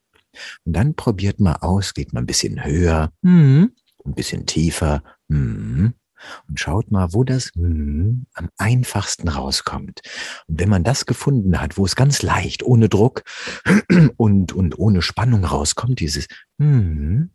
Und 0.64 0.72
dann 0.76 0.94
probiert 0.94 1.40
mal 1.40 1.56
aus, 1.60 1.94
geht 1.94 2.12
mal 2.12 2.20
ein 2.20 2.26
bisschen 2.26 2.64
höher, 2.64 3.12
hm, 3.22 3.72
ein 4.04 4.14
bisschen 4.14 4.46
tiefer, 4.46 5.02
hm, 5.30 5.94
und 6.48 6.60
schaut 6.60 6.90
mal, 6.90 7.12
wo 7.12 7.24
das 7.24 7.50
hm 7.54 8.26
am 8.34 8.48
einfachsten 8.56 9.28
rauskommt. 9.28 10.00
Und 10.46 10.60
wenn 10.60 10.68
man 10.68 10.84
das 10.84 11.06
gefunden 11.06 11.60
hat, 11.60 11.76
wo 11.78 11.84
es 11.84 11.96
ganz 11.96 12.22
leicht, 12.22 12.62
ohne 12.62 12.88
Druck 12.88 13.22
und, 14.16 14.52
und 14.52 14.78
ohne 14.78 15.02
Spannung 15.02 15.44
rauskommt, 15.44 16.00
dieses 16.00 16.26
hm, 16.58 17.30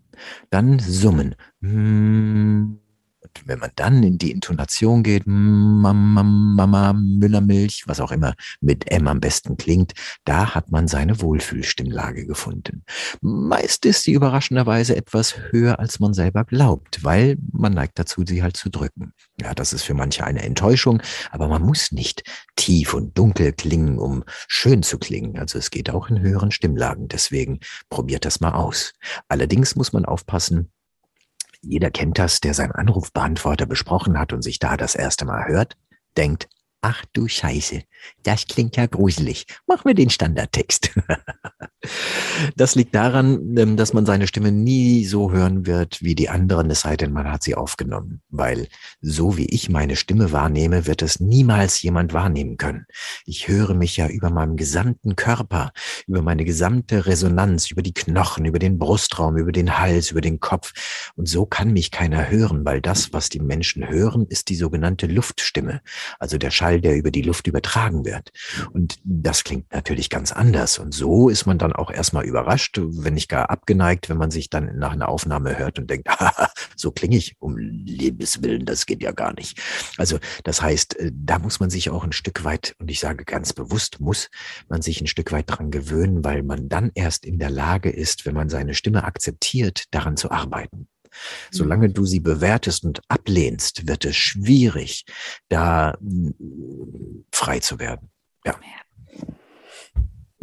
dann 0.49 0.79
summen. 0.79 1.35
Hm, 1.61 2.79
und 3.21 3.47
wenn 3.47 3.59
man 3.59 3.69
dann 3.75 4.01
in 4.01 4.17
die 4.17 4.31
Intonation 4.31 5.03
geht, 5.03 5.23
Mama, 5.25 6.23
Mama, 6.23 6.93
Müllermilch, 6.93 7.83
was 7.85 7.99
auch 7.99 8.11
immer 8.11 8.33
mit 8.61 8.89
M 8.91 9.07
am 9.07 9.19
besten 9.19 9.57
klingt, 9.57 9.93
da 10.25 10.55
hat 10.55 10.71
man 10.71 10.87
seine 10.87 11.21
Wohlfühlstimmlage 11.21 12.25
gefunden. 12.25 12.83
Meist 13.21 13.85
ist 13.85 14.03
sie 14.03 14.13
überraschenderweise 14.13 14.95
etwas 14.95 15.35
höher, 15.51 15.79
als 15.79 15.99
man 15.99 16.13
selber 16.13 16.45
glaubt, 16.45 17.03
weil 17.03 17.37
man 17.51 17.73
neigt 17.73 17.99
dazu, 17.99 18.23
sie 18.25 18.41
halt 18.41 18.57
zu 18.57 18.69
drücken. 18.69 19.13
Ja, 19.39 19.53
das 19.53 19.71
ist 19.71 19.83
für 19.83 19.93
manche 19.93 20.23
eine 20.23 20.41
Enttäuschung, 20.41 21.01
aber 21.29 21.47
man 21.47 21.61
muss 21.61 21.91
nicht 21.91 22.23
tief 22.55 22.93
und 22.93 23.17
dunkel 23.17 23.53
klingen, 23.53 23.99
um 23.99 24.23
schön 24.47 24.81
zu 24.81 24.97
klingen. 24.97 25.37
Also 25.37 25.59
es 25.59 25.69
geht 25.69 25.91
auch 25.91 26.09
in 26.09 26.21
höheren 26.21 26.51
Stimmlagen. 26.51 27.07
Deswegen 27.07 27.59
probiert 27.89 28.25
das 28.25 28.39
mal 28.39 28.53
aus. 28.53 28.93
Allerdings 29.27 29.75
muss 29.75 29.93
man 29.93 30.05
aufpassen, 30.05 30.71
jeder 31.61 31.91
kennt 31.91 32.19
das, 32.19 32.41
der 32.41 32.53
seinen 32.53 32.71
Anrufbeantworter 32.71 33.65
besprochen 33.65 34.19
hat 34.19 34.33
und 34.33 34.41
sich 34.41 34.59
da 34.59 34.77
das 34.77 34.95
erste 34.95 35.25
Mal 35.25 35.47
hört, 35.47 35.77
denkt, 36.17 36.49
ach 36.81 37.05
du 37.13 37.27
Scheiße, 37.27 37.83
das 38.23 38.47
klingt 38.47 38.77
ja 38.77 38.85
gruselig. 38.85 39.45
Mach 39.67 39.85
mir 39.85 39.95
den 39.95 40.09
Standardtext. 40.09 40.91
Das 42.55 42.75
liegt 42.75 42.93
daran, 42.93 43.57
ähm, 43.57 43.75
dass 43.75 43.93
man 43.93 44.05
seine 44.05 44.27
Stimme 44.27 44.51
nie 44.51 45.05
so 45.05 45.31
hören 45.31 45.65
wird 45.65 46.01
wie 46.03 46.13
die 46.13 46.29
anderen, 46.29 46.69
es 46.69 46.81
sei 46.81 46.95
denn, 46.95 47.11
man 47.11 47.31
hat 47.31 47.41
sie 47.41 47.55
aufgenommen. 47.55 48.21
Weil 48.29 48.67
so 49.01 49.35
wie 49.37 49.47
ich 49.47 49.69
meine 49.69 49.95
Stimme 49.95 50.31
wahrnehme, 50.31 50.85
wird 50.85 51.01
es 51.01 51.19
niemals 51.19 51.81
jemand 51.81 52.13
wahrnehmen 52.13 52.57
können. 52.57 52.85
Ich 53.25 53.47
höre 53.47 53.73
mich 53.73 53.97
ja 53.97 54.07
über 54.07 54.29
meinem 54.29 54.57
gesamten 54.57 55.15
Körper, 55.15 55.71
über 56.05 56.21
meine 56.21 56.45
gesamte 56.45 57.07
Resonanz, 57.07 57.71
über 57.71 57.81
die 57.81 57.93
Knochen, 57.93 58.45
über 58.45 58.59
den 58.59 58.77
Brustraum, 58.77 59.37
über 59.37 59.51
den 59.51 59.79
Hals, 59.79 60.11
über 60.11 60.21
den 60.21 60.39
Kopf. 60.39 60.73
Und 61.15 61.27
so 61.27 61.47
kann 61.47 61.73
mich 61.73 61.89
keiner 61.89 62.29
hören, 62.29 62.63
weil 62.63 62.81
das, 62.81 63.11
was 63.11 63.29
die 63.29 63.39
Menschen 63.39 63.87
hören, 63.87 64.27
ist 64.29 64.49
die 64.49 64.55
sogenannte 64.55 65.07
Luftstimme. 65.07 65.81
Also 66.19 66.37
der 66.37 66.51
Schall, 66.51 66.79
der 66.79 66.95
über 66.95 67.09
die 67.09 67.23
Luft 67.23 67.47
übertragen 67.47 67.90
wird. 68.05 68.31
Und 68.71 68.99
das 69.03 69.43
klingt 69.43 69.71
natürlich 69.71 70.09
ganz 70.09 70.31
anders. 70.31 70.79
Und 70.79 70.93
so 70.93 71.29
ist 71.29 71.45
man 71.45 71.57
dann 71.57 71.73
auch 71.73 71.91
erstmal 71.91 72.25
überrascht, 72.25 72.79
wenn 72.81 73.13
nicht 73.13 73.29
gar 73.29 73.49
abgeneigt, 73.49 74.09
wenn 74.09 74.17
man 74.17 74.31
sich 74.31 74.49
dann 74.49 74.77
nach 74.77 74.93
einer 74.93 75.09
Aufnahme 75.09 75.57
hört 75.57 75.79
und 75.79 75.89
denkt, 75.89 76.07
so 76.75 76.91
klinge 76.91 77.17
ich 77.17 77.35
um 77.39 77.57
Lebenswillen, 77.57 78.65
das 78.65 78.85
geht 78.85 79.03
ja 79.03 79.11
gar 79.11 79.33
nicht. 79.33 79.59
Also 79.97 80.19
das 80.43 80.61
heißt, 80.61 80.97
äh, 80.97 81.11
da 81.13 81.39
muss 81.39 81.59
man 81.59 81.69
sich 81.69 81.89
auch 81.89 82.03
ein 82.03 82.11
Stück 82.11 82.43
weit, 82.43 82.75
und 82.79 82.89
ich 82.89 82.99
sage 82.99 83.25
ganz 83.25 83.53
bewusst, 83.53 83.99
muss 83.99 84.29
man 84.69 84.81
sich 84.81 85.01
ein 85.01 85.07
Stück 85.07 85.31
weit 85.31 85.45
dran 85.47 85.71
gewöhnen, 85.71 86.23
weil 86.23 86.43
man 86.43 86.69
dann 86.69 86.91
erst 86.95 87.25
in 87.25 87.39
der 87.39 87.49
Lage 87.49 87.89
ist, 87.89 88.25
wenn 88.25 88.35
man 88.35 88.49
seine 88.49 88.73
Stimme 88.73 89.03
akzeptiert, 89.03 89.85
daran 89.91 90.17
zu 90.17 90.31
arbeiten. 90.31 90.87
Solange 91.51 91.89
mhm. 91.89 91.93
du 91.93 92.05
sie 92.05 92.19
bewertest 92.19 92.83
und 92.83 93.01
ablehnst, 93.07 93.87
wird 93.87 94.05
es 94.05 94.15
schwierig, 94.15 95.05
da 95.49 95.97
mm, 95.99 96.31
frei 97.31 97.59
zu 97.59 97.79
werden. 97.79 98.09
Ja. 98.45 98.55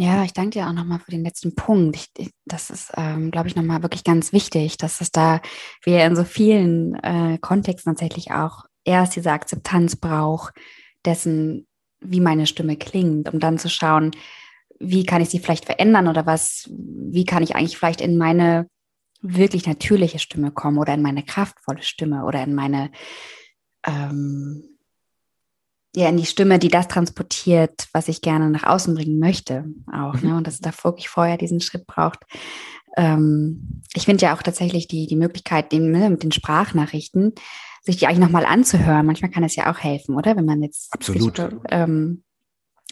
Ja, 0.01 0.23
ich 0.23 0.33
danke 0.33 0.51
dir 0.51 0.69
auch 0.69 0.73
nochmal 0.73 1.01
für 1.01 1.11
den 1.11 1.25
letzten 1.25 1.57
Punkt. 1.57 1.97
Ich, 1.97 2.31
das 2.45 2.71
ist, 2.71 2.93
ähm, 2.97 3.33
glaube 3.33 3.49
ich, 3.49 3.57
nochmal 3.57 3.83
wirklich 3.83 4.05
ganz 4.05 4.33
wichtig, 4.33 4.77
dass 4.77 5.01
es 5.01 5.11
da, 5.11 5.41
wie 5.83 5.95
in 5.95 6.14
so 6.14 6.23
vielen 6.23 6.95
äh, 7.03 7.37
Kontexten 7.41 7.93
tatsächlich 7.93 8.31
auch 8.31 8.64
erst 8.85 9.16
diese 9.16 9.33
Akzeptanz 9.33 9.97
braucht, 9.97 10.55
dessen, 11.05 11.66
wie 12.01 12.21
meine 12.21 12.47
Stimme 12.47 12.77
klingt, 12.77 13.29
um 13.29 13.41
dann 13.41 13.59
zu 13.59 13.69
schauen, 13.69 14.12
wie 14.79 15.05
kann 15.05 15.21
ich 15.21 15.31
sie 15.31 15.41
vielleicht 15.41 15.64
verändern 15.64 16.07
oder 16.07 16.27
was, 16.27 16.71
wie 16.71 17.25
kann 17.25 17.43
ich 17.43 17.57
eigentlich 17.57 17.77
vielleicht 17.77 18.01
in 18.01 18.16
meine 18.16 18.69
wirklich 19.21 19.66
natürliche 19.66 20.19
Stimme 20.19 20.51
kommen 20.51 20.79
oder 20.79 20.95
in 20.95 21.03
meine 21.03 21.25
kraftvolle 21.25 21.83
Stimme 21.83 22.25
oder 22.25 22.43
in 22.43 22.55
meine 22.55 22.91
ähm, 23.87 24.79
ja, 25.95 26.09
in 26.09 26.16
die 26.16 26.27
Stimme, 26.27 26.59
die 26.59 26.69
das 26.69 26.89
transportiert, 26.89 27.89
was 27.93 28.09
ich 28.09 28.21
gerne 28.21 28.51
nach 28.51 28.64
außen 28.64 28.95
bringen 28.95 29.19
möchte, 29.19 29.64
auch. 29.93 30.14
Mhm. 30.14 30.29
Ne? 30.29 30.37
Und 30.37 30.47
dass 30.47 30.55
es 30.55 30.61
da 30.61 30.73
wirklich 30.85 31.09
vorher 31.09 31.37
diesen 31.37 31.61
Schritt 31.61 31.87
braucht. 31.87 32.21
Ähm, 32.97 33.83
ich 33.95 34.05
finde 34.05 34.25
ja 34.25 34.35
auch 34.35 34.43
tatsächlich 34.43 34.87
die, 34.87 35.07
die 35.07 35.16
Möglichkeit, 35.16 35.73
den, 35.73 35.91
ne, 35.91 36.11
mit 36.11 36.23
den 36.23 36.33
Sprachnachrichten, 36.33 37.35
sich 37.83 37.97
die 37.97 38.07
eigentlich 38.07 38.19
nochmal 38.19 38.45
anzuhören. 38.45 39.07
Manchmal 39.07 39.31
kann 39.31 39.45
es 39.45 39.57
ja 39.57 39.73
auch 39.73 39.79
helfen, 39.79 40.14
oder? 40.14 40.37
Wenn 40.37 40.45
man 40.45 40.62
jetzt 40.62 40.93
Absolut. 40.93 41.37
Sich, 41.37 41.49
ähm, 41.71 42.23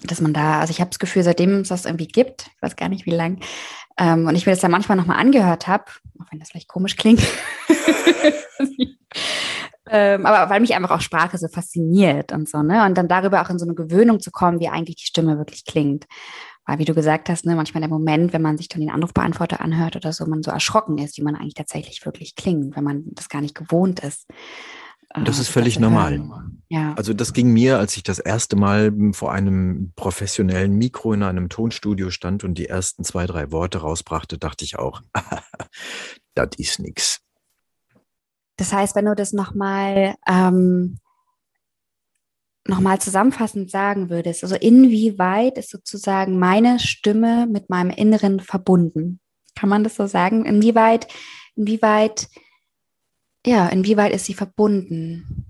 dass 0.03 0.20
man 0.20 0.33
da, 0.33 0.61
also 0.61 0.70
ich 0.70 0.81
habe 0.81 0.91
das 0.91 0.99
Gefühl, 0.99 1.22
seitdem 1.22 1.61
es 1.61 1.68
das 1.68 1.85
irgendwie 1.85 2.09
gibt, 2.09 2.51
ich 2.55 2.62
weiß 2.62 2.77
gar 2.77 2.89
nicht 2.89 3.07
wie 3.07 3.14
lang, 3.14 3.41
ähm, 3.99 4.26
und 4.26 4.34
ich 4.34 4.47
mir 4.47 4.53
das 4.53 4.61
dann 4.61 4.70
manchmal 4.70 4.97
nochmal 4.97 5.18
angehört 5.18 5.66
habe, 5.66 5.84
auch 6.20 6.26
wenn 6.30 6.38
das 6.38 6.51
vielleicht 6.51 6.68
komisch 6.68 6.97
klingt, 6.97 7.20
ähm, 9.90 10.26
aber 10.26 10.51
weil 10.51 10.61
mich 10.61 10.74
einfach 10.74 10.90
auch 10.90 11.01
Sprache 11.01 11.38
so 11.38 11.49
fasziniert 11.49 12.32
und 12.32 12.49
so, 12.49 12.62
ne? 12.62 12.84
Und 12.84 12.99
dann 12.99 13.09
darüber 13.09 13.42
auch 13.42 13.51
in 13.51 13.59
so 13.59 13.64
eine 13.64 13.74
Gewöhnung 13.74 14.20
zu 14.20 14.30
kommen, 14.30 14.61
wie 14.61 14.68
eigentlich 14.68 14.97
die 14.97 15.07
Stimme 15.07 15.38
wirklich 15.38 15.64
klingt. 15.64 16.07
Weil, 16.66 16.80
wie 16.80 16.84
du 16.84 16.94
gesagt 16.94 17.28
hast, 17.28 17.47
ne, 17.47 17.55
manchmal 17.55 17.80
der 17.80 17.88
Moment, 17.88 18.32
wenn 18.32 18.42
man 18.42 18.59
sich 18.59 18.68
dann 18.68 18.80
den 18.80 18.90
Anrufbeantworter 18.90 19.61
anhört 19.61 19.94
oder 19.94 20.12
so, 20.12 20.26
man 20.26 20.42
so 20.42 20.51
erschrocken 20.51 20.99
ist, 20.99 21.16
wie 21.16 21.22
man 21.22 21.36
eigentlich 21.36 21.55
tatsächlich 21.55 22.05
wirklich 22.05 22.34
klingt, 22.34 22.74
wenn 22.74 22.82
man 22.82 23.05
das 23.12 23.28
gar 23.28 23.40
nicht 23.40 23.55
gewohnt 23.55 24.01
ist. 24.01 24.26
Das 25.25 25.39
ist 25.39 25.49
völlig 25.49 25.79
normal. 25.79 26.21
Ja. 26.69 26.95
Also 26.95 27.14
das 27.14 27.33
ging 27.33 27.53
mir, 27.53 27.79
als 27.79 27.97
ich 27.97 28.03
das 28.03 28.19
erste 28.19 28.57
Mal 28.57 28.93
vor 29.12 29.33
einem 29.33 29.93
professionellen 29.95 30.77
Mikro 30.77 31.12
in 31.12 31.23
einem 31.23 31.49
Tonstudio 31.49 32.11
stand 32.11 32.45
und 32.45 32.55
die 32.55 32.69
ersten 32.69 33.05
zwei, 33.05 33.27
drei 33.27 33.53
Worte 33.53 33.79
rausbrachte, 33.79 34.37
dachte 34.37 34.64
ich 34.64 34.79
auch, 34.79 35.03
das 36.35 36.49
ist 36.59 36.81
nix. 36.81 37.21
Das 38.57 38.73
heißt, 38.73 38.97
wenn 38.97 39.05
du 39.05 39.14
das 39.14 39.33
nochmal 39.33 40.17
ähm, 40.27 40.99
noch 42.67 42.99
zusammenfassend 42.99 43.71
sagen 43.71 44.11
würdest, 44.11 44.43
also 44.43 44.57
inwieweit 44.57 45.59
ist 45.59 45.71
sozusagen 45.71 46.39
meine 46.39 46.81
Stimme 46.81 47.47
mit 47.47 47.71
meinem 47.71 47.91
Inneren 47.91 48.41
verbunden? 48.41 49.21
Kann 49.55 49.69
man 49.69 49.85
das 49.85 49.95
so 49.95 50.07
sagen? 50.07 50.45
Inwieweit, 50.45 51.07
inwieweit 51.55 52.29
ja, 53.47 53.68
inwieweit 53.68 54.12
ist 54.12 54.26
sie 54.26 54.34
verbunden? 54.34 55.47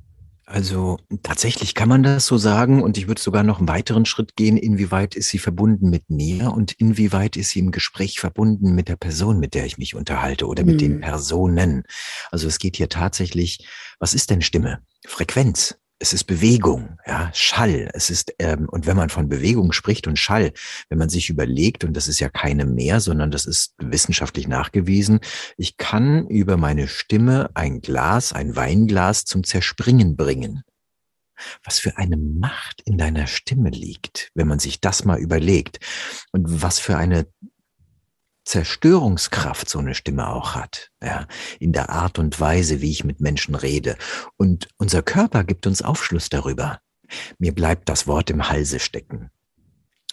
Also 0.48 0.98
tatsächlich 1.24 1.74
kann 1.74 1.88
man 1.88 2.04
das 2.04 2.26
so 2.26 2.38
sagen 2.38 2.80
und 2.80 2.96
ich 2.96 3.08
würde 3.08 3.20
sogar 3.20 3.42
noch 3.42 3.58
einen 3.58 3.66
weiteren 3.66 4.06
Schritt 4.06 4.36
gehen, 4.36 4.56
inwieweit 4.56 5.16
ist 5.16 5.28
sie 5.28 5.40
verbunden 5.40 5.90
mit 5.90 6.08
mir 6.08 6.52
und 6.52 6.70
inwieweit 6.74 7.36
ist 7.36 7.50
sie 7.50 7.58
im 7.58 7.72
Gespräch 7.72 8.20
verbunden 8.20 8.72
mit 8.72 8.88
der 8.88 8.94
Person, 8.94 9.40
mit 9.40 9.54
der 9.54 9.66
ich 9.66 9.76
mich 9.76 9.96
unterhalte 9.96 10.46
oder 10.46 10.62
mit 10.62 10.80
hm. 10.80 10.88
den 10.88 11.00
Personen. 11.00 11.82
Also 12.30 12.46
es 12.46 12.60
geht 12.60 12.76
hier 12.76 12.88
tatsächlich, 12.88 13.66
was 13.98 14.14
ist 14.14 14.30
denn 14.30 14.40
Stimme? 14.40 14.82
Frequenz 15.04 15.76
es 15.98 16.12
ist 16.12 16.24
Bewegung, 16.24 16.98
ja, 17.06 17.30
Schall. 17.32 17.88
Es 17.94 18.10
ist, 18.10 18.34
ähm, 18.38 18.68
und 18.68 18.86
wenn 18.86 18.96
man 18.96 19.08
von 19.08 19.28
Bewegung 19.28 19.72
spricht 19.72 20.06
und 20.06 20.18
Schall, 20.18 20.52
wenn 20.88 20.98
man 20.98 21.08
sich 21.08 21.30
überlegt, 21.30 21.84
und 21.84 21.94
das 21.94 22.08
ist 22.08 22.20
ja 22.20 22.28
keine 22.28 22.66
mehr, 22.66 23.00
sondern 23.00 23.30
das 23.30 23.46
ist 23.46 23.74
wissenschaftlich 23.78 24.46
nachgewiesen, 24.46 25.20
ich 25.56 25.76
kann 25.76 26.26
über 26.28 26.56
meine 26.56 26.88
Stimme 26.88 27.50
ein 27.54 27.80
Glas, 27.80 28.32
ein 28.32 28.56
Weinglas 28.56 29.24
zum 29.24 29.44
Zerspringen 29.44 30.16
bringen. 30.16 30.62
Was 31.64 31.78
für 31.78 31.98
eine 31.98 32.16
Macht 32.16 32.82
in 32.84 32.96
deiner 32.96 33.26
Stimme 33.26 33.70
liegt, 33.70 34.30
wenn 34.34 34.48
man 34.48 34.58
sich 34.58 34.80
das 34.80 35.04
mal 35.04 35.18
überlegt. 35.18 35.80
Und 36.32 36.62
was 36.62 36.78
für 36.78 36.96
eine 36.96 37.26
Zerstörungskraft 38.46 39.68
so 39.68 39.80
eine 39.80 39.94
Stimme 39.94 40.28
auch 40.28 40.54
hat, 40.54 40.90
ja, 41.02 41.26
in 41.58 41.72
der 41.72 41.90
Art 41.90 42.18
und 42.18 42.40
Weise, 42.40 42.80
wie 42.80 42.92
ich 42.92 43.04
mit 43.04 43.20
Menschen 43.20 43.56
rede. 43.56 43.96
Und 44.36 44.68
unser 44.78 45.02
Körper 45.02 45.44
gibt 45.44 45.66
uns 45.66 45.82
Aufschluss 45.82 46.28
darüber. 46.28 46.80
Mir 47.38 47.52
bleibt 47.52 47.88
das 47.88 48.06
Wort 48.06 48.30
im 48.30 48.48
Halse 48.48 48.78
stecken. 48.78 49.30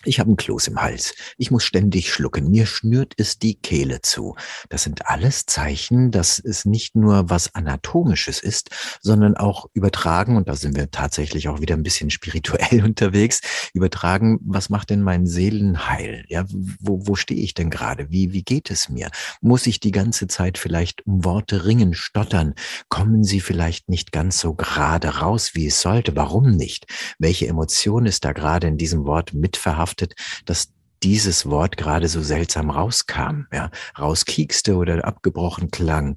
Ich 0.05 0.19
habe 0.19 0.27
einen 0.27 0.37
Kloß 0.37 0.67
im 0.67 0.81
Hals. 0.81 1.15
Ich 1.37 1.49
muss 1.49 1.63
ständig 1.63 2.11
schlucken. 2.11 2.51
Mir 2.51 2.65
schnürt 2.65 3.13
es 3.15 3.39
die 3.39 3.55
Kehle 3.55 4.01
zu. 4.01 4.35
Das 4.67 4.83
sind 4.83 5.07
alles 5.07 5.45
Zeichen, 5.45 6.11
dass 6.11 6.39
es 6.39 6.65
nicht 6.65 6.95
nur 6.95 7.29
was 7.29 7.55
Anatomisches 7.55 8.43
ist, 8.43 8.69
sondern 9.01 9.37
auch 9.37 9.67
übertragen, 9.73 10.35
und 10.35 10.49
da 10.49 10.55
sind 10.55 10.75
wir 10.75 10.91
tatsächlich 10.91 11.47
auch 11.47 11.61
wieder 11.61 11.75
ein 11.75 11.83
bisschen 11.83 12.09
spirituell 12.09 12.83
unterwegs, 12.83 13.39
übertragen, 13.73 14.39
was 14.43 14.69
macht 14.69 14.89
denn 14.89 15.01
mein 15.01 15.25
Seelenheil? 15.25 16.25
Ja, 16.27 16.43
wo, 16.49 17.07
wo 17.07 17.15
stehe 17.15 17.41
ich 17.41 17.53
denn 17.53 17.69
gerade? 17.69 18.11
Wie, 18.11 18.33
wie 18.33 18.43
geht 18.43 18.71
es 18.71 18.89
mir? 18.89 19.09
Muss 19.39 19.67
ich 19.67 19.79
die 19.79 19.91
ganze 19.91 20.27
Zeit 20.27 20.57
vielleicht 20.57 21.05
um 21.05 21.23
Worte 21.23 21.63
ringen, 21.65 21.93
stottern? 21.93 22.55
Kommen 22.89 23.23
sie 23.23 23.39
vielleicht 23.39 23.87
nicht 23.87 24.11
ganz 24.11 24.39
so 24.39 24.53
gerade 24.53 25.19
raus, 25.19 25.51
wie 25.53 25.67
es 25.67 25.79
sollte? 25.79 26.13
Warum 26.17 26.51
nicht? 26.51 26.87
Welche 27.19 27.47
Emotion 27.47 28.05
ist 28.05 28.25
da 28.25 28.33
gerade 28.33 28.67
in 28.67 28.77
diesem 28.77 29.05
Wort 29.05 29.33
mitverhaftet? 29.33 29.92
Behaftet, 29.93 30.15
dass 30.45 30.69
dieses 31.01 31.45
Wort 31.45 31.75
gerade 31.75 32.07
so 32.07 32.21
seltsam 32.21 32.69
rauskam, 32.69 33.45
ja, 33.51 33.71
rauskiekste 33.99 34.77
oder 34.77 35.03
abgebrochen 35.03 35.69
klang. 35.69 36.15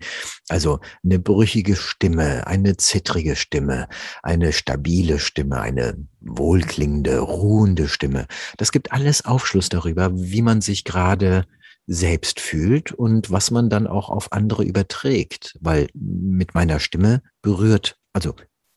Also 0.49 0.79
eine 1.05 1.19
brüchige 1.19 1.75
Stimme, 1.75 2.47
eine 2.47 2.77
zittrige 2.77 3.35
Stimme, 3.35 3.89
eine 4.23 4.53
stabile 4.53 5.19
Stimme, 5.19 5.61
eine 5.61 5.97
wohlklingende, 6.21 7.19
ruhende 7.19 7.89
Stimme. 7.89 8.27
Das 8.59 8.71
gibt 8.71 8.93
alles 8.93 9.25
Aufschluss 9.25 9.69
darüber, 9.69 10.11
wie 10.15 10.43
man 10.43 10.61
sich 10.61 10.85
gerade 10.85 11.47
selbst 11.89 12.39
fühlt 12.39 12.93
und 12.93 13.33
was 13.33 13.51
man 13.51 13.69
dann 13.69 13.89
auch 13.89 14.09
auf 14.09 14.33
andere 14.33 14.63
überträgt, 14.63 15.57
weil 15.61 15.89
mit 15.95 16.55
meiner 16.55 16.79
Stimme 16.79 17.23
berührt, 17.43 17.99
also 18.13 18.37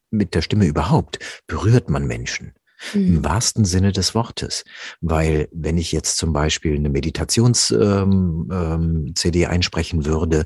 mit 0.10 0.34
der 0.34 0.42
Stimme 0.42 0.66
überhaupt 0.66 1.20
berührt 1.46 1.88
man 1.92 2.08
Menschen. 2.08 2.54
Mhm. 2.94 3.08
Im 3.08 3.26
wahrsten 3.26 3.66
Sinne 3.66 3.92
des 3.92 4.16
Wortes. 4.16 4.64
Weil 5.02 5.50
wenn 5.52 5.78
ich 5.78 5.92
jetzt 5.92 6.18
zum 6.18 6.34
Beispiel 6.34 6.76
eine 6.76 6.90
Meditations-CD 6.90 7.80
ähm, 7.82 8.48
ähm, 8.52 9.50
einsprechen 9.50 10.06
würde, 10.06 10.46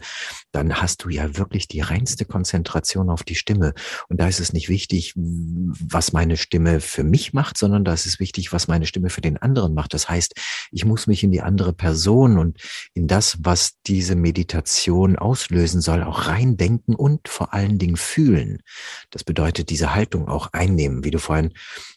dann 0.52 0.82
hast 0.82 1.04
du 1.04 1.10
ja 1.10 1.38
wirklich 1.38 1.68
die 1.68 1.82
reinste 1.82 2.26
Konzentration 2.26 3.10
auf 3.10 3.24
die 3.24 3.36
Stimme. 3.36 3.74
Und 4.10 4.20
da 4.20 4.28
ist 4.28 4.40
es 4.40 4.54
nicht 4.54 4.70
wichtig, 4.70 5.14
was 5.16 6.14
meine 6.14 6.38
Stimme 6.38 6.80
für 6.80 7.04
mich 7.04 7.34
macht, 7.34 7.58
sondern 7.58 7.84
da 7.84 7.94
ist 7.94 8.06
es 8.06 8.20
wichtig, 8.20 8.54
was 8.54 8.68
meine 8.68 8.86
Stimme 8.86 9.10
für 9.10 9.22
den 9.22 9.38
anderen 9.38 9.74
macht. 9.74 9.94
Das 9.94 10.10
heißt, 10.10 10.36
ich 10.72 10.86
muss 10.86 11.08
mich 11.08 11.24
in 11.24 11.32
die 11.32 11.42
andere 11.42 11.74
Person 11.74 12.38
und 12.38 12.58
in 12.94 13.08
das, 13.08 13.38
was 13.42 13.80
diese 13.86 14.16
Meditation 14.16 15.18
auslösen 15.18 15.82
soll, 15.82 16.04
auch 16.04 16.28
reindenken 16.28 16.96
und 16.96 17.28
vor 17.28 17.54
allen 17.54 17.80
Dingen 17.80 17.98
fühlen. 17.98 18.62
Das 19.10 19.24
bedeutet, 19.24 19.70
diese 19.70 19.96
Haltung 19.96 20.28
auch 20.28 20.54
einnehmen, 20.54 21.04
wie 21.04 21.12
du 21.12 21.20
vorhin 21.20 21.54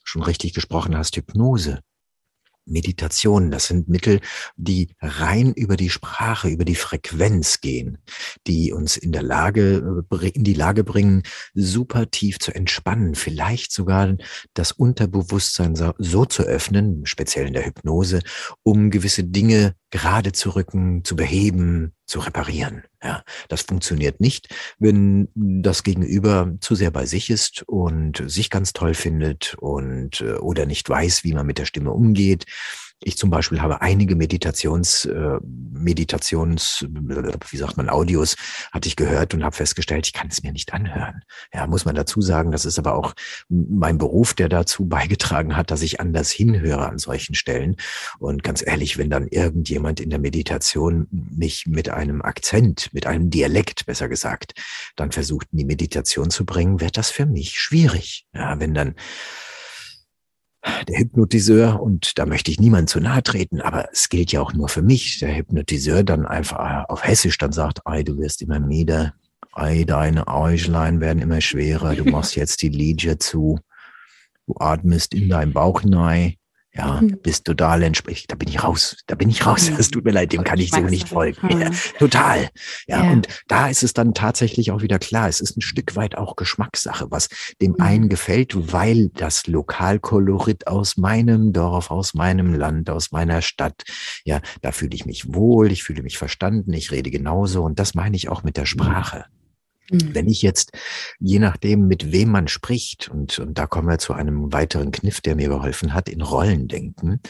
schon 0.07 0.23
richtig 0.23 0.55
gesprochen 0.55 0.97
hast, 0.97 1.17
Hypnose. 1.17 1.81
Meditation, 2.69 3.53
das 3.53 3.69
sind 3.69 3.89
Mittel, 3.89 4.21
die 4.57 4.95
rein 5.01 5.53
über 5.53 5.77
die 5.77 5.89
Sprache, 5.89 6.49
über 6.49 6.65
die 6.65 6.75
Frequenz 6.75 7.61
gehen, 7.61 7.99
die 8.49 8.73
uns 8.73 8.97
in 8.97 9.13
der 9.13 9.23
Lage, 9.23 10.05
äh, 10.11 10.29
in 10.31 10.43
die 10.43 10.55
Lage 10.55 10.83
bringen, 10.83 11.23
super 11.55 12.11
tief 12.11 12.41
zu 12.41 12.53
entspannen, 12.53 13.15
vielleicht 13.15 13.71
sogar 13.71 14.17
das 14.55 14.73
Unterbewusstsein 14.73 15.77
so 15.99 16.25
zu 16.25 16.43
öffnen, 16.43 17.07
speziell 17.07 17.47
in 17.47 17.53
der 17.53 17.67
Hypnose, 17.67 18.21
um 18.65 18.91
gewisse 18.91 19.23
Dinge 19.23 19.77
gerade 19.91 20.33
zu 20.33 20.51
rücken, 20.51 21.05
zu 21.05 21.17
beheben, 21.17 21.93
zu 22.07 22.21
reparieren. 22.21 22.83
Ja, 23.03 23.23
das 23.49 23.63
funktioniert 23.63 24.21
nicht, 24.21 24.55
wenn 24.79 25.29
das 25.35 25.83
Gegenüber 25.83 26.55
zu 26.61 26.75
sehr 26.75 26.91
bei 26.91 27.07
sich 27.07 27.31
ist 27.31 27.63
und 27.67 28.23
sich 28.27 28.51
ganz 28.51 28.73
toll 28.73 28.95
findet 28.95 29.55
und 29.59 30.21
äh, 30.21 30.35
oder 30.35 30.67
nicht 30.67 30.89
weiß, 30.89 31.25
wie 31.25 31.35
man 31.35 31.47
mit 31.47 31.59
der 31.59 31.67
Stimme 31.67 31.93
umgeht 31.93 32.47
ich 33.03 33.19
zum 33.19 33.31
Beispiel 33.31 33.61
habe 33.61 33.83
einige 33.83 34.17
Meditations, 34.17 35.05
äh, 35.05 35.39
Meditations, 35.43 36.87
wie 36.89 37.57
sagt 37.57 37.77
man, 37.77 37.91
Audios 37.91 38.37
hatte 38.73 38.89
ich 38.89 38.97
gehört 38.97 39.35
und 39.35 39.45
habe 39.45 39.55
festgestellt, 39.55 40.07
ich 40.07 40.13
kann 40.13 40.29
es 40.29 40.43
mir 40.43 40.53
nicht 40.53 40.73
anhören. 40.73 41.23
Ja, 41.53 41.67
muss 41.67 41.85
man 41.85 41.95
dazu 41.95 42.23
sagen, 42.23 42.51
das 42.51 42.65
ist 42.65 42.79
aber 42.79 42.95
auch 42.95 43.13
mein 43.49 43.99
Beruf, 43.99 44.33
der 44.35 44.49
dazu 44.49 44.87
beigetragen 44.89 45.57
hat, 45.57 45.71
dass 45.71 45.83
ich 45.83 46.01
anders 46.01 46.31
hinhöre 46.31 46.89
an 46.89 46.99
solchen 46.99 47.35
Stellen. 47.35 47.77
Und 48.19 48.43
ganz 48.43 48.67
ehrlich, 48.67 48.97
wenn 48.97 49.11
dann 49.11 49.29
irgendjemand 49.29 50.01
in 50.01 50.11
der 50.11 50.19
Meditation 50.19 51.07
mich 51.11 51.67
mit 51.67 51.91
einem 51.91 52.23
Akzent, 52.23 52.89
mit 52.93 53.07
einem 53.07 53.31
Dialekt, 53.31 53.85
besser 53.87 54.09
gesagt, 54.09 54.55
dann 54.97 55.13
versucht, 55.13 55.49
in 55.53 55.59
die 55.59 55.65
Meditation 55.67 56.31
zu 56.31 56.47
bringen, 56.47 56.81
wird 56.81 56.97
das 56.97 57.11
für 57.11 57.27
mich 57.27 57.61
schwierig. 57.61 58.27
Ja, 58.33 58.59
wenn 58.59 58.73
dann 58.73 58.95
der 60.89 60.99
Hypnotiseur, 60.99 61.81
und 61.81 62.19
da 62.19 62.27
möchte 62.27 62.51
ich 62.51 62.61
niemand 62.61 62.89
zu 62.89 63.01
nahe 63.01 63.23
treten, 63.23 63.61
aber 63.61 63.89
es 63.93 64.09
gilt 64.09 64.33
ja 64.33 64.41
auch 64.41 64.53
nur 64.53 64.69
für 64.69 64.83
mich, 64.83 65.19
der 65.19 65.37
Hypnotiseur 65.37 66.03
dann 66.03 66.27
einfach 66.27 66.89
auf 66.89 67.05
Hessisch 67.05 67.39
dann 67.39 67.53
sagt, 67.53 67.87
ei, 67.87 68.03
du 68.03 68.19
wirst 68.19 68.43
immer 68.43 68.61
müde, 68.61 69.13
ei, 69.53 69.85
deine 69.85 70.29
Äuglein 70.29 71.01
werden 71.01 71.23
immer 71.23 71.41
schwerer, 71.41 71.95
du 71.95 72.05
machst 72.05 72.37
jetzt 72.37 72.63
die 72.63 72.69
Lilie 72.69 73.19
zu, 73.19 73.59
du 74.47 74.55
atmest 74.59 75.15
in 75.15 75.29
deinen 75.29 75.53
Bauch 75.53 75.81
hinein, 75.81 76.35
ja, 76.77 77.01
mhm. 77.01 77.19
bist 77.23 77.45
total 77.45 77.83
entsprechend. 77.83 78.31
Da 78.31 78.37
bin 78.37 78.49
ich 78.49 78.63
raus. 78.63 78.97
Da 79.07 79.15
bin 79.15 79.31
ich 79.31 79.47
raus. 79.47 79.71
Es 79.79 79.91
tut 79.91 80.05
mir 80.05 80.11
leid, 80.11 80.33
dem 80.33 80.45
kann 80.45 80.59
ich 80.59 80.71
so 80.71 80.81
nicht 80.81 81.09
folgen. 81.09 81.61
Ja, 81.61 81.71
total. 81.99 82.49
Ja, 82.87 83.05
ja, 83.05 83.11
und 83.11 83.29
da 83.49 83.69
ist 83.69 83.83
es 83.83 83.93
dann 83.93 84.15
tatsächlich 84.15 84.71
auch 84.71 84.83
wieder 84.83 84.99
klar. 84.99 85.29
Es 85.29 85.41
ist 85.41 85.57
ein 85.57 85.63
Stück 85.63 85.97
weit 85.97 86.17
auch 86.17 86.37
Geschmackssache, 86.37 87.11
was 87.11 87.29
dem 87.61 87.73
mhm. 87.73 87.81
einen 87.81 88.09
gefällt, 88.09 88.73
weil 88.73 89.09
das 89.15 89.47
Lokalkolorit 89.47 90.67
aus 90.67 90.97
meinem 90.97 91.53
Dorf, 91.53 91.91
aus 91.91 92.15
meinem 92.15 92.55
Land, 92.55 92.91
aus 92.91 93.13
meiner 93.13 93.43
Stadt, 93.43 93.83
ja, 94.25 94.41
da 94.63 94.73
fühle 94.73 94.95
ich 94.95 95.07
mich 95.07 95.35
wohl, 95.35 95.73
ich 95.73 95.83
fühle 95.83 96.03
mich 96.03 96.19
verstanden, 96.19 96.73
ich 96.73 96.91
rede 96.91 97.11
genauso. 97.11 97.63
Und 97.63 97.79
das 97.79 97.95
meine 97.95 98.17
ich 98.17 98.29
auch 98.29 98.43
mit 98.43 98.57
der 98.57 98.67
Sprache. 98.67 99.25
Mhm. 99.29 99.46
Wenn 99.91 100.29
ich 100.29 100.43
jetzt, 100.43 100.73
je 101.19 101.39
nachdem, 101.39 101.87
mit 101.87 102.13
wem 102.13 102.31
man 102.31 102.49
spricht, 102.49 103.09
und, 103.09 103.39
und 103.39 103.57
da 103.57 103.67
kommen 103.67 103.89
wir 103.89 103.99
zu 103.99 104.13
einem 104.13 104.53
weiteren 104.53 104.91
Kniff, 104.91 105.21
der 105.21 105.37
mir 105.37 105.49
geholfen 105.49 105.95
hat, 105.95 106.09
in 106.09 106.23
Rollen 106.23 106.69
denken, 106.69 107.21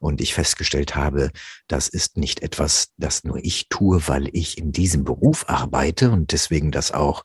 und 0.00 0.20
ich 0.20 0.34
festgestellt 0.34 0.94
habe, 0.94 1.30
das 1.68 1.88
ist 1.88 2.16
nicht 2.16 2.42
etwas, 2.42 2.92
das 2.96 3.24
nur 3.24 3.38
ich 3.42 3.68
tue, 3.68 4.06
weil 4.06 4.28
ich 4.32 4.58
in 4.58 4.72
diesem 4.72 5.04
Beruf 5.04 5.48
arbeite 5.48 6.10
und 6.10 6.32
deswegen 6.32 6.70
das 6.70 6.92
auch 6.92 7.24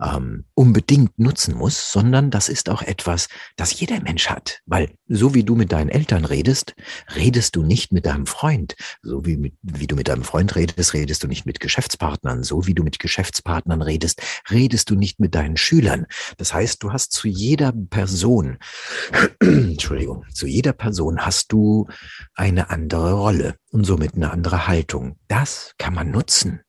ähm, 0.00 0.44
unbedingt 0.54 1.18
nutzen 1.18 1.56
muss, 1.56 1.92
sondern 1.92 2.30
das 2.30 2.48
ist 2.48 2.68
auch 2.68 2.82
etwas, 2.82 3.28
das 3.56 3.78
jeder 3.78 4.00
Mensch 4.00 4.28
hat. 4.28 4.60
Weil 4.66 4.90
so 5.06 5.34
wie 5.34 5.44
du 5.44 5.54
mit 5.54 5.72
deinen 5.72 5.88
Eltern 5.88 6.24
redest, 6.24 6.74
redest 7.14 7.56
du 7.56 7.62
nicht 7.62 7.92
mit 7.92 8.06
deinem 8.06 8.26
Freund. 8.26 8.74
So 9.02 9.24
wie, 9.24 9.36
mit, 9.36 9.54
wie 9.62 9.86
du 9.86 9.94
mit 9.94 10.08
deinem 10.08 10.24
Freund 10.24 10.56
redest, 10.56 10.94
redest 10.94 11.22
du 11.22 11.28
nicht 11.28 11.46
mit 11.46 11.60
Geschäftspartnern. 11.60 12.42
So 12.42 12.66
wie 12.66 12.74
du 12.74 12.82
mit 12.82 12.98
Geschäftspartnern 12.98 13.82
redest, 13.82 14.20
redest 14.50 14.90
du 14.90 14.96
nicht 14.96 15.20
mit 15.20 15.34
deinen 15.34 15.56
Schülern. 15.56 16.06
Das 16.38 16.52
heißt, 16.52 16.82
du 16.82 16.92
hast 16.92 17.12
zu 17.12 17.28
jeder 17.28 17.72
Person, 17.72 18.58
Entschuldigung, 19.40 20.24
zu 20.32 20.46
jeder 20.46 20.72
Person 20.72 21.20
hast 21.20 21.52
du 21.52 21.86
eine 22.34 22.70
andere 22.70 23.12
Rolle 23.12 23.56
und 23.70 23.84
somit 23.84 24.14
eine 24.14 24.32
andere 24.32 24.66
Haltung. 24.66 25.18
Das 25.28 25.74
kann 25.78 25.94
man 25.94 26.10
nutzen. 26.10 26.60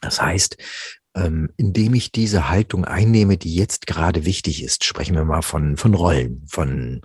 Das 0.00 0.20
heißt, 0.20 0.56
ähm, 1.14 1.50
indem 1.56 1.94
ich 1.94 2.12
diese 2.12 2.48
Haltung 2.48 2.84
einnehme, 2.84 3.36
die 3.36 3.54
jetzt 3.54 3.86
gerade 3.86 4.24
wichtig 4.24 4.62
ist, 4.62 4.84
sprechen 4.84 5.16
wir 5.16 5.24
mal 5.24 5.42
von, 5.42 5.76
von 5.76 5.94
Rollen, 5.94 6.44
von 6.48 7.00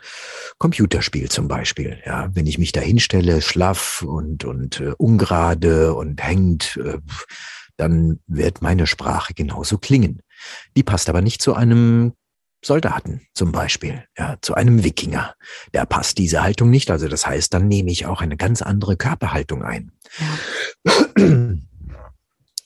Computerspiel 0.58 1.30
zum 1.30 1.48
Beispiel. 1.48 2.00
Ja, 2.06 2.30
wenn 2.34 2.46
ich 2.46 2.58
mich 2.58 2.72
da 2.72 2.82
hinstelle, 2.82 3.42
schlaff 3.42 4.04
und, 4.04 4.46
und 4.46 4.80
äh, 4.80 4.94
ungerade 4.98 5.94
und 5.94 6.22
hängt, 6.24 6.78
äh, 6.78 7.00
dann 7.78 8.20
wird 8.28 8.62
meine 8.62 8.88
Sprache 8.88 9.34
genauso 9.34 9.78
klingen. 9.78 10.22
Die 10.78 10.84
passt 10.84 11.10
aber 11.10 11.22
nicht 11.22 11.42
zu 11.42 11.56
einem 11.56 12.14
Soldaten 12.64 13.22
zum 13.34 13.52
Beispiel, 13.52 14.04
ja, 14.18 14.38
zu 14.42 14.56
einem 14.56 14.84
Wikinger. 14.84 15.36
Der 15.74 15.86
passt 15.86 16.18
diese 16.18 16.42
Haltung 16.42 16.70
nicht. 16.70 16.90
Also 16.90 17.08
das 17.08 17.28
heißt, 17.28 17.54
dann 17.54 17.68
nehme 17.68 17.92
ich 17.92 18.06
auch 18.06 18.22
eine 18.22 18.38
ganz 18.38 18.62
andere 18.62 18.98
Körperhaltung 18.98 19.64
ein. 19.64 19.92
Ja. 21.18 21.54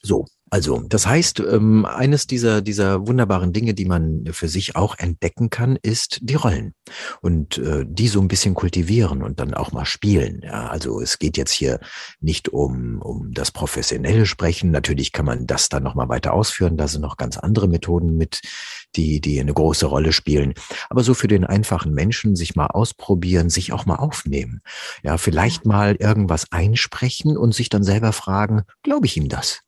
So, 0.02 0.24
also, 0.50 0.82
das 0.88 1.06
heißt, 1.06 1.40
ähm, 1.40 1.84
eines 1.84 2.26
dieser, 2.26 2.60
dieser 2.60 3.06
wunderbaren 3.06 3.52
Dinge, 3.52 3.72
die 3.72 3.84
man 3.84 4.24
für 4.32 4.48
sich 4.48 4.74
auch 4.74 4.98
entdecken 4.98 5.48
kann, 5.48 5.78
ist 5.80 6.18
die 6.22 6.34
Rollen 6.34 6.74
und 7.22 7.58
äh, 7.58 7.84
die 7.86 8.08
so 8.08 8.20
ein 8.20 8.26
bisschen 8.26 8.54
kultivieren 8.54 9.22
und 9.22 9.38
dann 9.38 9.54
auch 9.54 9.70
mal 9.70 9.84
spielen. 9.84 10.40
Ja, 10.42 10.66
also 10.66 11.00
es 11.00 11.20
geht 11.20 11.36
jetzt 11.36 11.52
hier 11.52 11.78
nicht 12.20 12.48
um, 12.48 13.00
um 13.00 13.32
das 13.32 13.52
professionelle 13.52 14.26
Sprechen. 14.26 14.72
Natürlich 14.72 15.12
kann 15.12 15.24
man 15.24 15.46
das 15.46 15.68
dann 15.68 15.84
nochmal 15.84 16.08
weiter 16.08 16.32
ausführen. 16.32 16.76
Da 16.76 16.88
sind 16.88 17.02
noch 17.02 17.16
ganz 17.16 17.38
andere 17.38 17.68
Methoden 17.68 18.16
mit, 18.16 18.40
die, 18.96 19.20
die 19.20 19.38
eine 19.38 19.54
große 19.54 19.86
Rolle 19.86 20.12
spielen. 20.12 20.54
Aber 20.88 21.04
so 21.04 21.14
für 21.14 21.28
den 21.28 21.44
einfachen 21.44 21.92
Menschen 21.92 22.34
sich 22.34 22.56
mal 22.56 22.66
ausprobieren, 22.66 23.50
sich 23.50 23.72
auch 23.72 23.86
mal 23.86 23.96
aufnehmen. 23.96 24.62
Ja, 25.04 25.16
vielleicht 25.16 25.64
mal 25.64 25.94
irgendwas 25.94 26.50
einsprechen 26.50 27.36
und 27.36 27.54
sich 27.54 27.68
dann 27.68 27.84
selber 27.84 28.12
fragen, 28.12 28.62
glaube 28.82 29.06
ich 29.06 29.16
ihm 29.16 29.28
das? 29.28 29.62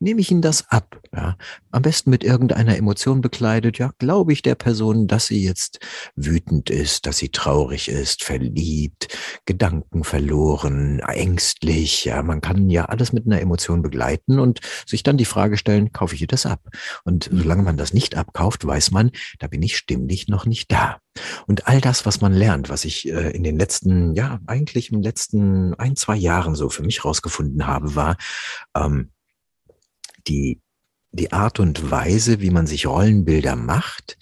Nehme 0.00 0.20
ich 0.20 0.30
Ihnen 0.30 0.42
das 0.42 0.68
ab. 0.70 1.00
Ja? 1.14 1.36
Am 1.70 1.82
besten 1.82 2.10
mit 2.10 2.24
irgendeiner 2.24 2.76
Emotion 2.76 3.20
bekleidet. 3.20 3.78
Ja, 3.78 3.92
glaube 3.98 4.32
ich 4.32 4.42
der 4.42 4.54
Person, 4.54 5.06
dass 5.06 5.26
sie 5.26 5.44
jetzt 5.44 5.78
wütend 6.16 6.70
ist, 6.70 7.06
dass 7.06 7.18
sie 7.18 7.28
traurig 7.28 7.88
ist, 7.88 8.24
verliebt, 8.24 9.08
Gedanken 9.44 10.02
verloren, 10.04 11.00
ängstlich. 11.00 12.04
Ja, 12.04 12.22
man 12.22 12.40
kann 12.40 12.70
ja 12.70 12.86
alles 12.86 13.12
mit 13.12 13.26
einer 13.26 13.40
Emotion 13.40 13.82
begleiten 13.82 14.40
und 14.40 14.60
sich 14.86 15.02
dann 15.02 15.16
die 15.16 15.24
Frage 15.24 15.56
stellen, 15.56 15.92
kaufe 15.92 16.14
ich 16.14 16.22
ihr 16.22 16.26
das 16.26 16.46
ab? 16.46 16.60
Und 17.04 17.28
solange 17.30 17.62
man 17.62 17.76
das 17.76 17.92
nicht 17.92 18.16
abkauft, 18.16 18.66
weiß 18.66 18.90
man, 18.90 19.10
da 19.38 19.46
bin 19.46 19.62
ich 19.62 19.76
stimmlich 19.76 20.28
noch 20.28 20.46
nicht 20.46 20.72
da. 20.72 20.98
Und 21.46 21.66
all 21.66 21.80
das, 21.80 22.06
was 22.06 22.20
man 22.20 22.32
lernt, 22.32 22.68
was 22.68 22.84
ich 22.84 23.08
äh, 23.08 23.30
in 23.30 23.42
den 23.42 23.58
letzten, 23.58 24.14
ja, 24.14 24.40
eigentlich 24.46 24.90
in 24.90 24.98
den 24.98 25.02
letzten 25.02 25.74
ein, 25.74 25.96
zwei 25.96 26.16
Jahren 26.16 26.54
so 26.54 26.68
für 26.70 26.82
mich 26.82 27.04
rausgefunden 27.04 27.66
habe, 27.66 27.94
war, 27.94 28.16
ähm, 28.76 29.10
die, 30.26 30.60
die 31.12 31.32
Art 31.32 31.60
und 31.60 31.90
Weise, 31.90 32.40
wie 32.40 32.50
man 32.50 32.66
sich 32.66 32.86
Rollenbilder 32.86 33.56
macht, 33.56 34.16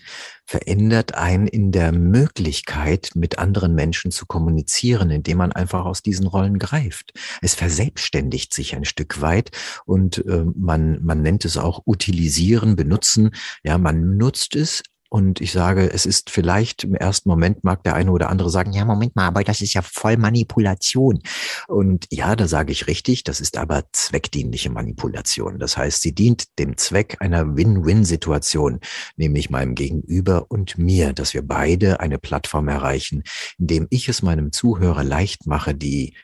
verändert 0.46 1.14
einen 1.14 1.46
in 1.46 1.72
der 1.72 1.92
Möglichkeit, 1.92 3.10
mit 3.14 3.38
anderen 3.38 3.74
Menschen 3.74 4.10
zu 4.10 4.24
kommunizieren, 4.24 5.10
indem 5.10 5.36
man 5.38 5.52
einfach 5.52 5.84
aus 5.84 6.02
diesen 6.02 6.26
Rollen 6.26 6.58
greift. 6.58 7.12
Es 7.42 7.54
verselbstständigt 7.54 8.54
sich 8.54 8.74
ein 8.74 8.86
Stück 8.86 9.20
weit 9.20 9.50
und 9.84 10.24
äh, 10.26 10.44
man, 10.54 11.04
man 11.04 11.20
nennt 11.20 11.44
es 11.44 11.58
auch 11.58 11.82
utilisieren, 11.86 12.76
benutzen. 12.76 13.32
Ja, 13.62 13.76
man 13.76 14.16
nutzt 14.16 14.56
es 14.56 14.82
und 15.10 15.40
ich 15.40 15.52
sage, 15.52 15.90
es 15.90 16.04
ist 16.04 16.28
vielleicht 16.30 16.84
im 16.84 16.94
ersten 16.94 17.28
Moment 17.28 17.64
mag 17.64 17.82
der 17.82 17.94
eine 17.94 18.12
oder 18.12 18.28
andere 18.28 18.50
sagen, 18.50 18.72
ja, 18.72 18.84
Moment 18.84 19.16
mal, 19.16 19.26
aber 19.26 19.42
das 19.42 19.62
ist 19.62 19.72
ja 19.72 19.82
voll 19.82 20.18
Manipulation. 20.18 21.20
Und 21.66 22.06
ja, 22.10 22.36
da 22.36 22.46
sage 22.46 22.72
ich 22.72 22.86
richtig, 22.86 23.24
das 23.24 23.40
ist 23.40 23.56
aber 23.56 23.84
zweckdienliche 23.92 24.70
Manipulation. 24.70 25.58
Das 25.58 25.78
heißt, 25.78 26.02
sie 26.02 26.14
dient 26.14 26.58
dem 26.58 26.76
Zweck 26.76 27.16
einer 27.20 27.56
Win-Win-Situation, 27.56 28.80
nämlich 29.16 29.48
meinem 29.48 29.74
Gegenüber 29.74 30.46
und 30.50 30.76
mir, 30.76 31.14
dass 31.14 31.32
wir 31.32 31.42
beide 31.42 32.00
eine 32.00 32.18
Plattform 32.18 32.68
erreichen, 32.68 33.22
indem 33.58 33.86
ich 33.90 34.08
es 34.08 34.22
meinem 34.22 34.52
Zuhörer 34.52 35.04
leicht 35.04 35.46
mache, 35.46 35.74
die 35.74 36.14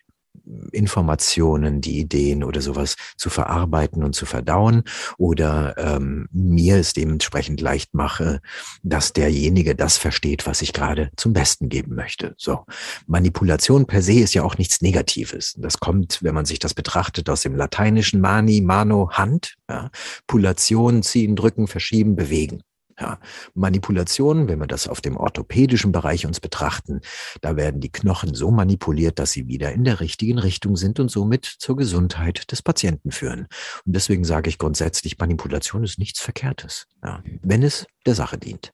Informationen, 0.73 1.81
die 1.81 1.99
Ideen 1.99 2.45
oder 2.45 2.61
sowas 2.61 2.97
zu 3.17 3.31
verarbeiten 3.31 4.05
und 4.05 4.15
zu 4.15 4.27
verdauen 4.27 4.83
oder 5.17 5.75
ähm, 5.79 6.29
mir 6.33 6.77
es 6.77 6.93
dementsprechend 6.93 7.61
leicht 7.61 7.95
mache, 7.95 8.41
dass 8.83 9.13
derjenige 9.13 9.75
das 9.75 9.97
versteht, 9.97 10.47
was 10.47 10.63
ich 10.63 10.73
gerade 10.73 11.11
zum 11.17 11.33
Besten 11.33 11.69
geben 11.69 11.95
möchte. 11.95 12.35
So. 12.37 12.65
Manipulation 13.07 13.87
per 13.87 14.03
se 14.03 14.21
ist 14.21 14.35
ja 14.35 14.43
auch 14.43 14.59
nichts 14.59 14.83
Negatives. 14.83 15.55
Das 15.59 15.79
kommt, 15.79 16.23
wenn 16.23 16.35
man 16.35 16.45
sich 16.45 16.59
das 16.59 16.75
betrachtet, 16.75 17.29
aus 17.31 17.43
dem 17.43 17.57
lateinischen 17.57 18.21
mani, 18.21 18.61
mano, 18.61 19.11
Hand. 19.13 19.57
Ja. 19.69 19.91
Pulation, 20.27 21.03
ziehen, 21.03 21.37
drücken, 21.37 21.67
verschieben, 21.67 22.17
bewegen. 22.17 22.63
Ja, 22.99 23.19
Manipulation, 23.55 24.49
wenn 24.49 24.61
wir 24.61 24.69
das 24.69 24.87
auf 24.87 25.01
dem 25.01 25.17
orthopädischen 25.17 25.91
Bereich 25.91 26.27
uns 26.27 26.39
betrachten, 26.39 27.01
da 27.41 27.57
werden 27.57 27.81
die 27.81 27.91
Knochen 27.91 28.35
so 28.35 28.53
manipuliert, 28.53 29.19
dass 29.19 29.33
sie 29.33 29.49
wieder 29.49 29.73
in 29.73 29.83
der 29.85 29.99
richtigen 30.01 30.39
Richtung 30.39 30.77
sind 30.77 31.01
und 31.01 31.11
somit 31.11 31.45
zur 31.45 31.77
Gesundheit 31.77 32.53
des 32.53 32.63
Patienten 32.63 33.11
führen. 33.11 33.49
Und 33.85 33.97
deswegen 33.97 34.25
sage 34.25 34.49
ich 34.49 34.59
grundsätzlich, 34.59 35.19
Manipulation 35.19 35.83
ist 35.83 35.99
nichts 35.99 36.21
Verkehrtes, 36.21 36.87
ja, 37.03 37.23
wenn 37.43 37.63
es 37.65 37.87
der 38.07 38.15
Sache 38.15 38.39
dient. 38.39 38.73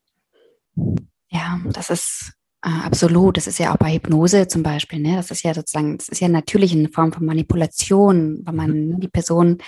Ja, 1.30 1.60
das 1.72 1.90
ist 1.90 2.32
absolut. 2.62 3.36
Das 3.36 3.46
ist 3.46 3.58
ja 3.58 3.72
auch 3.72 3.78
bei 3.78 3.94
Hypnose 3.94 4.46
zum 4.48 4.62
Beispiel. 4.62 4.98
Ne? 4.98 5.16
Das 5.16 5.30
ist 5.30 5.42
ja 5.42 5.54
sozusagen, 5.54 5.96
das 5.98 6.08
ist 6.08 6.20
ja 6.20 6.28
natürlich 6.28 6.72
eine 6.72 6.88
Form 6.88 7.12
von 7.12 7.24
Manipulation, 7.24 8.42
wenn 8.44 8.56
man 8.56 8.70
mhm. 8.70 9.00
die 9.00 9.08
Person, 9.08 9.58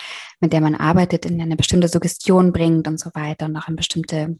mit 0.40 0.52
der 0.52 0.60
man 0.60 0.74
arbeitet, 0.74 1.24
in 1.24 1.40
eine 1.40 1.56
bestimmte 1.56 1.88
Suggestion 1.88 2.52
bringt 2.52 2.86
und 2.88 3.00
so 3.00 3.10
weiter 3.14 3.46
und 3.46 3.56
auch 3.56 3.68
in 3.68 3.76
bestimmte 3.76 4.36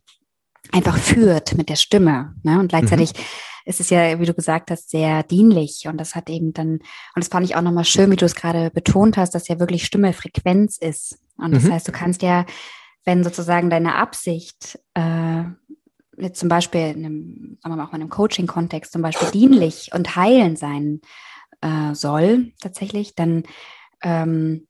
einfach 0.71 0.97
führt 0.97 1.57
mit 1.57 1.69
der 1.69 1.77
Stimme. 1.77 2.35
Ne? 2.43 2.61
Und 2.61 2.69
gleichzeitig 2.69 3.15
mhm. 3.15 3.23
ist 3.65 3.81
es 3.81 3.91
ja, 3.91 4.21
wie 4.21 4.27
du 4.27 4.35
gesagt 4.35 4.71
hast, 4.71 4.91
sehr 4.91 5.23
dienlich. 5.23 5.87
Und 5.89 5.99
das 5.99 6.15
hat 6.15 6.31
eben 6.31 6.53
dann, 6.53 6.73
und 6.75 6.83
das 7.17 7.29
fand 7.29 7.47
ich 7.47 7.57
auch 7.57 7.63
nochmal 7.63 7.85
schön, 7.85 8.11
wie 8.11 8.17
du 8.17 8.27
es 8.27 8.35
gerade 8.35 8.71
betont 8.71 9.17
hast, 9.17 9.35
dass 9.35 9.49
ja 9.49 9.59
wirklich 9.59 9.85
Stimme 9.85 10.13
Frequenz 10.13 10.79
ist. 10.79 11.19
Und 11.37 11.55
das 11.55 11.65
mhm. 11.65 11.73
heißt, 11.73 11.89
du 11.89 11.93
kannst 11.93 12.23
ja, 12.23 12.45
wenn 13.05 13.25
sozusagen 13.25 13.71
deine 13.71 13.97
Absicht 13.97 14.79
äh, 14.95 15.43
jetzt 16.19 16.41
zum 16.41 16.49
Beispiel 16.49 16.81
in 16.81 17.05
einem, 17.05 17.59
sagen 17.63 17.75
wir 17.75 17.77
mal 17.77 17.85
auch 17.85 17.95
in 17.95 18.01
einem 18.01 18.11
Coaching-Kontext 18.11 18.93
zum 18.93 19.03
Beispiel 19.03 19.31
dienlich 19.31 19.91
und 19.95 20.17
heilend 20.17 20.59
sein 20.59 21.01
äh, 21.61 21.95
soll, 21.95 22.53
tatsächlich, 22.61 23.15
dann 23.15 23.45
ähm, 24.03 24.67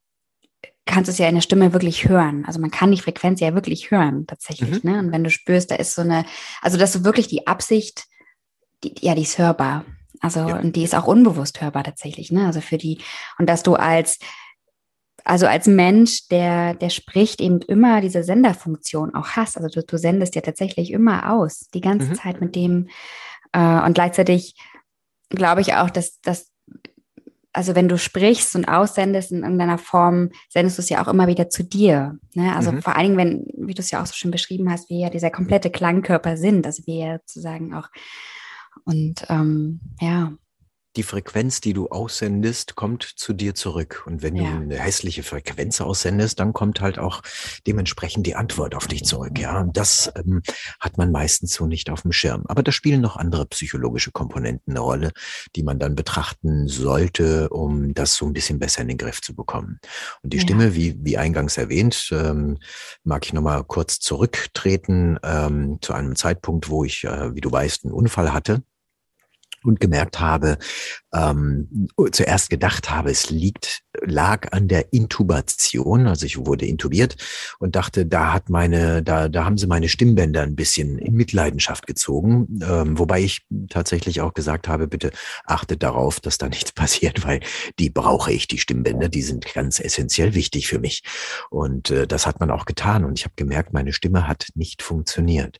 kannst 0.85 1.07
du 1.07 1.11
es 1.11 1.17
ja 1.17 1.27
in 1.27 1.35
der 1.35 1.41
Stimme 1.41 1.73
wirklich 1.73 2.07
hören. 2.07 2.45
Also 2.45 2.59
man 2.59 2.71
kann 2.71 2.91
die 2.91 2.99
Frequenz 2.99 3.39
ja 3.39 3.53
wirklich 3.53 3.91
hören, 3.91 4.27
tatsächlich. 4.27 4.83
Mhm. 4.83 4.91
Ne? 4.91 4.99
Und 4.99 5.11
wenn 5.11 5.23
du 5.23 5.29
spürst, 5.29 5.71
da 5.71 5.75
ist 5.75 5.95
so 5.95 6.01
eine, 6.01 6.25
also 6.61 6.77
dass 6.77 6.93
du 6.93 7.03
wirklich 7.03 7.27
die 7.27 7.47
Absicht, 7.47 8.05
die, 8.83 8.93
ja, 8.99 9.15
die 9.15 9.23
ist 9.23 9.37
hörbar. 9.37 9.85
Also, 10.19 10.39
ja. 10.39 10.59
und 10.59 10.75
die 10.75 10.83
ist 10.83 10.95
auch 10.95 11.07
unbewusst 11.07 11.61
hörbar 11.61 11.83
tatsächlich, 11.83 12.31
ne? 12.31 12.45
Also 12.45 12.61
für 12.61 12.77
die, 12.77 12.99
und 13.39 13.49
dass 13.49 13.61
du 13.61 13.75
als 13.75 14.19
also 15.25 15.47
als 15.47 15.67
Mensch, 15.67 16.27
der, 16.27 16.73
der 16.73 16.89
spricht 16.89 17.41
eben 17.41 17.61
immer 17.61 18.01
diese 18.01 18.23
Senderfunktion 18.23 19.15
auch 19.15 19.29
hast. 19.29 19.57
Also 19.57 19.69
du, 19.69 19.85
du 19.85 19.97
sendest 19.97 20.35
ja 20.35 20.41
tatsächlich 20.41 20.91
immer 20.91 21.31
aus, 21.31 21.69
die 21.73 21.81
ganze 21.81 22.09
mhm. 22.09 22.15
Zeit 22.15 22.41
mit 22.41 22.55
dem. 22.55 22.89
Äh, 23.53 23.81
und 23.85 23.93
gleichzeitig 23.93 24.55
glaube 25.29 25.61
ich 25.61 25.75
auch, 25.75 25.89
dass, 25.89 26.19
dass, 26.21 26.51
also 27.53 27.75
wenn 27.75 27.87
du 27.87 27.97
sprichst 27.97 28.55
und 28.55 28.65
aussendest 28.65 29.31
in 29.31 29.43
irgendeiner 29.43 29.77
Form, 29.77 30.31
sendest 30.49 30.77
du 30.77 30.81
es 30.81 30.89
ja 30.89 31.03
auch 31.03 31.07
immer 31.07 31.27
wieder 31.27 31.49
zu 31.49 31.63
dir. 31.63 32.17
Ne? 32.33 32.55
Also 32.55 32.71
mhm. 32.71 32.81
vor 32.81 32.95
allen 32.95 33.15
Dingen, 33.15 33.17
wenn, 33.17 33.67
wie 33.67 33.73
du 33.73 33.81
es 33.81 33.91
ja 33.91 34.01
auch 34.01 34.05
so 34.05 34.13
schön 34.13 34.31
beschrieben 34.31 34.69
hast, 34.69 34.89
wie 34.89 35.01
ja 35.01 35.09
dieser 35.09 35.31
komplette 35.31 35.69
Klangkörper 35.69 36.35
sind, 36.35 36.65
also 36.65 36.83
wir 36.85 36.95
ja 36.95 37.17
sozusagen 37.19 37.73
auch 37.73 37.87
und 38.85 39.25
ähm, 39.29 39.79
ja, 40.01 40.33
die 40.95 41.03
Frequenz, 41.03 41.61
die 41.61 41.73
du 41.73 41.87
aussendest, 41.87 42.75
kommt 42.75 43.03
zu 43.03 43.33
dir 43.33 43.55
zurück. 43.55 44.03
Und 44.05 44.21
wenn 44.21 44.35
ja. 44.35 44.43
du 44.43 44.49
eine 44.49 44.77
hässliche 44.77 45.23
Frequenz 45.23 45.81
aussendest, 45.81 46.39
dann 46.39 46.53
kommt 46.53 46.81
halt 46.81 46.99
auch 46.99 47.21
dementsprechend 47.65 48.27
die 48.27 48.35
Antwort 48.35 48.75
auf 48.75 48.87
dich 48.87 49.03
zurück. 49.03 49.39
Ja, 49.39 49.59
und 49.59 49.75
das 49.75 50.11
ähm, 50.15 50.41
hat 50.79 50.97
man 50.97 51.11
meistens 51.11 51.53
so 51.53 51.65
nicht 51.65 51.89
auf 51.89 52.03
dem 52.03 52.11
Schirm. 52.11 52.43
Aber 52.47 52.63
da 52.63 52.71
spielen 52.71 53.01
noch 53.01 53.17
andere 53.17 53.45
psychologische 53.47 54.11
Komponenten 54.11 54.73
eine 54.73 54.79
Rolle, 54.79 55.11
die 55.55 55.63
man 55.63 55.79
dann 55.79 55.95
betrachten 55.95 56.67
sollte, 56.67 57.49
um 57.49 57.93
das 57.93 58.15
so 58.15 58.25
ein 58.25 58.33
bisschen 58.33 58.59
besser 58.59 58.81
in 58.81 58.89
den 58.89 58.97
Griff 58.97 59.21
zu 59.21 59.35
bekommen. 59.35 59.79
Und 60.21 60.33
die 60.33 60.37
ja. 60.37 60.43
Stimme, 60.43 60.75
wie, 60.75 60.95
wie 61.03 61.17
eingangs 61.17 61.57
erwähnt, 61.57 62.09
ähm, 62.11 62.57
mag 63.03 63.25
ich 63.25 63.33
nochmal 63.33 63.63
kurz 63.63 63.99
zurücktreten 63.99 65.17
ähm, 65.23 65.79
zu 65.81 65.93
einem 65.93 66.15
Zeitpunkt, 66.15 66.69
wo 66.69 66.83
ich, 66.83 67.03
äh, 67.03 67.33
wie 67.35 67.41
du 67.41 67.51
weißt, 67.51 67.85
einen 67.85 67.93
Unfall 67.93 68.33
hatte 68.33 68.63
und 69.63 69.79
gemerkt 69.79 70.19
habe, 70.19 70.57
ähm, 71.13 71.87
zuerst 72.11 72.49
gedacht 72.49 72.89
habe, 72.89 73.11
es 73.11 73.29
liegt, 73.29 73.82
lag 74.01 74.51
an 74.51 74.67
der 74.67 74.91
Intubation, 74.93 76.07
also 76.07 76.25
ich 76.25 76.45
wurde 76.45 76.65
intubiert 76.65 77.15
und 77.59 77.75
dachte, 77.75 78.05
da 78.05 78.33
hat 78.33 78.49
meine, 78.49 79.03
da, 79.03 79.29
da 79.29 79.45
haben 79.45 79.57
sie 79.57 79.67
meine 79.67 79.89
Stimmbänder 79.89 80.41
ein 80.41 80.55
bisschen 80.55 80.97
in 80.97 81.13
Mitleidenschaft 81.13 81.85
gezogen, 81.85 82.59
ähm, 82.67 82.97
wobei 82.97 83.21
ich 83.21 83.45
tatsächlich 83.69 84.21
auch 84.21 84.33
gesagt 84.33 84.67
habe, 84.67 84.87
bitte 84.87 85.11
achtet 85.45 85.83
darauf, 85.83 86.19
dass 86.19 86.37
da 86.37 86.49
nichts 86.49 86.71
passiert, 86.73 87.25
weil 87.25 87.41
die 87.79 87.89
brauche 87.89 88.31
ich, 88.31 88.47
die 88.47 88.57
Stimmbänder, 88.57 89.09
die 89.09 89.21
sind 89.21 89.53
ganz 89.53 89.79
essentiell 89.79 90.33
wichtig 90.33 90.67
für 90.67 90.79
mich. 90.79 91.03
Und 91.49 91.91
äh, 91.91 92.07
das 92.07 92.25
hat 92.25 92.39
man 92.39 92.51
auch 92.51 92.65
getan 92.65 93.05
und 93.05 93.19
ich 93.19 93.25
habe 93.25 93.35
gemerkt, 93.35 93.73
meine 93.73 93.93
Stimme 93.93 94.27
hat 94.27 94.47
nicht 94.55 94.81
funktioniert. 94.81 95.59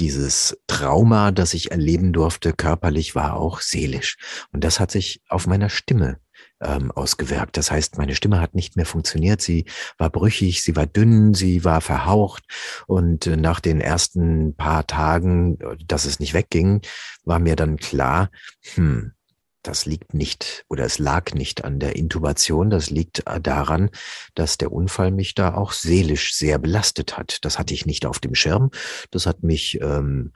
Dieses 0.00 0.58
Trauma, 0.66 1.30
das 1.30 1.54
ich 1.54 1.70
erleben 1.70 2.12
durfte, 2.12 2.52
körperlich 2.52 3.14
war 3.14 3.34
auch 3.34 3.60
seelisch. 3.60 4.16
Und 4.52 4.64
das 4.64 4.80
hat 4.80 4.90
sich 4.90 5.20
auf 5.28 5.46
meiner 5.46 5.68
Stimme 5.68 6.18
ähm, 6.60 6.90
ausgewirkt. 6.90 7.56
Das 7.56 7.70
heißt, 7.70 7.98
meine 7.98 8.14
Stimme 8.14 8.40
hat 8.40 8.54
nicht 8.54 8.76
mehr 8.76 8.86
funktioniert. 8.86 9.40
Sie 9.40 9.64
war 9.96 10.10
brüchig, 10.10 10.62
sie 10.62 10.76
war 10.76 10.86
dünn, 10.86 11.34
sie 11.34 11.64
war 11.64 11.80
verhaucht. 11.80 12.44
Und 12.86 13.26
äh, 13.26 13.36
nach 13.36 13.60
den 13.60 13.80
ersten 13.80 14.54
paar 14.56 14.86
Tagen, 14.86 15.58
dass 15.86 16.04
es 16.04 16.20
nicht 16.20 16.34
wegging, 16.34 16.82
war 17.24 17.38
mir 17.38 17.56
dann 17.56 17.76
klar, 17.76 18.30
hm, 18.74 19.12
das 19.62 19.86
liegt 19.86 20.14
nicht 20.14 20.64
oder 20.68 20.84
es 20.84 20.98
lag 20.98 21.34
nicht 21.34 21.64
an 21.64 21.78
der 21.78 21.96
Intubation, 21.96 22.70
das 22.70 22.90
liegt 22.90 23.26
äh, 23.26 23.40
daran, 23.40 23.90
dass 24.34 24.56
der 24.56 24.72
Unfall 24.72 25.10
mich 25.10 25.34
da 25.34 25.54
auch 25.54 25.72
seelisch 25.72 26.34
sehr 26.34 26.58
belastet 26.58 27.18
hat. 27.18 27.38
Das 27.44 27.58
hatte 27.58 27.74
ich 27.74 27.84
nicht 27.84 28.06
auf 28.06 28.18
dem 28.18 28.34
Schirm. 28.34 28.70
Das 29.10 29.26
hat 29.26 29.42
mich 29.42 29.78
ähm, 29.80 30.32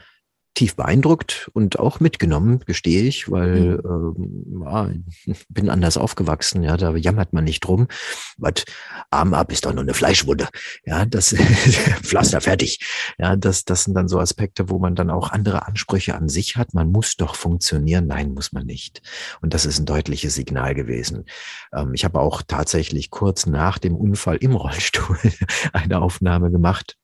tief 0.55 0.76
beeindruckt 0.76 1.50
und 1.55 1.78
auch 1.78 2.00
mitgenommen, 2.00 2.61
gestehe 2.61 3.03
ich, 3.03 3.30
weil 3.30 3.78
mhm. 3.82 4.62
äh, 4.62 4.70
ja, 4.70 4.90
bin 5.48 5.70
anders 5.70 5.96
aufgewachsen, 5.96 6.62
ja, 6.62 6.76
da 6.76 6.94
jammert 6.94 7.32
man 7.32 7.44
nicht 7.44 7.61
drum. 7.61 7.88
Was 8.36 8.64
Arm 9.11 9.34
ab 9.34 9.50
ist 9.50 9.64
doch 9.64 9.72
nur 9.72 9.82
eine 9.82 9.94
Fleischwunde. 9.94 10.48
Ja, 10.84 11.07
das 11.07 11.34
Pflaster 12.03 12.40
fertig. 12.40 12.80
Ja, 13.18 13.36
das, 13.36 13.64
das 13.64 13.84
sind 13.84 13.94
dann 13.94 14.09
so 14.09 14.18
Aspekte, 14.18 14.68
wo 14.68 14.78
man 14.78 14.94
dann 14.94 15.11
auch 15.11 15.30
andere 15.30 15.66
Ansprüche 15.66 16.14
an 16.14 16.28
sich 16.28 16.57
hat. 16.57 16.74
Man 16.74 16.90
muss 16.90 17.16
doch 17.16 17.34
funktionieren. 17.34 18.07
Nein, 18.07 18.34
muss 18.34 18.53
man 18.53 18.66
nicht. 18.66 19.03
Und 19.40 19.55
das 19.55 19.64
ist 19.64 19.78
ein 19.78 19.86
deutliches 19.86 20.34
Signal 20.34 20.74
gewesen. 20.74 21.24
Ähm, 21.74 21.92
ich 21.94 22.05
habe 22.05 22.20
auch 22.20 22.42
tatsächlich 22.42 23.11
kurz 23.11 23.46
nach 23.46 23.78
dem 23.78 23.96
Unfall 23.96 24.36
im 24.36 24.55
Rollstuhl 24.55 25.18
eine 25.72 26.00
Aufnahme 26.00 26.50
gemacht 26.50 26.96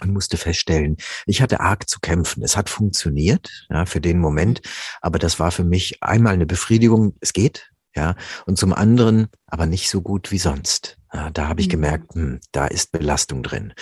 und 0.00 0.12
musste 0.12 0.36
feststellen, 0.36 0.96
ich 1.26 1.42
hatte 1.42 1.60
arg 1.60 1.88
zu 1.88 2.00
kämpfen. 2.00 2.42
Es 2.42 2.56
hat 2.56 2.68
funktioniert, 2.68 3.66
ja, 3.70 3.86
für 3.86 4.00
den 4.00 4.18
Moment, 4.18 4.60
aber 5.00 5.18
das 5.18 5.38
war 5.40 5.50
für 5.50 5.64
mich 5.64 6.02
einmal 6.02 6.34
eine 6.34 6.46
Befriedigung, 6.46 7.14
es 7.20 7.32
geht, 7.32 7.70
ja, 7.94 8.14
und 8.44 8.58
zum 8.58 8.72
anderen 8.72 9.28
aber 9.46 9.66
nicht 9.66 9.88
so 9.88 10.02
gut 10.02 10.30
wie 10.30 10.38
sonst. 10.38 10.98
Ja, 11.14 11.30
da 11.30 11.48
habe 11.48 11.62
ich 11.62 11.68
mhm. 11.68 11.70
gemerkt, 11.70 12.14
hm, 12.14 12.40
da 12.52 12.66
ist 12.66 12.92
Belastung 12.92 13.42
drin. 13.42 13.72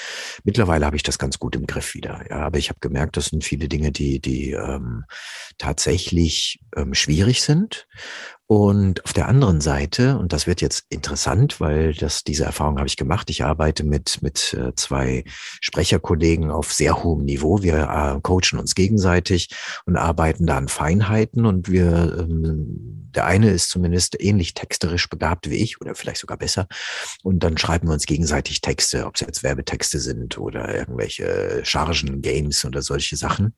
Mittlerweile 0.44 0.86
habe 0.86 0.94
ich 0.94 1.02
das 1.02 1.18
ganz 1.18 1.40
gut 1.40 1.56
im 1.56 1.66
Griff 1.66 1.94
wieder. 1.94 2.24
Ja, 2.30 2.40
aber 2.40 2.58
ich 2.58 2.68
habe 2.68 2.78
gemerkt, 2.80 3.16
das 3.16 3.26
sind 3.26 3.42
viele 3.42 3.68
Dinge, 3.68 3.90
die, 3.90 4.20
die 4.20 4.52
ähm, 4.52 5.04
tatsächlich 5.58 6.60
ähm, 6.76 6.94
schwierig 6.94 7.42
sind. 7.42 7.88
Und 8.46 9.02
auf 9.04 9.14
der 9.14 9.28
anderen 9.28 9.62
Seite, 9.62 10.18
und 10.18 10.34
das 10.34 10.46
wird 10.46 10.60
jetzt 10.60 10.84
interessant, 10.90 11.60
weil 11.60 11.94
das, 11.94 12.24
diese 12.24 12.44
Erfahrung 12.44 12.76
habe 12.76 12.86
ich 12.86 12.98
gemacht. 12.98 13.30
Ich 13.30 13.42
arbeite 13.42 13.84
mit, 13.84 14.20
mit 14.20 14.52
äh, 14.52 14.74
zwei 14.74 15.24
Sprecherkollegen 15.62 16.50
auf 16.50 16.70
sehr 16.70 17.02
hohem 17.02 17.24
Niveau. 17.24 17.62
Wir 17.62 17.88
äh, 17.88 18.20
coachen 18.20 18.58
uns 18.58 18.74
gegenseitig 18.74 19.48
und 19.86 19.96
arbeiten 19.96 20.44
da 20.44 20.58
an 20.58 20.68
Feinheiten. 20.68 21.46
Und 21.46 21.70
wir, 21.70 22.18
ähm, 22.20 23.10
der 23.14 23.24
eine 23.24 23.50
ist 23.50 23.70
zumindest 23.70 24.20
ähnlich 24.20 24.52
texterisch 24.52 25.08
begabt 25.08 25.48
wie 25.48 25.56
ich 25.56 25.80
oder 25.80 25.94
vielleicht 25.94 26.20
sogar 26.20 26.36
besser. 26.36 26.66
Und 27.22 27.38
dann 27.42 27.56
schreiben 27.56 27.88
wir 27.88 27.94
uns 27.94 28.04
gegenseitig 28.04 28.60
Texte, 28.60 29.06
ob 29.06 29.14
es 29.14 29.22
jetzt 29.22 29.42
Werbetexte 29.42 30.00
sind 30.00 30.36
oder 30.36 30.74
irgendwelche 30.74 31.62
Chargen, 31.64 32.20
Games 32.20 32.66
oder 32.66 32.82
solche 32.82 33.16
Sachen. 33.16 33.54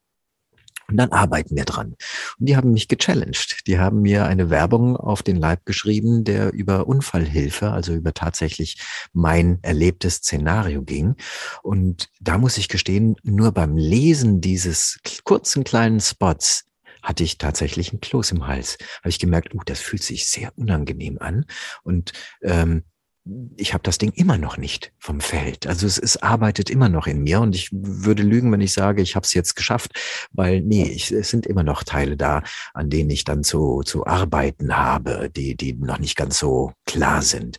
Und 0.88 0.96
dann 0.96 1.10
arbeiten 1.10 1.56
wir 1.56 1.64
dran. 1.64 1.96
Und 2.38 2.48
die 2.48 2.56
haben 2.56 2.72
mich 2.72 2.88
gechallenged. 2.88 3.66
Die 3.66 3.78
haben 3.78 4.02
mir 4.02 4.26
eine 4.26 4.50
Werbung 4.50 4.96
auf 4.96 5.22
den 5.22 5.36
Leib 5.36 5.64
geschrieben, 5.66 6.24
der 6.24 6.52
über 6.52 6.86
Unfallhilfe, 6.86 7.70
also 7.70 7.92
über 7.92 8.14
tatsächlich 8.14 8.78
mein 9.12 9.58
erlebtes 9.62 10.16
Szenario 10.16 10.82
ging. 10.82 11.16
Und 11.62 12.08
da 12.20 12.38
muss 12.38 12.58
ich 12.58 12.68
gestehen, 12.68 13.16
nur 13.22 13.52
beim 13.52 13.76
Lesen 13.76 14.40
dieses 14.40 14.98
kurzen 15.24 15.64
kleinen 15.64 16.00
Spots 16.00 16.64
hatte 17.02 17.22
ich 17.22 17.38
tatsächlich 17.38 17.92
ein 17.92 18.00
Kloß 18.00 18.32
im 18.32 18.46
Hals. 18.48 18.78
Habe 18.98 19.10
ich 19.10 19.20
gemerkt, 19.20 19.54
uh, 19.54 19.60
das 19.64 19.80
fühlt 19.80 20.02
sich 20.02 20.26
sehr 20.26 20.52
unangenehm 20.56 21.18
an. 21.20 21.46
Und 21.84 22.12
ähm, 22.42 22.82
ich 23.56 23.74
habe 23.74 23.82
das 23.82 23.98
Ding 23.98 24.12
immer 24.12 24.38
noch 24.38 24.56
nicht 24.56 24.92
vom 24.98 25.20
Feld. 25.20 25.66
Also 25.66 25.86
es, 25.86 25.98
es 25.98 26.16
arbeitet 26.22 26.70
immer 26.70 26.88
noch 26.88 27.06
in 27.06 27.22
mir 27.22 27.40
und 27.40 27.54
ich 27.54 27.70
würde 27.72 28.22
lügen, 28.22 28.52
wenn 28.52 28.60
ich 28.60 28.72
sage, 28.72 29.02
ich 29.02 29.16
habe 29.16 29.24
es 29.24 29.34
jetzt 29.34 29.56
geschafft, 29.56 29.92
weil 30.32 30.60
nee, 30.60 30.84
ich, 30.84 31.10
es 31.10 31.30
sind 31.30 31.46
immer 31.46 31.64
noch 31.64 31.82
Teile 31.82 32.16
da, 32.16 32.42
an 32.72 32.88
denen 32.88 33.10
ich 33.10 33.24
dann 33.24 33.42
zu, 33.42 33.82
zu 33.84 34.06
arbeiten 34.06 34.76
habe, 34.76 35.30
die, 35.34 35.56
die 35.56 35.74
noch 35.74 35.98
nicht 35.98 36.16
ganz 36.16 36.38
so 36.38 36.72
klar 36.86 37.22
sind. 37.22 37.58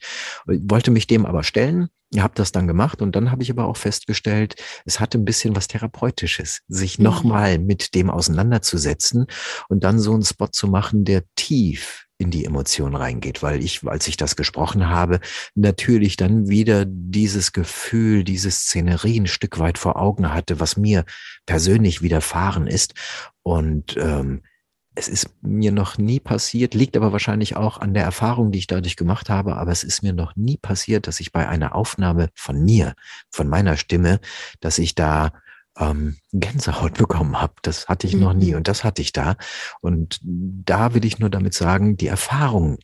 Ich 0.49 0.61
wollte 0.63 0.91
mich 0.91 1.07
dem 1.07 1.26
aber 1.26 1.43
stellen, 1.43 1.89
habe 2.18 2.34
das 2.36 2.53
dann 2.53 2.68
gemacht 2.68 3.01
und 3.01 3.15
dann 3.15 3.32
habe 3.32 3.43
ich 3.43 3.51
aber 3.51 3.65
auch 3.65 3.78
festgestellt, 3.78 4.55
es 4.86 4.99
hat 4.99 5.13
ein 5.13 5.26
bisschen 5.26 5.55
was 5.55 5.68
Therapeutisches, 5.68 6.61
sich 6.68 6.97
mhm. 6.97 7.03
nochmal 7.03 7.59
mit 7.59 7.93
dem 7.95 8.09
auseinanderzusetzen 8.09 9.28
und 9.68 9.84
dann 9.84 9.99
so 9.99 10.13
einen 10.13 10.24
Spot 10.24 10.47
zu 10.47 10.68
machen, 10.68 11.03
der 11.03 11.24
tief 11.36 12.06
in 12.18 12.32
die 12.32 12.45
Emotion 12.45 12.95
reingeht, 12.95 13.43
weil 13.43 13.63
ich, 13.63 13.86
als 13.86 14.07
ich 14.07 14.18
das 14.18 14.36
gesprochen 14.36 14.89
habe, 14.89 15.20
natürlich 15.55 16.15
dann 16.15 16.49
wieder 16.49 16.86
dieses 16.86 17.53
Gefühl, 17.53 18.24
diese 18.24 18.49
Szenerie 18.49 19.20
ein 19.20 19.28
Stück 19.28 19.59
weit 19.59 19.78
vor 19.78 19.97
Augen 19.97 20.34
hatte, 20.34 20.59
was 20.59 20.78
mir 20.78 21.05
persönlich 21.45 22.01
widerfahren 22.01 22.65
ist. 22.65 22.93
Und 23.43 23.95
ähm, 23.97 24.41
es 24.95 25.07
ist 25.07 25.30
mir 25.41 25.72
noch 25.72 25.99
nie 25.99 26.20
passiert, 26.20 26.74
liegt 26.74 26.97
aber 26.97 27.11
wahrscheinlich 27.11 27.55
auch 27.55 27.78
an 27.78 27.93
der 27.93 28.03
Erfahrung, 28.03 28.51
die 28.51 28.59
ich 28.59 28.68
dadurch 28.68 28.95
gemacht 28.95 29.30
habe, 29.30 29.55
aber 29.55 29.72
es 29.72 29.84
ist 29.84 30.01
mir 30.01 30.13
noch 30.13 30.36
nie 30.36 30.57
passiert, 30.57 31.05
dass 31.05 31.20
ich 31.20 31.32
bei 31.32 31.47
einer 31.47 31.76
Aufnahme 31.76 32.30
von 32.34 32.63
mir, 32.63 32.95
von 33.30 33.47
meiner 33.47 33.78
Stimme, 33.78 34.20
dass 34.59 34.80
ich 34.80 34.95
da 34.95 35.34
ähm, 35.80 36.17
Gänsehaut 36.34 36.97
bekommen 36.97 37.39
habe. 37.39 37.53
Das 37.61 37.88
hatte 37.88 38.07
ich 38.07 38.15
mhm. 38.15 38.21
noch 38.21 38.34
nie 38.34 38.51
mhm. 38.51 38.57
und 38.57 38.67
das 38.67 38.84
hatte 38.84 39.01
ich 39.01 39.13
da. 39.13 39.36
Und 39.82 40.19
da 40.23 40.93
will 40.93 41.05
ich 41.05 41.19
nur 41.19 41.30
damit 41.30 41.53
sagen, 41.53 41.97
die 41.97 42.07
Erfahrungen, 42.07 42.78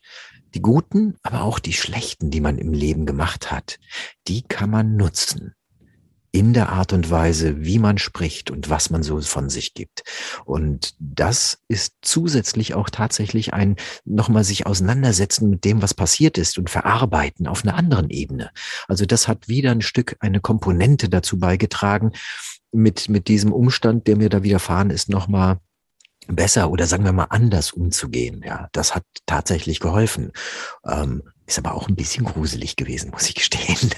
die 0.53 0.61
guten, 0.61 1.15
aber 1.23 1.41
auch 1.41 1.59
die 1.59 1.73
schlechten, 1.73 2.29
die 2.29 2.41
man 2.41 2.57
im 2.57 2.73
Leben 2.73 3.05
gemacht 3.05 3.51
hat, 3.51 3.79
die 4.27 4.43
kann 4.43 4.69
man 4.69 4.95
nutzen 4.95 5.55
in 6.35 6.53
der 6.53 6.69
Art 6.69 6.93
und 6.93 7.11
Weise, 7.11 7.63
wie 7.63 7.77
man 7.77 7.99
spricht 7.99 8.49
und 8.49 8.67
was 8.67 8.89
man 8.89 9.03
so 9.03 9.21
von 9.21 9.51
sich 9.51 9.75
gibt. 9.75 10.03
Und 10.45 10.95
das 10.97 11.59
ist 11.67 11.93
zusätzlich 12.01 12.73
auch 12.73 12.89
tatsächlich 12.89 13.53
ein 13.53 13.75
nochmal 14.03 14.43
sich 14.43 14.65
auseinandersetzen 14.65 15.51
mit 15.51 15.63
dem, 15.63 15.83
was 15.83 15.93
passiert 15.93 16.39
ist 16.39 16.57
und 16.57 16.71
verarbeiten 16.71 17.45
auf 17.45 17.63
einer 17.63 17.75
anderen 17.75 18.09
Ebene. 18.09 18.49
Also 18.87 19.05
das 19.05 19.27
hat 19.27 19.47
wieder 19.47 19.69
ein 19.69 19.83
Stück 19.83 20.17
eine 20.21 20.41
Komponente 20.41 21.07
dazu 21.07 21.37
beigetragen, 21.37 22.13
mit, 22.73 23.09
mit 23.09 23.27
diesem 23.27 23.53
Umstand, 23.53 24.07
der 24.07 24.17
mir 24.17 24.29
da 24.29 24.43
widerfahren 24.43 24.89
ist, 24.89 25.09
nochmal 25.09 25.59
besser 26.27 26.71
oder 26.71 26.87
sagen 26.87 27.03
wir 27.03 27.11
mal 27.11 27.25
anders 27.25 27.71
umzugehen. 27.71 28.41
Ja, 28.45 28.69
das 28.71 28.95
hat 28.95 29.05
tatsächlich 29.25 29.79
geholfen. 29.79 30.31
Ähm, 30.85 31.23
ist 31.45 31.57
aber 31.57 31.73
auch 31.73 31.87
ein 31.87 31.95
bisschen 31.95 32.25
gruselig 32.25 32.75
gewesen, 32.75 33.11
muss 33.11 33.27
ich 33.27 33.35
gestehen. 33.35 33.91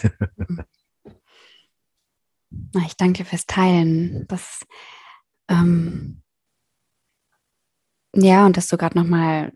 Ich 2.86 2.96
danke 2.96 3.26
fürs 3.26 3.46
Teilen. 3.46 4.26
Das, 4.28 4.66
ähm, 5.50 6.22
ja, 8.14 8.46
und 8.46 8.58
dass 8.58 8.68
du 8.68 8.78
gerade 8.78 8.98
nochmal 8.98 9.54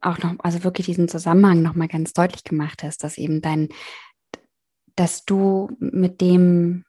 auch 0.00 0.18
noch, 0.18 0.34
also 0.40 0.62
wirklich 0.62 0.86
diesen 0.86 1.08
Zusammenhang 1.08 1.62
nochmal 1.62 1.88
ganz 1.88 2.12
deutlich 2.12 2.44
gemacht 2.44 2.82
hast, 2.82 3.02
dass 3.02 3.18
eben 3.18 3.40
dein, 3.40 3.68
dass 4.94 5.24
du 5.24 5.70
mit 5.80 6.20
dem 6.20 6.84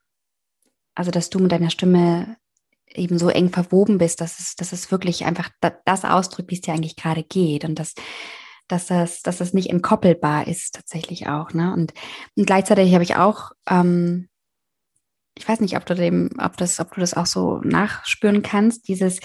also 1.00 1.12
dass 1.12 1.30
du 1.30 1.40
mit 1.40 1.54
deiner 1.54 1.70
Stimme 1.70 2.36
eben 2.94 3.18
so 3.18 3.30
eng 3.30 3.52
verwoben 3.52 4.00
bist, 4.00 4.20
dass 4.20 4.38
es, 4.40 4.58
dass 4.58 4.74
es 4.74 4.92
wirklich 4.92 5.24
einfach 5.24 5.50
das 5.86 6.04
ausdrückt, 6.04 6.52
wie 6.52 6.56
es 6.56 6.62
dir 6.62 6.74
eigentlich 6.74 6.98
gerade 6.98 7.24
geht 7.24 7.64
und 7.64 7.80
dass, 7.80 7.94
dass 8.68 8.88
das, 8.88 9.22
dass 9.22 9.38
das 9.38 9.54
nicht 9.54 9.70
entkoppelbar 9.70 10.46
ist 10.50 10.76
tatsächlich 10.76 11.28
auch. 11.28 11.54
Ne? 11.54 11.72
Und, 11.74 11.94
und 12.36 12.46
gleichzeitig 12.46 12.94
habe 12.94 13.04
ich 13.06 13.16
auch, 13.16 13.52
ähm, 13.70 14.28
ich 15.38 15.48
weiß 15.48 15.62
nicht, 15.62 15.78
ob 15.78 15.86
du 15.86 15.96
dem, 15.96 16.32
ob 16.38 16.58
das, 16.58 16.82
ob 16.82 16.94
du 16.94 17.00
das 17.00 17.14
auch 17.14 17.28
so 17.28 17.62
nachspüren 17.64 18.42
kannst, 18.42 18.90
dieses, 18.90 19.22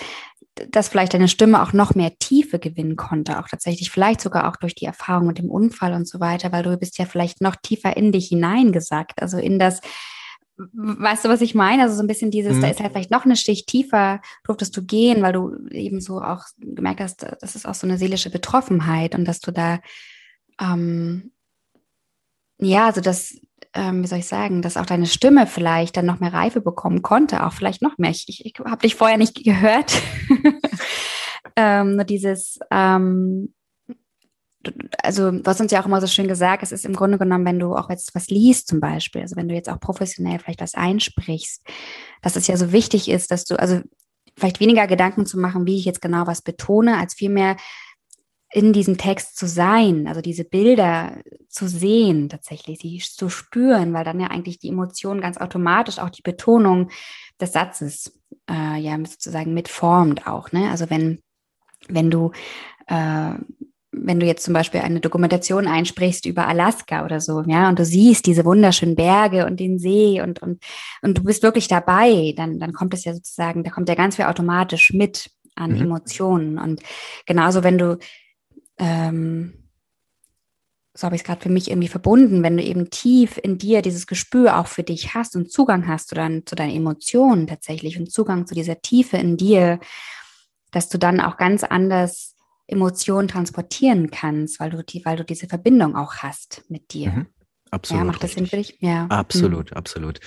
dass 0.71 0.89
vielleicht 0.89 1.15
deine 1.15 1.27
Stimme 1.27 1.61
auch 1.61 1.73
noch 1.73 1.97
mehr 1.97 2.17
Tiefe 2.21 2.61
gewinnen 2.61 2.95
konnte, 2.95 3.41
auch 3.41 3.49
tatsächlich, 3.49 3.91
vielleicht 3.91 4.21
sogar 4.21 4.49
auch 4.49 4.59
durch 4.59 4.77
die 4.77 4.85
Erfahrung 4.85 5.27
mit 5.27 5.39
dem 5.39 5.51
Unfall 5.51 5.93
und 5.95 6.07
so 6.07 6.21
weiter, 6.21 6.53
weil 6.53 6.63
du 6.63 6.77
bist 6.77 6.99
ja 6.99 7.05
vielleicht 7.05 7.41
noch 7.41 7.57
tiefer 7.57 7.97
in 7.97 8.13
dich 8.13 8.29
hineingesagt, 8.29 9.21
also 9.21 9.39
in 9.39 9.59
das, 9.59 9.81
Weißt 10.57 11.25
du, 11.25 11.29
was 11.29 11.41
ich 11.41 11.55
meine? 11.55 11.83
Also 11.83 11.97
so 11.97 12.03
ein 12.03 12.07
bisschen 12.07 12.31
dieses, 12.31 12.57
mhm. 12.57 12.61
da 12.61 12.69
ist 12.69 12.81
halt 12.81 12.93
vielleicht 12.93 13.11
noch 13.11 13.25
eine 13.25 13.37
Schicht 13.37 13.67
tiefer, 13.67 14.21
durftest 14.45 14.77
du 14.77 14.85
gehen, 14.85 15.23
weil 15.23 15.33
du 15.33 15.67
eben 15.71 16.01
so 16.01 16.21
auch 16.21 16.45
gemerkt 16.59 17.01
hast, 17.01 17.27
das 17.41 17.57
ist 17.57 17.67
auch 17.67 17.75
so 17.75 17.87
eine 17.87 17.99
seelische 17.99 18.31
Betroffenheit 18.31 19.15
und 19.15 19.25
dass 19.25 19.41
du 19.41 19.51
da, 19.51 19.81
ähm, 20.61 21.33
ja, 22.59 22.87
also 22.87 23.01
das, 23.01 23.37
ähm, 23.75 24.03
wie 24.03 24.07
soll 24.07 24.21
ich 24.21 24.29
sagen, 24.29 24.63
dass 24.63 24.77
auch 24.77 24.87
deine 24.87 25.07
Stimme 25.07 25.49
vielleicht 25.49 25.97
dann 25.97 26.07
noch 26.07 26.21
mehr 26.21 26.33
Reife 26.33 26.61
bekommen 26.61 27.03
konnte, 27.03 27.45
auch 27.45 27.53
vielleicht 27.53 27.83
noch 27.83 27.99
mehr. 27.99 28.11
Ich, 28.11 28.29
ich, 28.29 28.47
ich 28.47 28.55
habe 28.65 28.83
dich 28.83 28.95
vorher 28.95 29.19
nicht 29.19 29.43
gehört. 29.43 30.01
ähm, 31.57 31.97
nur 31.97 32.05
dieses, 32.05 32.61
ähm, 32.71 33.54
also 35.03 35.33
hast 35.45 35.61
uns 35.61 35.73
ja 35.73 35.81
auch 35.81 35.87
immer 35.87 36.01
so 36.01 36.07
schön 36.07 36.29
gesagt, 36.29 36.63
es 36.63 36.73
ist 36.73 36.85
im 36.85 36.95
Grunde 36.95 37.19
genommen, 37.19 37.45
wenn 37.45 37.59
du 37.59 37.75
auch 37.75 37.91
jetzt 37.91 38.15
was 38.15 38.29
liest 38.29 38.69
zum 38.69 38.81
Beispiel, 38.81 39.23
also 39.23 39.37
wenn 39.37 39.49
du 39.49 39.55
jetzt 39.55 39.69
auch 39.69 39.81
professionell 39.81 40.39
vielleicht 40.39 40.61
was 40.61 40.75
einsprichst, 40.75 41.63
dass 42.23 42.37
es 42.37 42.47
ja 42.47 42.57
so 42.57 42.73
wichtig 42.73 43.09
ist, 43.09 43.31
dass 43.31 43.45
du, 43.45 43.59
also 43.59 43.81
vielleicht 44.37 44.61
weniger 44.61 44.87
Gedanken 44.87 45.27
zu 45.27 45.39
machen, 45.39 45.67
wie 45.67 45.79
ich 45.79 45.85
jetzt 45.85 46.01
genau 46.01 46.27
was 46.27 46.43
betone, 46.43 46.99
als 46.99 47.15
vielmehr 47.15 47.57
in 48.55 48.73
diesem 48.73 48.97
Text 48.97 49.37
zu 49.37 49.49
sein, 49.49 50.07
also 50.07 50.21
diese 50.21 50.45
Bilder 50.45 51.19
zu 51.49 51.67
sehen, 51.67 52.29
tatsächlich, 52.29 52.79
sie 52.79 52.99
zu 52.99 53.29
spüren, 53.29 53.93
weil 53.93 54.05
dann 54.05 54.21
ja 54.21 54.29
eigentlich 54.29 54.61
die 54.61 54.69
Emotion 54.69 55.21
ganz 55.21 55.39
automatisch 55.39 55.99
auch 55.99 56.11
die 56.11 56.23
Betonung 56.23 56.91
des 57.41 57.53
Satzes 57.53 58.21
äh, 58.49 58.79
ja 58.79 58.97
sozusagen 59.05 59.55
mitformt 59.55 60.29
auch. 60.29 60.53
Ne? 60.53 60.71
Also 60.71 60.89
wenn, 60.89 61.21
wenn 61.89 62.13
du 62.13 62.31
äh, 62.87 63.35
wenn 63.97 64.21
du 64.21 64.27
jetzt 64.27 64.45
zum 64.45 64.55
Beispiel 64.55 64.81
eine 64.81 65.01
Dokumentation 65.01 65.67
einsprichst 65.67 66.27
über 66.27 66.47
Alaska 66.47 67.05
oder 67.05 67.21
so, 67.21 67.43
ja, 67.47 67.69
und 67.69 67.79
du 67.79 67.85
siehst 67.85 68.27
diese 68.27 68.45
wunderschönen 68.45 68.97
Berge 68.97 69.47
und 69.47 69.61
den 69.61 69.79
See 69.79 70.21
und, 70.21 70.43
und, 70.43 70.63
und 71.03 71.19
du 71.19 71.23
bist 71.23 71.43
wirklich 71.43 71.69
dabei, 71.69 72.35
dann, 72.37 72.59
dann 72.59 72.73
kommt 72.73 72.95
es 72.95 73.05
ja 73.05 73.15
sozusagen, 73.15 73.65
da 73.65 73.71
kommt 73.71 73.89
ja 73.89 73.95
ganz 73.95 74.17
viel 74.17 74.25
automatisch 74.27 74.93
mit 74.93 75.31
an 75.55 75.73
mhm. 75.73 75.83
Emotionen. 75.83 76.59
Und 76.59 76.83
genauso, 77.27 77.63
wenn 77.63 77.79
du, 77.79 77.99
ähm, 78.79 79.71
so 80.95 81.05
habe 81.05 81.17
ich 81.17 81.23
es 81.23 81.27
gerade 81.27 81.41
für 81.41 81.49
mich 81.49 81.71
irgendwie 81.71 81.89
verbunden, 81.89 82.43
wenn 82.43 82.57
du 82.57 82.63
eben 82.63 82.91
tief 82.91 83.39
in 83.43 83.59
dir 83.59 83.83
dieses 83.83 84.07
Gespür 84.07 84.59
auch 84.59 84.69
für 84.69 84.85
dich 84.85 85.15
hast 85.15 85.35
und 85.37 85.51
Zugang 85.51 85.89
hast 85.89 86.09
zu, 86.09 86.15
dein, 86.15 86.47
zu 86.47 86.55
deinen 86.55 86.75
Emotionen 86.75 87.47
tatsächlich 87.47 87.99
und 87.99 88.13
Zugang 88.13 88.47
zu 88.47 88.55
dieser 88.55 88.81
Tiefe 88.81 89.17
in 89.17 89.37
dir, 89.37 89.81
dass 90.71 90.89
du 90.89 90.99
dann 90.99 91.21
auch 91.21 91.37
ganz 91.37 91.65
anders 91.65 92.34
Emotionen 92.67 93.29
transportieren 93.29 94.11
kannst, 94.11 94.61
weil 94.61 94.71
du 94.71 94.83
die, 94.83 95.05
weil 95.05 95.17
du 95.17 95.25
diese 95.25 95.47
Verbindung 95.47 95.97
auch 95.97 96.17
hast 96.17 96.65
mit 96.69 96.93
dir. 96.93 97.11
Mhm. 97.11 97.27
Absolut. 97.71 98.01
Ja, 98.01 98.05
macht 98.05 98.23
das 98.23 98.33
Sinn 98.33 98.47
für 98.47 98.57
dich? 98.57 98.79
Ja. 98.81 99.07
Absolut, 99.07 99.71
mhm. 99.73 99.77
absolut. 99.77 100.21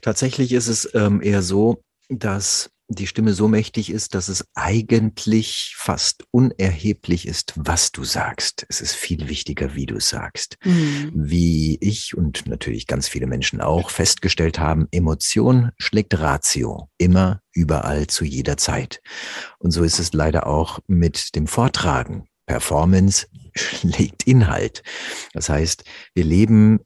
Tatsächlich 0.00 0.52
ist 0.52 0.68
es 0.68 0.94
ähm, 0.94 1.20
eher 1.20 1.42
so, 1.42 1.82
dass 2.08 2.70
die 2.88 3.06
Stimme 3.06 3.32
so 3.32 3.48
mächtig 3.48 3.90
ist, 3.90 4.14
dass 4.14 4.28
es 4.28 4.46
eigentlich 4.54 5.74
fast 5.76 6.24
unerheblich 6.30 7.26
ist, 7.26 7.54
was 7.56 7.92
du 7.92 8.04
sagst. 8.04 8.66
Es 8.68 8.80
ist 8.80 8.94
viel 8.94 9.28
wichtiger, 9.28 9.74
wie 9.74 9.86
du 9.86 10.00
sagst. 10.00 10.58
Mhm. 10.64 11.12
Wie 11.14 11.78
ich 11.80 12.16
und 12.16 12.46
natürlich 12.46 12.86
ganz 12.86 13.08
viele 13.08 13.26
Menschen 13.26 13.60
auch 13.60 13.90
festgestellt 13.90 14.58
haben, 14.58 14.86
Emotion 14.90 15.70
schlägt 15.78 16.18
Ratio. 16.18 16.90
Immer, 16.98 17.40
überall, 17.52 18.06
zu 18.06 18.24
jeder 18.24 18.56
Zeit. 18.56 19.00
Und 19.58 19.70
so 19.70 19.82
ist 19.82 19.98
es 19.98 20.12
leider 20.12 20.46
auch 20.46 20.80
mit 20.86 21.34
dem 21.34 21.46
Vortragen. 21.46 22.26
Performance 22.46 23.26
schlägt 23.54 24.26
Inhalt. 24.26 24.82
Das 25.32 25.48
heißt, 25.48 25.84
wir 26.14 26.24
leben 26.24 26.80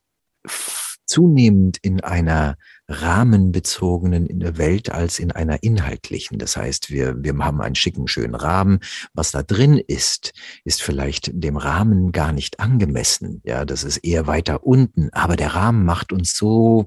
zunehmend 1.06 1.78
in 1.82 2.00
einer 2.02 2.56
rahmenbezogenen 2.88 4.26
in 4.26 4.40
der 4.40 4.56
Welt 4.56 4.90
als 4.90 5.18
in 5.18 5.30
einer 5.30 5.62
inhaltlichen. 5.62 6.38
Das 6.38 6.56
heißt, 6.56 6.90
wir, 6.90 7.14
wir 7.22 7.36
haben 7.38 7.60
einen 7.60 7.74
schicken, 7.74 8.08
schönen 8.08 8.34
Rahmen. 8.34 8.80
Was 9.12 9.30
da 9.30 9.42
drin 9.42 9.78
ist, 9.78 10.32
ist 10.64 10.82
vielleicht 10.82 11.30
dem 11.34 11.56
Rahmen 11.56 12.12
gar 12.12 12.32
nicht 12.32 12.60
angemessen. 12.60 13.42
Ja, 13.44 13.64
das 13.64 13.84
ist 13.84 13.98
eher 13.98 14.26
weiter 14.26 14.64
unten. 14.64 15.10
Aber 15.12 15.36
der 15.36 15.54
Rahmen 15.54 15.84
macht 15.84 16.12
uns 16.12 16.34
so, 16.34 16.86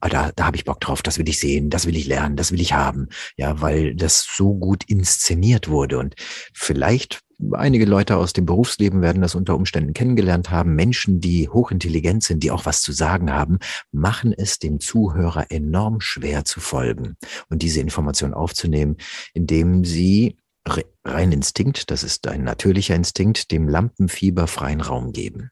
ah, 0.00 0.08
da, 0.08 0.32
da 0.34 0.46
habe 0.46 0.56
ich 0.56 0.64
Bock 0.64 0.80
drauf, 0.80 1.02
das 1.02 1.18
will 1.18 1.28
ich 1.28 1.38
sehen, 1.38 1.70
das 1.70 1.86
will 1.86 1.96
ich 1.96 2.06
lernen, 2.06 2.36
das 2.36 2.50
will 2.50 2.60
ich 2.60 2.72
haben. 2.72 3.08
Ja, 3.36 3.60
weil 3.60 3.94
das 3.94 4.26
so 4.36 4.54
gut 4.54 4.84
inszeniert 4.84 5.68
wurde. 5.68 5.98
Und 5.98 6.14
vielleicht 6.52 7.20
einige 7.52 7.84
Leute 7.84 8.16
aus 8.16 8.32
dem 8.32 8.46
Berufsleben 8.46 9.02
werden 9.02 9.22
das 9.22 9.34
unter 9.34 9.54
Umständen 9.54 9.94
kennengelernt 9.94 10.50
haben. 10.50 10.74
Menschen, 10.74 11.20
die 11.20 11.48
hochintelligent 11.48 12.22
sind, 12.22 12.42
die 12.42 12.50
auch 12.50 12.66
was 12.66 12.82
zu 12.82 12.92
sagen 12.92 13.32
haben, 13.32 13.58
machen 13.92 14.32
es 14.32 14.58
dem 14.58 14.80
Zuhörer 14.80 15.50
enorm 15.50 16.00
schwer 16.00 16.44
zu 16.44 16.60
folgen 16.60 17.16
und 17.48 17.62
diese 17.62 17.80
Information 17.80 18.34
aufzunehmen, 18.34 18.96
indem 19.34 19.84
sie 19.84 20.36
rein 21.04 21.32
Instinkt, 21.32 21.90
das 21.90 22.02
ist 22.02 22.26
ein 22.28 22.44
natürlicher 22.44 22.94
Instinkt, 22.94 23.50
dem 23.50 23.68
Lampenfieber 23.68 24.46
freien 24.46 24.80
Raum 24.80 25.12
geben 25.12 25.50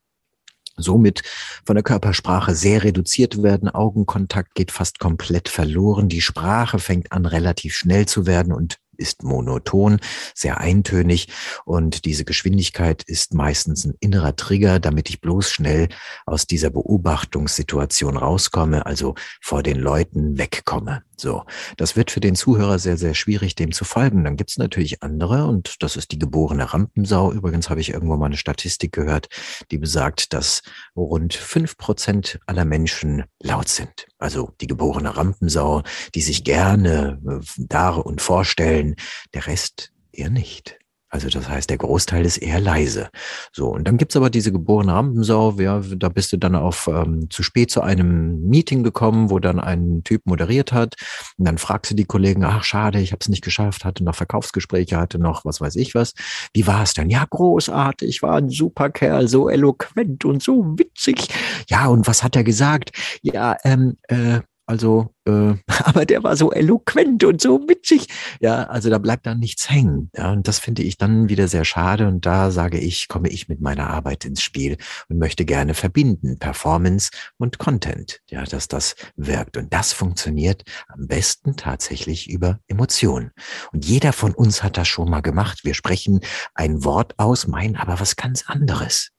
somit 0.76 1.22
von 1.64 1.74
der 1.74 1.82
Körpersprache 1.82 2.54
sehr 2.54 2.84
reduziert 2.84 3.42
werden. 3.42 3.68
Augenkontakt 3.68 4.54
geht 4.54 4.70
fast 4.70 4.98
komplett 4.98 5.48
verloren. 5.48 6.08
Die 6.08 6.20
Sprache 6.20 6.78
fängt 6.78 7.12
an 7.12 7.26
relativ 7.26 7.74
schnell 7.74 8.06
zu 8.06 8.26
werden 8.26 8.52
und 8.52 8.76
ist 8.98 9.22
monoton, 9.22 10.00
sehr 10.34 10.58
eintönig 10.58 11.28
und 11.64 12.04
diese 12.04 12.24
Geschwindigkeit 12.24 13.02
ist 13.04 13.34
meistens 13.34 13.84
ein 13.84 13.94
innerer 14.00 14.36
Trigger, 14.36 14.78
damit 14.80 15.08
ich 15.08 15.20
bloß 15.20 15.50
schnell 15.50 15.88
aus 16.26 16.46
dieser 16.46 16.70
Beobachtungssituation 16.70 18.16
rauskomme, 18.16 18.86
also 18.86 19.14
vor 19.40 19.62
den 19.62 19.78
Leuten 19.78 20.38
wegkomme. 20.38 21.02
So, 21.16 21.44
das 21.78 21.96
wird 21.96 22.10
für 22.10 22.20
den 22.20 22.34
Zuhörer 22.34 22.78
sehr, 22.78 22.98
sehr 22.98 23.14
schwierig, 23.14 23.54
dem 23.54 23.72
zu 23.72 23.84
folgen. 23.84 24.24
Dann 24.24 24.36
gibt's 24.36 24.58
natürlich 24.58 25.02
andere 25.02 25.46
und 25.46 25.82
das 25.82 25.96
ist 25.96 26.12
die 26.12 26.18
geborene 26.18 26.72
Rampensau. 26.72 27.32
Übrigens 27.32 27.70
habe 27.70 27.80
ich 27.80 27.90
irgendwo 27.90 28.16
mal 28.16 28.26
eine 28.26 28.36
Statistik 28.36 28.92
gehört, 28.92 29.28
die 29.70 29.78
besagt, 29.78 30.34
dass 30.34 30.62
rund 30.94 31.34
fünf 31.34 31.78
Prozent 31.78 32.38
aller 32.46 32.66
Menschen 32.66 33.24
laut 33.40 33.68
sind. 33.68 34.06
Also 34.18 34.52
die 34.60 34.66
geborene 34.66 35.16
Rampensau, 35.16 35.82
die 36.14 36.22
sich 36.22 36.44
gerne 36.44 37.18
äh, 37.26 37.44
dar 37.56 38.04
und 38.04 38.20
vorstellen, 38.20 38.94
der 39.32 39.46
Rest 39.46 39.92
eher 40.12 40.30
nicht. 40.30 40.78
Also 41.16 41.30
das 41.30 41.48
heißt, 41.48 41.70
der 41.70 41.78
Großteil 41.78 42.26
ist 42.26 42.36
eher 42.36 42.60
leise. 42.60 43.08
So, 43.50 43.68
und 43.68 43.88
dann 43.88 43.96
gibt's 43.96 44.16
aber 44.16 44.28
diese 44.28 44.52
geborene 44.52 44.92
Rampensau, 44.92 45.52
ja, 45.58 45.80
da 45.96 46.10
bist 46.10 46.30
du 46.30 46.36
dann 46.36 46.54
auf 46.54 46.88
ähm, 46.88 47.30
zu 47.30 47.42
spät 47.42 47.70
zu 47.70 47.80
einem 47.80 48.42
Meeting 48.42 48.82
gekommen, 48.82 49.30
wo 49.30 49.38
dann 49.38 49.58
ein 49.58 50.02
Typ 50.04 50.26
moderiert 50.26 50.74
hat. 50.74 50.94
Und 51.38 51.46
dann 51.46 51.56
fragst 51.56 51.90
du 51.90 51.96
die 51.96 52.04
Kollegen, 52.04 52.44
ach 52.44 52.64
schade, 52.64 53.00
ich 53.00 53.12
habe 53.12 53.20
es 53.22 53.30
nicht 53.30 53.42
geschafft, 53.42 53.86
hatte 53.86 54.04
noch 54.04 54.14
Verkaufsgespräche, 54.14 54.98
hatte 54.98 55.18
noch 55.18 55.46
was 55.46 55.58
weiß 55.58 55.76
ich 55.76 55.94
was. 55.94 56.12
Wie 56.52 56.66
war 56.66 56.82
es 56.82 56.92
denn? 56.92 57.08
Ja, 57.08 57.24
großartig, 57.30 58.20
war 58.20 58.36
ein 58.36 58.50
super 58.50 58.90
Kerl, 58.90 59.26
so 59.26 59.48
eloquent 59.48 60.26
und 60.26 60.42
so 60.42 60.76
witzig. 60.76 61.28
Ja, 61.70 61.86
und 61.86 62.06
was 62.06 62.22
hat 62.22 62.36
er 62.36 62.44
gesagt? 62.44 62.90
Ja, 63.22 63.56
ähm, 63.64 63.96
äh, 64.08 64.40
also, 64.66 65.14
äh, 65.26 65.54
aber 65.84 66.04
der 66.04 66.24
war 66.24 66.36
so 66.36 66.52
eloquent 66.52 67.22
und 67.24 67.40
so 67.40 67.60
witzig. 67.68 68.08
Ja, 68.40 68.64
also 68.64 68.90
da 68.90 68.98
bleibt 68.98 69.26
dann 69.26 69.38
nichts 69.38 69.70
hängen. 69.70 70.10
Ja, 70.16 70.32
und 70.32 70.48
das 70.48 70.58
finde 70.58 70.82
ich 70.82 70.98
dann 70.98 71.28
wieder 71.28 71.48
sehr 71.48 71.64
schade. 71.64 72.08
Und 72.08 72.26
da 72.26 72.50
sage 72.50 72.78
ich, 72.78 73.08
komme 73.08 73.28
ich 73.28 73.48
mit 73.48 73.60
meiner 73.60 73.88
Arbeit 73.88 74.24
ins 74.24 74.42
Spiel 74.42 74.76
und 75.08 75.18
möchte 75.18 75.44
gerne 75.44 75.74
verbinden, 75.74 76.38
Performance 76.38 77.10
und 77.38 77.58
Content. 77.58 78.20
Ja, 78.28 78.44
dass 78.44 78.66
das 78.68 78.96
wirkt. 79.14 79.56
Und 79.56 79.72
das 79.72 79.92
funktioniert 79.92 80.64
am 80.88 81.06
besten 81.06 81.56
tatsächlich 81.56 82.28
über 82.28 82.58
Emotionen. 82.66 83.30
Und 83.72 83.84
jeder 83.84 84.12
von 84.12 84.34
uns 84.34 84.62
hat 84.62 84.76
das 84.76 84.88
schon 84.88 85.08
mal 85.08 85.20
gemacht. 85.20 85.60
Wir 85.64 85.74
sprechen 85.74 86.20
ein 86.54 86.84
Wort 86.84 87.14
aus, 87.18 87.46
meinen 87.46 87.76
aber 87.76 88.00
was 88.00 88.16
ganz 88.16 88.44
anderes. 88.48 89.12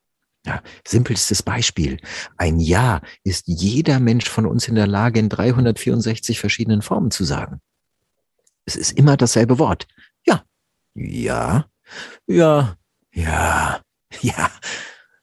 Ja, 0.48 0.64
simpelstes 0.88 1.44
Beispiel. 1.44 2.00
Ein 2.38 2.60
Ja 2.60 3.02
ist 3.26 3.44
jeder 3.48 4.00
Mensch 4.00 4.30
von 4.30 4.46
uns 4.46 4.70
in 4.70 4.76
der 4.76 4.88
Lage, 4.88 5.20
in 5.20 5.28
364 5.28 6.40
verschiedenen 6.40 6.82
Formen 6.82 7.12
zu 7.12 7.26
sagen. 7.26 7.60
Es 8.64 8.78
ist 8.78 8.94
immer 8.94 9.18
dasselbe 9.18 9.60
Wort. 9.60 9.88
Ja, 10.26 10.44
ja, 10.96 11.66
ja, 12.28 12.78
ja, 13.12 13.82
ja, 14.22 14.52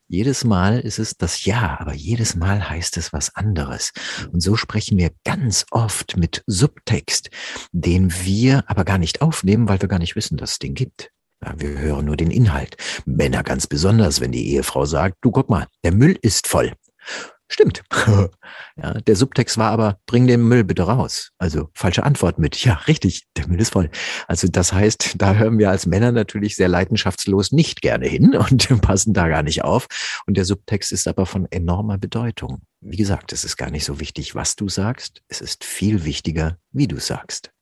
Jedes 0.08 0.44
Mal 0.44 0.78
ist 0.80 0.98
es 0.98 1.16
das 1.16 1.46
Ja, 1.46 1.78
aber 1.80 1.94
jedes 1.94 2.36
Mal 2.36 2.68
heißt 2.68 2.98
es 2.98 3.14
was 3.14 3.34
anderes. 3.34 3.92
Und 4.30 4.42
so 4.42 4.56
sprechen 4.56 4.98
wir 4.98 5.10
ganz 5.24 5.64
oft 5.70 6.18
mit 6.18 6.44
Subtext, 6.46 7.30
den 7.72 8.12
wir 8.12 8.64
aber 8.66 8.84
gar 8.84 8.98
nicht 8.98 9.22
aufnehmen, 9.22 9.68
weil 9.70 9.80
wir 9.80 9.88
gar 9.88 9.98
nicht 9.98 10.16
wissen, 10.16 10.36
dass 10.36 10.52
es 10.52 10.58
den 10.58 10.74
gibt. 10.74 11.13
Wir 11.56 11.78
hören 11.78 12.06
nur 12.06 12.16
den 12.16 12.30
Inhalt. 12.30 12.76
Männer 13.04 13.42
ganz 13.42 13.66
besonders, 13.66 14.20
wenn 14.20 14.32
die 14.32 14.52
Ehefrau 14.52 14.86
sagt, 14.86 15.16
du 15.20 15.30
guck 15.30 15.50
mal, 15.50 15.66
der 15.84 15.92
Müll 15.92 16.18
ist 16.22 16.46
voll. 16.46 16.72
Stimmt. 17.48 17.84
ja, 18.76 18.94
der 18.94 19.16
Subtext 19.16 19.58
war 19.58 19.70
aber, 19.70 19.98
bring 20.06 20.26
den 20.26 20.42
Müll 20.42 20.64
bitte 20.64 20.84
raus. 20.84 21.30
Also 21.38 21.68
falsche 21.74 22.02
Antwort 22.02 22.38
mit, 22.38 22.56
ja, 22.64 22.74
richtig, 22.88 23.26
der 23.36 23.46
Müll 23.46 23.60
ist 23.60 23.74
voll. 23.74 23.90
Also 24.26 24.48
das 24.48 24.72
heißt, 24.72 25.16
da 25.18 25.34
hören 25.34 25.58
wir 25.58 25.70
als 25.70 25.86
Männer 25.86 26.10
natürlich 26.10 26.56
sehr 26.56 26.68
leidenschaftslos 26.68 27.52
nicht 27.52 27.82
gerne 27.82 28.08
hin 28.08 28.34
und 28.50 28.80
passen 28.80 29.12
da 29.12 29.28
gar 29.28 29.42
nicht 29.42 29.62
auf. 29.62 29.86
Und 30.26 30.36
der 30.36 30.46
Subtext 30.46 30.90
ist 30.90 31.06
aber 31.06 31.26
von 31.26 31.46
enormer 31.50 31.98
Bedeutung. 31.98 32.62
Wie 32.80 32.96
gesagt, 32.96 33.32
es 33.32 33.44
ist 33.44 33.56
gar 33.56 33.70
nicht 33.70 33.84
so 33.84 34.00
wichtig, 34.00 34.34
was 34.34 34.56
du 34.56 34.68
sagst. 34.68 35.22
Es 35.28 35.40
ist 35.40 35.64
viel 35.64 36.04
wichtiger, 36.04 36.58
wie 36.72 36.88
du 36.88 36.98
sagst. 36.98 37.52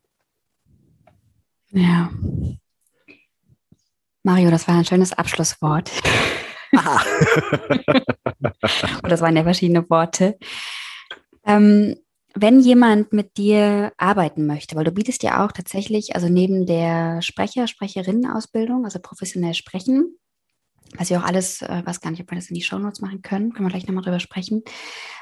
Ja. 1.71 2.11
Mario, 4.23 4.51
das 4.51 4.69
war 4.69 4.77
ein 4.77 4.85
schönes 4.85 5.13
Abschlusswort. 5.13 5.91
Und 9.03 9.11
das 9.11 9.21
waren 9.21 9.37
ja 9.37 9.43
verschiedene 9.43 9.89
Worte. 9.91 10.39
Ähm, 11.45 11.97
wenn 12.35 12.61
jemand 12.61 13.13
mit 13.13 13.37
dir 13.37 13.93
arbeiten 13.99 14.47
möchte, 14.47 14.77
weil 14.77 14.85
du 14.85 14.93
bietest 14.93 15.23
ja 15.23 15.45
auch 15.45 15.53
tatsächlich, 15.53 16.15
also 16.15 16.29
neben 16.29 16.67
der 16.67 17.21
Sprecher, 17.21 17.67
Sprecherinnen-Ausbildung, 17.67 18.85
also 18.85 19.01
professionell 19.01 19.55
sprechen, 19.55 20.17
was 20.97 21.11
ich 21.11 21.17
auch 21.17 21.25
alles, 21.25 21.63
äh, 21.63 21.83
weiß 21.85 22.01
gar 22.01 22.11
nicht, 22.11 22.21
ob 22.21 22.31
wir 22.31 22.37
das 22.37 22.49
in 22.49 22.55
die 22.55 22.63
Shownotes 22.63 23.01
machen 23.01 23.23
können, 23.23 23.53
können 23.53 23.67
wir 23.67 23.71
gleich 23.71 23.87
nochmal 23.87 24.05
drüber 24.05 24.21
sprechen. 24.21 24.63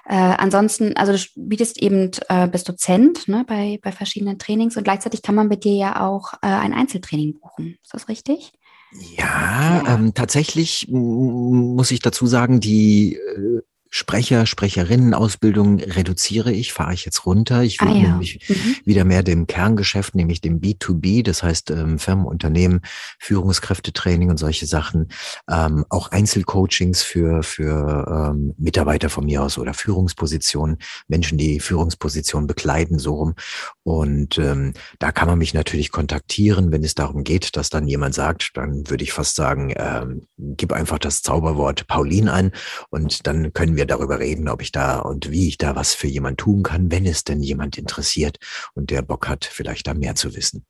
Äh, 0.05 0.15
ansonsten, 0.17 0.97
also 0.97 1.13
du 1.13 1.19
bietest 1.37 1.81
eben, 1.81 2.11
äh, 2.29 2.49
bist 2.49 2.69
Dozent 2.69 3.29
ne, 3.29 3.45
bei, 3.47 3.79
bei 3.83 3.93
verschiedenen 3.93 4.39
Trainings 4.39 4.77
und 4.77 4.85
gleichzeitig 4.85 5.23
kann 5.23 5.35
man 5.35 5.49
mit 5.49 5.65
dir 5.65 5.75
ja 5.75 6.07
auch 6.07 6.35
äh, 6.35 6.47
ein 6.47 6.75
Einzeltraining 6.75 7.39
buchen. 7.41 7.79
Ist 7.83 7.95
das 7.95 8.09
richtig? 8.09 8.53
Ja. 8.93 9.85
Ähm, 9.87 10.15
tatsächlich 10.15 10.89
muss 10.91 11.91
ich 11.91 12.01
dazu 12.01 12.27
sagen, 12.27 12.61
die 12.61 13.17
äh, 13.17 13.63
Sprecher, 13.93 14.47
Sprecherinnen-Ausbildung 14.47 15.81
reduziere 15.81 16.53
ich, 16.53 16.73
fahre 16.73 16.95
ich 16.95 17.05
jetzt 17.05 17.27
runter. 17.27 17.63
Ich 17.63 17.81
will 17.81 17.89
ah, 17.89 17.95
ja. 17.95 18.09
nämlich 18.11 18.49
mhm. 18.49 18.77
wieder 18.85 19.05
mehr 19.05 19.25
dem 19.25 19.49
Kerngeschäft, 19.49 20.15
nämlich 20.15 20.41
dem 20.41 20.61
B2B, 20.61 21.25
das 21.25 21.43
heißt 21.43 21.73
ähm, 21.73 21.99
Firmen, 21.99 22.25
Unternehmen, 22.25 22.83
Führungskräftetraining 23.19 24.31
und 24.31 24.37
solche 24.37 24.67
Sachen, 24.67 25.09
ähm, 25.51 25.85
auch 25.89 26.13
Einzelcoachings 26.13 27.03
für, 27.03 27.43
für 27.43 28.31
ähm, 28.31 28.55
Mitarbeiter 28.59 29.11
von 29.11 29.25
mir 29.25 29.43
aus 29.43 29.59
oder 29.59 29.75
Führungspositionen, 29.75 30.79
Menschen, 31.09 31.37
die 31.37 31.59
Führungspositionen 31.59 32.47
bekleiden, 32.47 33.01
so 33.01 33.15
rum. 33.15 33.35
Und 33.83 34.39
ähm, 34.39 34.73
da 35.01 35.11
kann 35.11 35.27
man 35.27 35.39
mich 35.39 35.53
natürlich 35.53 35.91
kontaktieren, 35.91 36.71
wenn 36.71 36.85
es 36.85 36.95
darum 36.95 37.25
geht, 37.25 37.57
dass 37.57 37.71
dann 37.71 37.89
jemand 37.89 38.15
sagt, 38.15 38.53
dann 38.55 38.89
würde 38.89 39.03
ich 39.03 39.13
fast 39.13 39.35
sagen, 39.35 39.75
ähm, 39.77 40.29
gib 40.37 40.73
einfach 40.73 41.01
das 41.01 41.23
Zauberwort 41.23 41.89
Pauline 41.89 42.33
ein 42.33 42.53
und 42.91 43.27
dann 43.27 43.53
können 43.53 43.75
wir 43.75 43.80
wir 43.81 43.87
darüber 43.87 44.21
reden, 44.21 44.49
ob 44.49 44.61
ich 44.61 44.73
da 44.73 44.99
und 44.99 45.31
wie 45.31 45.49
ich 45.49 45.57
da 45.57 45.75
was 45.75 45.95
für 45.95 46.07
jemand 46.07 46.39
tun 46.39 46.63
kann, 46.63 46.93
wenn 46.93 47.07
es 47.07 47.25
denn 47.25 47.43
jemand 47.43 47.79
interessiert 47.79 48.37
und 48.75 48.91
der 48.91 49.01
Bock 49.01 49.27
hat, 49.27 49.47
vielleicht 49.47 49.87
da 49.87 49.95
mehr 49.95 50.15
zu 50.15 50.37
wissen. 50.37 50.65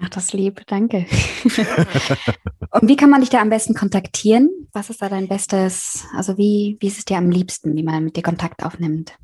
Ach, 0.00 0.08
das 0.08 0.32
lieb, 0.32 0.62
danke. 0.68 1.06
und 2.70 2.88
wie 2.88 2.96
kann 2.96 3.10
man 3.10 3.20
dich 3.20 3.30
da 3.30 3.40
am 3.40 3.50
besten 3.50 3.74
kontaktieren? 3.74 4.50
Was 4.72 4.88
ist 4.88 5.02
da 5.02 5.08
dein 5.08 5.26
bestes, 5.28 6.04
also 6.16 6.38
wie, 6.38 6.76
wie 6.80 6.86
ist 6.86 6.98
es 6.98 7.04
dir 7.04 7.16
am 7.16 7.30
liebsten, 7.30 7.76
wie 7.76 7.82
man 7.82 8.04
mit 8.04 8.16
dir 8.16 8.22
Kontakt 8.22 8.64
aufnimmt? 8.64 9.18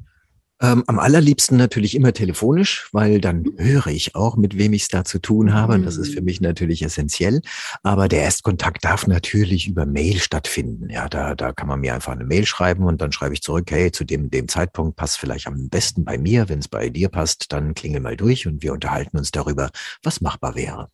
Ähm, 0.62 0.84
am 0.86 0.98
allerliebsten 0.98 1.56
natürlich 1.56 1.94
immer 1.94 2.12
telefonisch, 2.12 2.88
weil 2.92 3.20
dann 3.20 3.42
mhm. 3.42 3.54
höre 3.58 3.86
ich 3.86 4.14
auch, 4.14 4.36
mit 4.36 4.58
wem 4.58 4.74
ich 4.74 4.82
es 4.82 4.88
da 4.88 5.04
zu 5.04 5.18
tun 5.18 5.54
habe. 5.54 5.74
Und 5.74 5.84
das 5.84 5.96
ist 5.96 6.12
für 6.12 6.20
mhm. 6.20 6.26
mich 6.26 6.40
natürlich 6.40 6.82
essentiell. 6.82 7.40
Aber 7.82 8.08
der 8.08 8.22
Erstkontakt 8.22 8.84
darf 8.84 9.06
natürlich 9.06 9.68
über 9.68 9.86
Mail 9.86 10.18
stattfinden. 10.18 10.90
Ja, 10.90 11.08
da, 11.08 11.34
da 11.34 11.52
kann 11.52 11.68
man 11.68 11.80
mir 11.80 11.94
einfach 11.94 12.12
eine 12.12 12.24
Mail 12.24 12.44
schreiben 12.44 12.84
und 12.84 13.00
dann 13.00 13.12
schreibe 13.12 13.34
ich 13.34 13.42
zurück, 13.42 13.70
hey, 13.70 13.90
zu 13.90 14.04
dem, 14.04 14.30
dem 14.30 14.48
Zeitpunkt 14.48 14.96
passt 14.96 15.18
vielleicht 15.18 15.46
am 15.46 15.68
besten 15.70 16.04
bei 16.04 16.18
mir. 16.18 16.48
Wenn 16.48 16.58
es 16.58 16.68
bei 16.68 16.90
dir 16.90 17.08
passt, 17.08 17.52
dann 17.52 17.74
klingel 17.74 18.00
mal 18.00 18.16
durch 18.16 18.46
und 18.46 18.62
wir 18.62 18.72
unterhalten 18.72 19.16
uns 19.16 19.30
darüber, 19.30 19.70
was 20.02 20.20
machbar 20.20 20.54
wäre. 20.54 20.88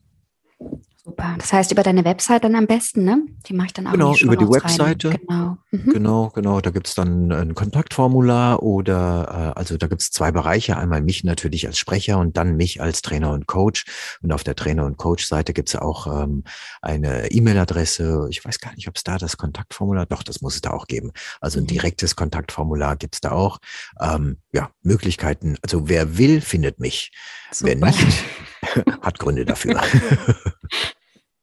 Super. 1.07 1.37
Das 1.39 1.53
heißt, 1.53 1.71
über 1.71 1.85
deine 1.85 2.05
Website 2.05 2.43
dann 2.43 2.57
am 2.57 2.67
besten, 2.67 3.05
ne? 3.05 3.25
Die 3.47 3.53
mache 3.53 3.69
ich 3.69 3.73
dann 3.73 3.87
auch 3.87 3.93
Genau, 3.93 4.15
die 4.15 4.25
über 4.25 4.37
die 4.37 4.49
Webseite. 4.49 5.11
Rein. 5.11 5.19
Genau. 5.21 5.57
Mhm. 5.71 5.93
genau, 5.93 6.31
genau. 6.35 6.61
Da 6.61 6.71
gibt's 6.71 6.97
dann 6.97 7.31
ein 7.31 7.55
Kontaktformular 7.55 8.61
oder 8.61 9.53
äh, 9.55 9.59
also 9.59 9.77
da 9.77 9.87
gibt's 9.87 10.11
zwei 10.11 10.33
Bereiche. 10.33 10.77
Einmal 10.77 11.03
mich 11.03 11.23
natürlich 11.23 11.69
als 11.69 11.79
Sprecher 11.79 12.19
und 12.19 12.37
dann 12.37 12.57
mich 12.57 12.83
als 12.83 13.03
Trainer 13.03 13.31
und 13.31 13.47
Coach. 13.47 13.85
Und 14.21 14.33
auf 14.33 14.43
der 14.43 14.57
Trainer- 14.57 14.85
und 14.85 14.97
Coach-Seite 14.97 15.53
gibt's 15.53 15.77
auch 15.77 16.09
ähm, 16.09 16.43
eine 16.83 17.31
E-Mail-Adresse. 17.31 18.27
Ich 18.31 18.45
weiß 18.45 18.59
gar 18.59 18.75
nicht, 18.75 18.89
ob 18.89 18.97
es 18.97 19.05
da 19.05 19.17
das 19.17 19.37
Kontaktformular, 19.37 20.07
doch, 20.07 20.25
das 20.25 20.41
muss 20.41 20.57
es 20.57 20.61
da 20.61 20.71
auch 20.71 20.89
geben. 20.89 21.13
Also 21.41 21.61
ein 21.61 21.65
mhm. 21.65 21.69
direktes 21.69 22.17
Kontaktformular 22.17 22.97
gibt's 22.97 23.21
da 23.21 23.31
auch. 23.31 23.59
Ähm, 24.01 24.39
ja, 24.53 24.71
Möglichkeiten. 24.83 25.57
Also 25.63 25.89
wer 25.89 26.19
will, 26.19 26.41
findet 26.41 26.81
mich. 26.81 27.13
Super. 27.53 27.75
Wer 27.79 27.87
nicht, 27.87 28.25
hat 29.03 29.21
Gründe 29.21 29.45
dafür. 29.45 29.81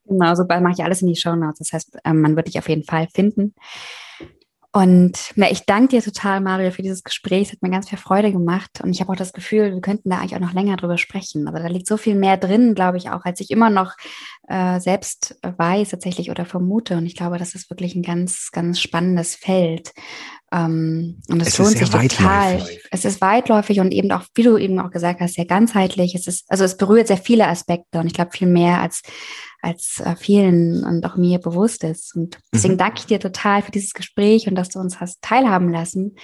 Genau, 0.05 0.35
sobald 0.35 0.61
mache 0.61 0.73
ich 0.77 0.83
alles 0.83 1.01
in 1.01 1.07
die 1.07 1.15
Show 1.15 1.35
Notes. 1.35 1.59
Das 1.59 1.73
heißt, 1.73 1.97
ähm, 2.03 2.21
man 2.21 2.35
wird 2.35 2.47
dich 2.47 2.59
auf 2.59 2.69
jeden 2.69 2.83
Fall 2.83 3.07
finden. 3.13 3.53
Und 4.75 5.33
ich 5.35 5.67
danke 5.67 5.89
dir 5.89 6.01
total, 6.01 6.41
Mario, 6.41 6.71
für 6.71 6.81
dieses 6.81 7.03
Gespräch. 7.03 7.43
Es 7.43 7.51
hat 7.51 7.61
mir 7.61 7.69
ganz 7.69 7.89
viel 7.89 7.99
Freude 7.99 8.31
gemacht. 8.31 8.81
Und 8.81 8.89
ich 8.89 9.01
habe 9.01 9.11
auch 9.11 9.15
das 9.15 9.31
Gefühl, 9.31 9.71
wir 9.71 9.81
könnten 9.81 10.09
da 10.09 10.17
eigentlich 10.17 10.35
auch 10.35 10.39
noch 10.39 10.53
länger 10.53 10.77
drüber 10.77 10.97
sprechen. 10.97 11.47
Aber 11.47 11.59
da 11.59 11.67
liegt 11.67 11.85
so 11.85 11.95
viel 11.95 12.15
mehr 12.15 12.37
drin, 12.37 12.73
glaube 12.73 12.97
ich, 12.97 13.11
auch, 13.11 13.23
als 13.23 13.39
ich 13.39 13.51
immer 13.51 13.69
noch 13.69 13.93
äh, 14.47 14.79
selbst 14.79 15.37
weiß 15.43 15.89
tatsächlich 15.89 16.31
oder 16.31 16.45
vermute. 16.45 16.97
Und 16.97 17.05
ich 17.05 17.15
glaube, 17.15 17.37
das 17.37 17.53
ist 17.53 17.69
wirklich 17.69 17.93
ein 17.93 18.01
ganz, 18.01 18.49
ganz 18.51 18.79
spannendes 18.79 19.35
Feld. 19.35 19.93
Ähm, 20.51 21.21
und 21.29 21.39
es, 21.39 21.49
es 21.49 21.57
lohnt 21.59 21.77
sich 21.77 21.89
total. 21.91 22.67
Es 22.89 23.05
ist 23.05 23.21
weitläufig 23.21 23.79
und 23.79 23.91
eben 23.91 24.11
auch, 24.11 24.23
wie 24.33 24.41
du 24.41 24.57
eben 24.57 24.79
auch 24.79 24.89
gesagt 24.89 25.19
hast, 25.19 25.35
sehr 25.35 25.45
ganzheitlich. 25.45 26.15
Es 26.15 26.25
ist, 26.25 26.45
also 26.47 26.63
es 26.63 26.77
berührt 26.77 27.07
sehr 27.07 27.17
viele 27.17 27.47
Aspekte 27.47 27.99
und 27.99 28.07
ich 28.07 28.13
glaube 28.13 28.31
viel 28.31 28.47
mehr 28.47 28.81
als 28.81 29.03
als 29.63 30.01
äh, 30.01 30.15
vielen 30.15 30.83
und 30.83 31.05
auch 31.05 31.15
mir 31.15 31.39
bewusst 31.39 31.83
ist. 31.83 32.15
Und 32.15 32.37
deswegen 32.53 32.75
mhm. 32.75 32.79
danke 32.79 32.99
ich 32.99 33.05
dir 33.05 33.19
total 33.19 33.61
für 33.61 33.71
dieses 33.71 33.93
Gespräch 33.93 34.47
und 34.47 34.55
dass 34.55 34.69
du 34.69 34.79
uns 34.79 34.99
hast 34.99 35.21
teilhaben 35.21 35.71
lassen 35.71 36.15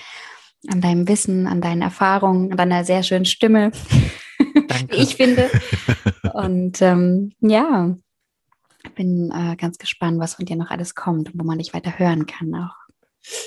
an 0.67 0.81
deinem 0.81 1.07
Wissen, 1.07 1.47
an 1.47 1.61
deinen 1.61 1.81
Erfahrungen, 1.81 2.51
an 2.51 2.57
deiner 2.57 2.83
sehr 2.83 3.01
schönen 3.03 3.25
Stimme, 3.25 3.71
wie 4.89 4.97
ich 4.97 5.15
finde. 5.15 5.49
Und 6.33 6.81
ähm, 6.81 7.33
ja, 7.39 7.95
bin 8.95 9.31
äh, 9.31 9.55
ganz 9.55 9.77
gespannt, 9.77 10.19
was 10.19 10.35
von 10.35 10.45
dir 10.45 10.55
noch 10.55 10.69
alles 10.69 10.95
kommt 10.95 11.33
und 11.33 11.39
wo 11.39 11.45
man 11.45 11.57
dich 11.57 11.73
weiter 11.73 11.97
hören 11.97 12.27
kann 12.27 12.53
auch. 12.55 12.78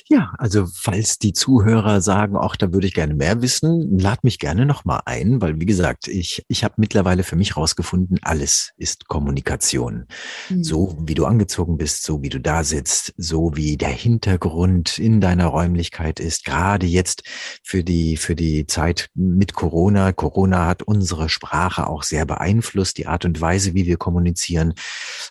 Ja, 0.09 0.35
also 0.39 0.67
falls 0.67 1.19
die 1.19 1.33
Zuhörer 1.33 2.01
sagen, 2.01 2.37
auch 2.37 2.57
da 2.57 2.73
würde 2.73 2.87
ich 2.87 2.95
gerne 2.95 3.15
mehr 3.15 3.43
wissen, 3.43 3.99
lad 3.99 4.25
mich 4.25 4.39
gerne 4.39 4.67
nochmal 4.67 5.01
ein, 5.07 5.41
weil 5.41 5.59
wie 5.61 5.67
gesagt, 5.67 6.09
ich, 6.09 6.45
ich 6.49 6.65
habe 6.65 6.75
mittlerweile 6.77 7.23
für 7.23 7.37
mich 7.37 7.57
rausgefunden, 7.57 8.19
alles 8.23 8.73
ist 8.77 9.09
Kommunikation. 9.09 10.07
Mhm. 10.51 10.65
So 10.65 10.97
wie 11.01 11.15
du 11.15 11.25
angezogen 11.25 11.79
bist, 11.79 12.03
so 12.03 12.23
wie 12.23 12.29
du 12.29 12.41
da 12.41 12.65
sitzt, 12.65 13.15
so 13.17 13.53
wie 13.55 13.77
der 13.77 13.89
Hintergrund 13.89 14.99
in 14.99 15.21
deiner 15.21 15.47
Räumlichkeit 15.47 16.21
ist, 16.21 16.45
gerade 16.45 16.87
jetzt 16.87 17.23
für 17.63 17.83
die, 17.83 18.17
für 18.17 18.37
die 18.37 18.67
Zeit 18.67 19.09
mit 19.15 19.55
Corona. 19.55 20.13
Corona 20.13 20.67
hat 20.67 20.83
unsere 20.83 21.29
Sprache 21.29 21.87
auch 21.87 22.03
sehr 22.03 22.27
beeinflusst, 22.27 22.99
die 22.99 23.07
Art 23.07 23.25
und 23.25 23.41
Weise, 23.41 23.75
wie 23.75 23.87
wir 23.87 23.97
kommunizieren. 23.97 24.75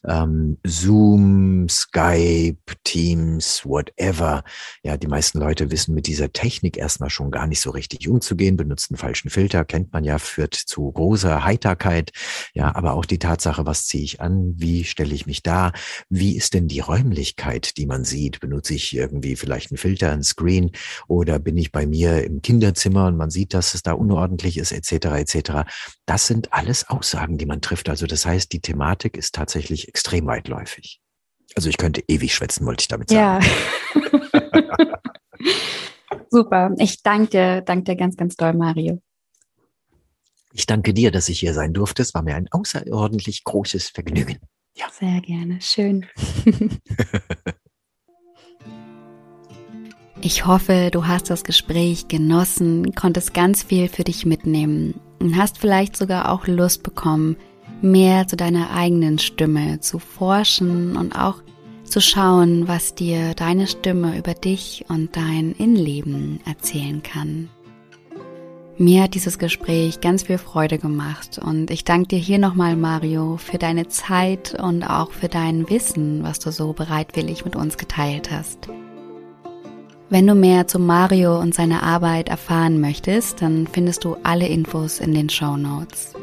Ähm, 0.08 0.58
Zoom, 0.66 1.70
Skype, 1.70 2.58
Teams, 2.84 3.62
whatever 3.66 4.31
ja, 4.84 4.98
die 4.98 5.08
meisten 5.08 5.40
Leute 5.40 5.72
wissen 5.72 5.94
mit 5.94 6.08
dieser 6.08 6.32
Technik 6.32 6.78
erstmal 6.78 7.10
schon 7.10 7.32
gar 7.32 7.48
nicht 7.48 7.62
so 7.62 7.72
richtig 7.72 8.08
umzugehen, 8.08 8.58
benutzen 8.58 8.98
falschen 8.98 9.30
Filter, 9.30 9.66
kennt 9.66 9.94
man 9.94 10.04
ja, 10.04 10.18
führt 10.18 10.54
zu 10.56 10.92
großer 10.92 11.44
Heiterkeit. 11.44 12.12
Ja, 12.54 12.76
aber 12.76 12.94
auch 12.94 13.06
die 13.06 13.20
Tatsache, 13.20 13.66
was 13.66 13.86
ziehe 13.88 14.04
ich 14.04 14.22
an? 14.22 14.54
Wie 14.58 14.84
stelle 14.84 15.14
ich 15.14 15.26
mich 15.26 15.44
da? 15.44 15.72
Wie 16.10 16.36
ist 16.36 16.54
denn 16.54 16.68
die 16.68 16.80
Räumlichkeit, 16.80 17.78
die 17.78 17.86
man 17.86 18.04
sieht? 18.04 18.40
Benutze 18.40 18.74
ich 18.74 18.96
irgendwie 18.96 19.36
vielleicht 19.36 19.72
einen 19.72 19.78
Filter, 19.78 20.12
einen 20.12 20.24
Screen 20.24 20.72
oder 21.08 21.40
bin 21.40 21.58
ich 21.58 21.72
bei 21.72 21.86
mir 21.86 22.24
im 22.24 22.42
Kinderzimmer 22.42 23.08
und 23.08 23.18
man 23.18 23.30
sieht, 23.30 23.54
dass 23.54 23.74
es 23.74 23.84
da 23.84 23.94
unordentlich 23.94 24.58
ist, 24.58 24.72
etc., 24.72 25.06
etc. 25.18 25.52
Das 26.06 26.28
sind 26.28 26.54
alles 26.54 26.88
Aussagen, 26.90 27.38
die 27.38 27.46
man 27.46 27.62
trifft. 27.62 27.90
Also 27.90 28.08
das 28.08 28.26
heißt, 28.26 28.52
die 28.52 28.62
Thematik 28.62 29.18
ist 29.18 29.36
tatsächlich 29.36 29.88
extrem 29.88 30.26
weitläufig. 30.26 31.02
Also 31.56 31.70
ich 31.70 31.78
könnte 31.78 32.04
ewig 32.08 32.34
schwätzen, 32.34 32.66
wollte 32.66 32.82
ich 32.82 32.88
damit 32.88 33.10
sagen. 33.10 33.46
Ja. 33.46 35.00
Super. 36.30 36.72
Ich 36.78 37.04
danke 37.04 37.30
dir, 37.30 37.62
danke 37.62 37.84
dir 37.84 37.96
ganz, 37.96 38.16
ganz 38.16 38.36
doll, 38.36 38.54
Mario. 38.54 39.02
Ich 40.54 40.66
danke 40.66 40.94
dir, 40.94 41.12
dass 41.12 41.30
ich 41.30 41.40
hier 41.40 41.54
sein 41.54 41.74
durfte. 41.74 42.02
Es 42.02 42.14
war 42.14 42.22
mir 42.22 42.36
ein 42.36 42.48
außerordentlich 42.52 43.44
großes 43.44 43.90
Vergnügen. 43.90 44.40
Ja. 44.76 44.86
Sehr 44.92 45.22
gerne. 45.22 45.60
Schön. 45.62 46.06
Ich 50.24 50.46
hoffe, 50.46 50.90
du 50.92 51.08
hast 51.08 51.32
das 51.32 51.44
Gespräch 51.44 52.08
genossen, 52.08 52.94
konntest 52.94 53.34
ganz 53.34 53.64
viel 53.64 53.88
für 53.88 54.04
dich 54.04 54.24
mitnehmen 54.24 55.02
und 55.20 55.36
hast 55.36 55.58
vielleicht 55.58 55.98
sogar 55.98 56.32
auch 56.32 56.46
Lust 56.46 56.84
bekommen, 56.84 57.38
mehr 57.82 58.28
zu 58.28 58.36
deiner 58.36 58.72
eigenen 58.72 59.20
Stimme 59.20 59.80
zu 59.80 60.00
forschen 60.00 60.96
und 60.98 61.16
auch 61.16 61.42
zu 61.84 62.00
schauen, 62.00 62.68
was 62.68 62.96
dir 62.96 63.34
deine 63.34 63.68
Stimme 63.68 64.18
über 64.18 64.34
dich 64.34 64.86
und 64.88 65.16
dein 65.16 65.52
Innenleben 65.52 66.40
erzählen 66.46 67.04
kann. 67.04 67.50
Mir 68.78 69.04
hat 69.04 69.14
dieses 69.14 69.38
Gespräch 69.38 70.02
ganz 70.02 70.24
viel 70.24 70.40
Freude 70.40 70.80
gemacht 70.80 71.40
und 71.44 71.70
ich 71.70 71.84
danke 71.84 72.08
dir 72.08 72.20
hier 72.20 72.40
nochmal, 72.40 72.76
Mario, 72.76 73.38
für 73.38 73.60
deine 73.60 73.90
Zeit 73.90 74.56
und 74.60 74.84
auch 74.84 75.12
für 75.12 75.28
dein 75.28 75.70
Wissen, 75.70 76.24
was 76.24 76.40
du 76.40 76.52
so 76.52 76.74
bereitwillig 76.74 77.46
mit 77.46 77.56
uns 77.56 77.78
geteilt 77.78 78.32
hast. 78.32 78.70
Wenn 80.10 80.26
du 80.26 80.34
mehr 80.34 80.68
zu 80.68 80.80
Mario 80.80 81.40
und 81.40 81.54
seiner 81.54 81.84
Arbeit 81.84 82.28
erfahren 82.28 82.82
möchtest, 82.82 83.42
dann 83.42 83.68
findest 83.68 84.04
du 84.04 84.18
alle 84.24 84.48
Infos 84.48 85.00
in 85.00 85.14
den 85.14 85.30
Show 85.30 85.58
Notes. 85.58 86.14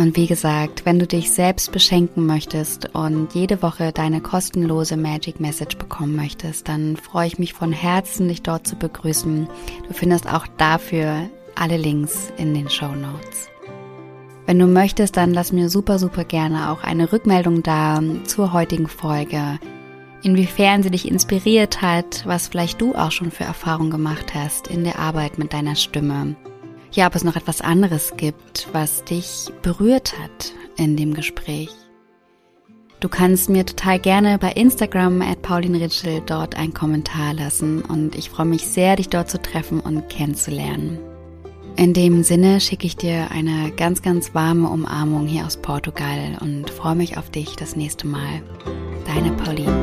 Und 0.00 0.16
wie 0.16 0.26
gesagt, 0.26 0.86
wenn 0.86 0.98
du 0.98 1.06
dich 1.06 1.30
selbst 1.30 1.72
beschenken 1.72 2.24
möchtest 2.24 2.94
und 2.94 3.34
jede 3.34 3.60
Woche 3.60 3.92
deine 3.92 4.22
kostenlose 4.22 4.96
Magic 4.96 5.40
Message 5.40 5.76
bekommen 5.76 6.16
möchtest, 6.16 6.68
dann 6.68 6.96
freue 6.96 7.26
ich 7.26 7.38
mich 7.38 7.52
von 7.52 7.70
Herzen, 7.70 8.26
dich 8.26 8.42
dort 8.42 8.66
zu 8.66 8.76
begrüßen. 8.76 9.46
Du 9.86 9.92
findest 9.92 10.26
auch 10.26 10.46
dafür 10.56 11.28
alle 11.54 11.76
Links 11.76 12.32
in 12.38 12.54
den 12.54 12.70
Show 12.70 12.94
Notes. 12.94 13.50
Wenn 14.46 14.58
du 14.58 14.66
möchtest, 14.66 15.18
dann 15.18 15.34
lass 15.34 15.52
mir 15.52 15.68
super, 15.68 15.98
super 15.98 16.24
gerne 16.24 16.70
auch 16.70 16.82
eine 16.82 17.12
Rückmeldung 17.12 17.62
da 17.62 18.02
zur 18.24 18.54
heutigen 18.54 18.88
Folge 18.88 19.58
inwiefern 20.22 20.82
sie 20.82 20.90
dich 20.90 21.08
inspiriert 21.08 21.82
hat, 21.82 22.26
was 22.26 22.48
vielleicht 22.48 22.80
du 22.80 22.94
auch 22.94 23.10
schon 23.10 23.30
für 23.30 23.44
Erfahrungen 23.44 23.90
gemacht 23.90 24.34
hast 24.34 24.68
in 24.68 24.84
der 24.84 24.98
Arbeit 24.98 25.38
mit 25.38 25.52
deiner 25.52 25.76
Stimme. 25.76 26.36
Ja, 26.92 27.06
ob 27.06 27.14
es 27.14 27.24
noch 27.24 27.36
etwas 27.36 27.60
anderes 27.60 28.14
gibt, 28.16 28.68
was 28.72 29.04
dich 29.04 29.48
berührt 29.62 30.14
hat 30.18 30.52
in 30.76 30.96
dem 30.96 31.14
Gespräch. 31.14 31.70
Du 33.00 33.08
kannst 33.08 33.48
mir 33.48 33.64
total 33.64 33.98
gerne 33.98 34.38
bei 34.38 34.52
Instagram 34.52 35.22
at 35.22 35.40
paulinritschel 35.40 36.20
dort 36.26 36.56
einen 36.56 36.74
Kommentar 36.74 37.32
lassen 37.32 37.80
und 37.80 38.14
ich 38.14 38.28
freue 38.28 38.46
mich 38.46 38.66
sehr, 38.66 38.96
dich 38.96 39.08
dort 39.08 39.30
zu 39.30 39.40
treffen 39.40 39.80
und 39.80 40.08
kennenzulernen. 40.10 40.98
In 41.76 41.94
dem 41.94 42.22
Sinne 42.24 42.60
schicke 42.60 42.86
ich 42.86 42.96
dir 42.96 43.30
eine 43.30 43.70
ganz, 43.70 44.02
ganz 44.02 44.34
warme 44.34 44.68
Umarmung 44.68 45.26
hier 45.26 45.46
aus 45.46 45.56
Portugal 45.56 46.36
und 46.40 46.68
freue 46.68 46.96
mich 46.96 47.16
auf 47.16 47.30
dich 47.30 47.56
das 47.56 47.74
nächste 47.74 48.06
Mal. 48.06 48.42
Deine 49.06 49.32
Pauline. 49.32 49.79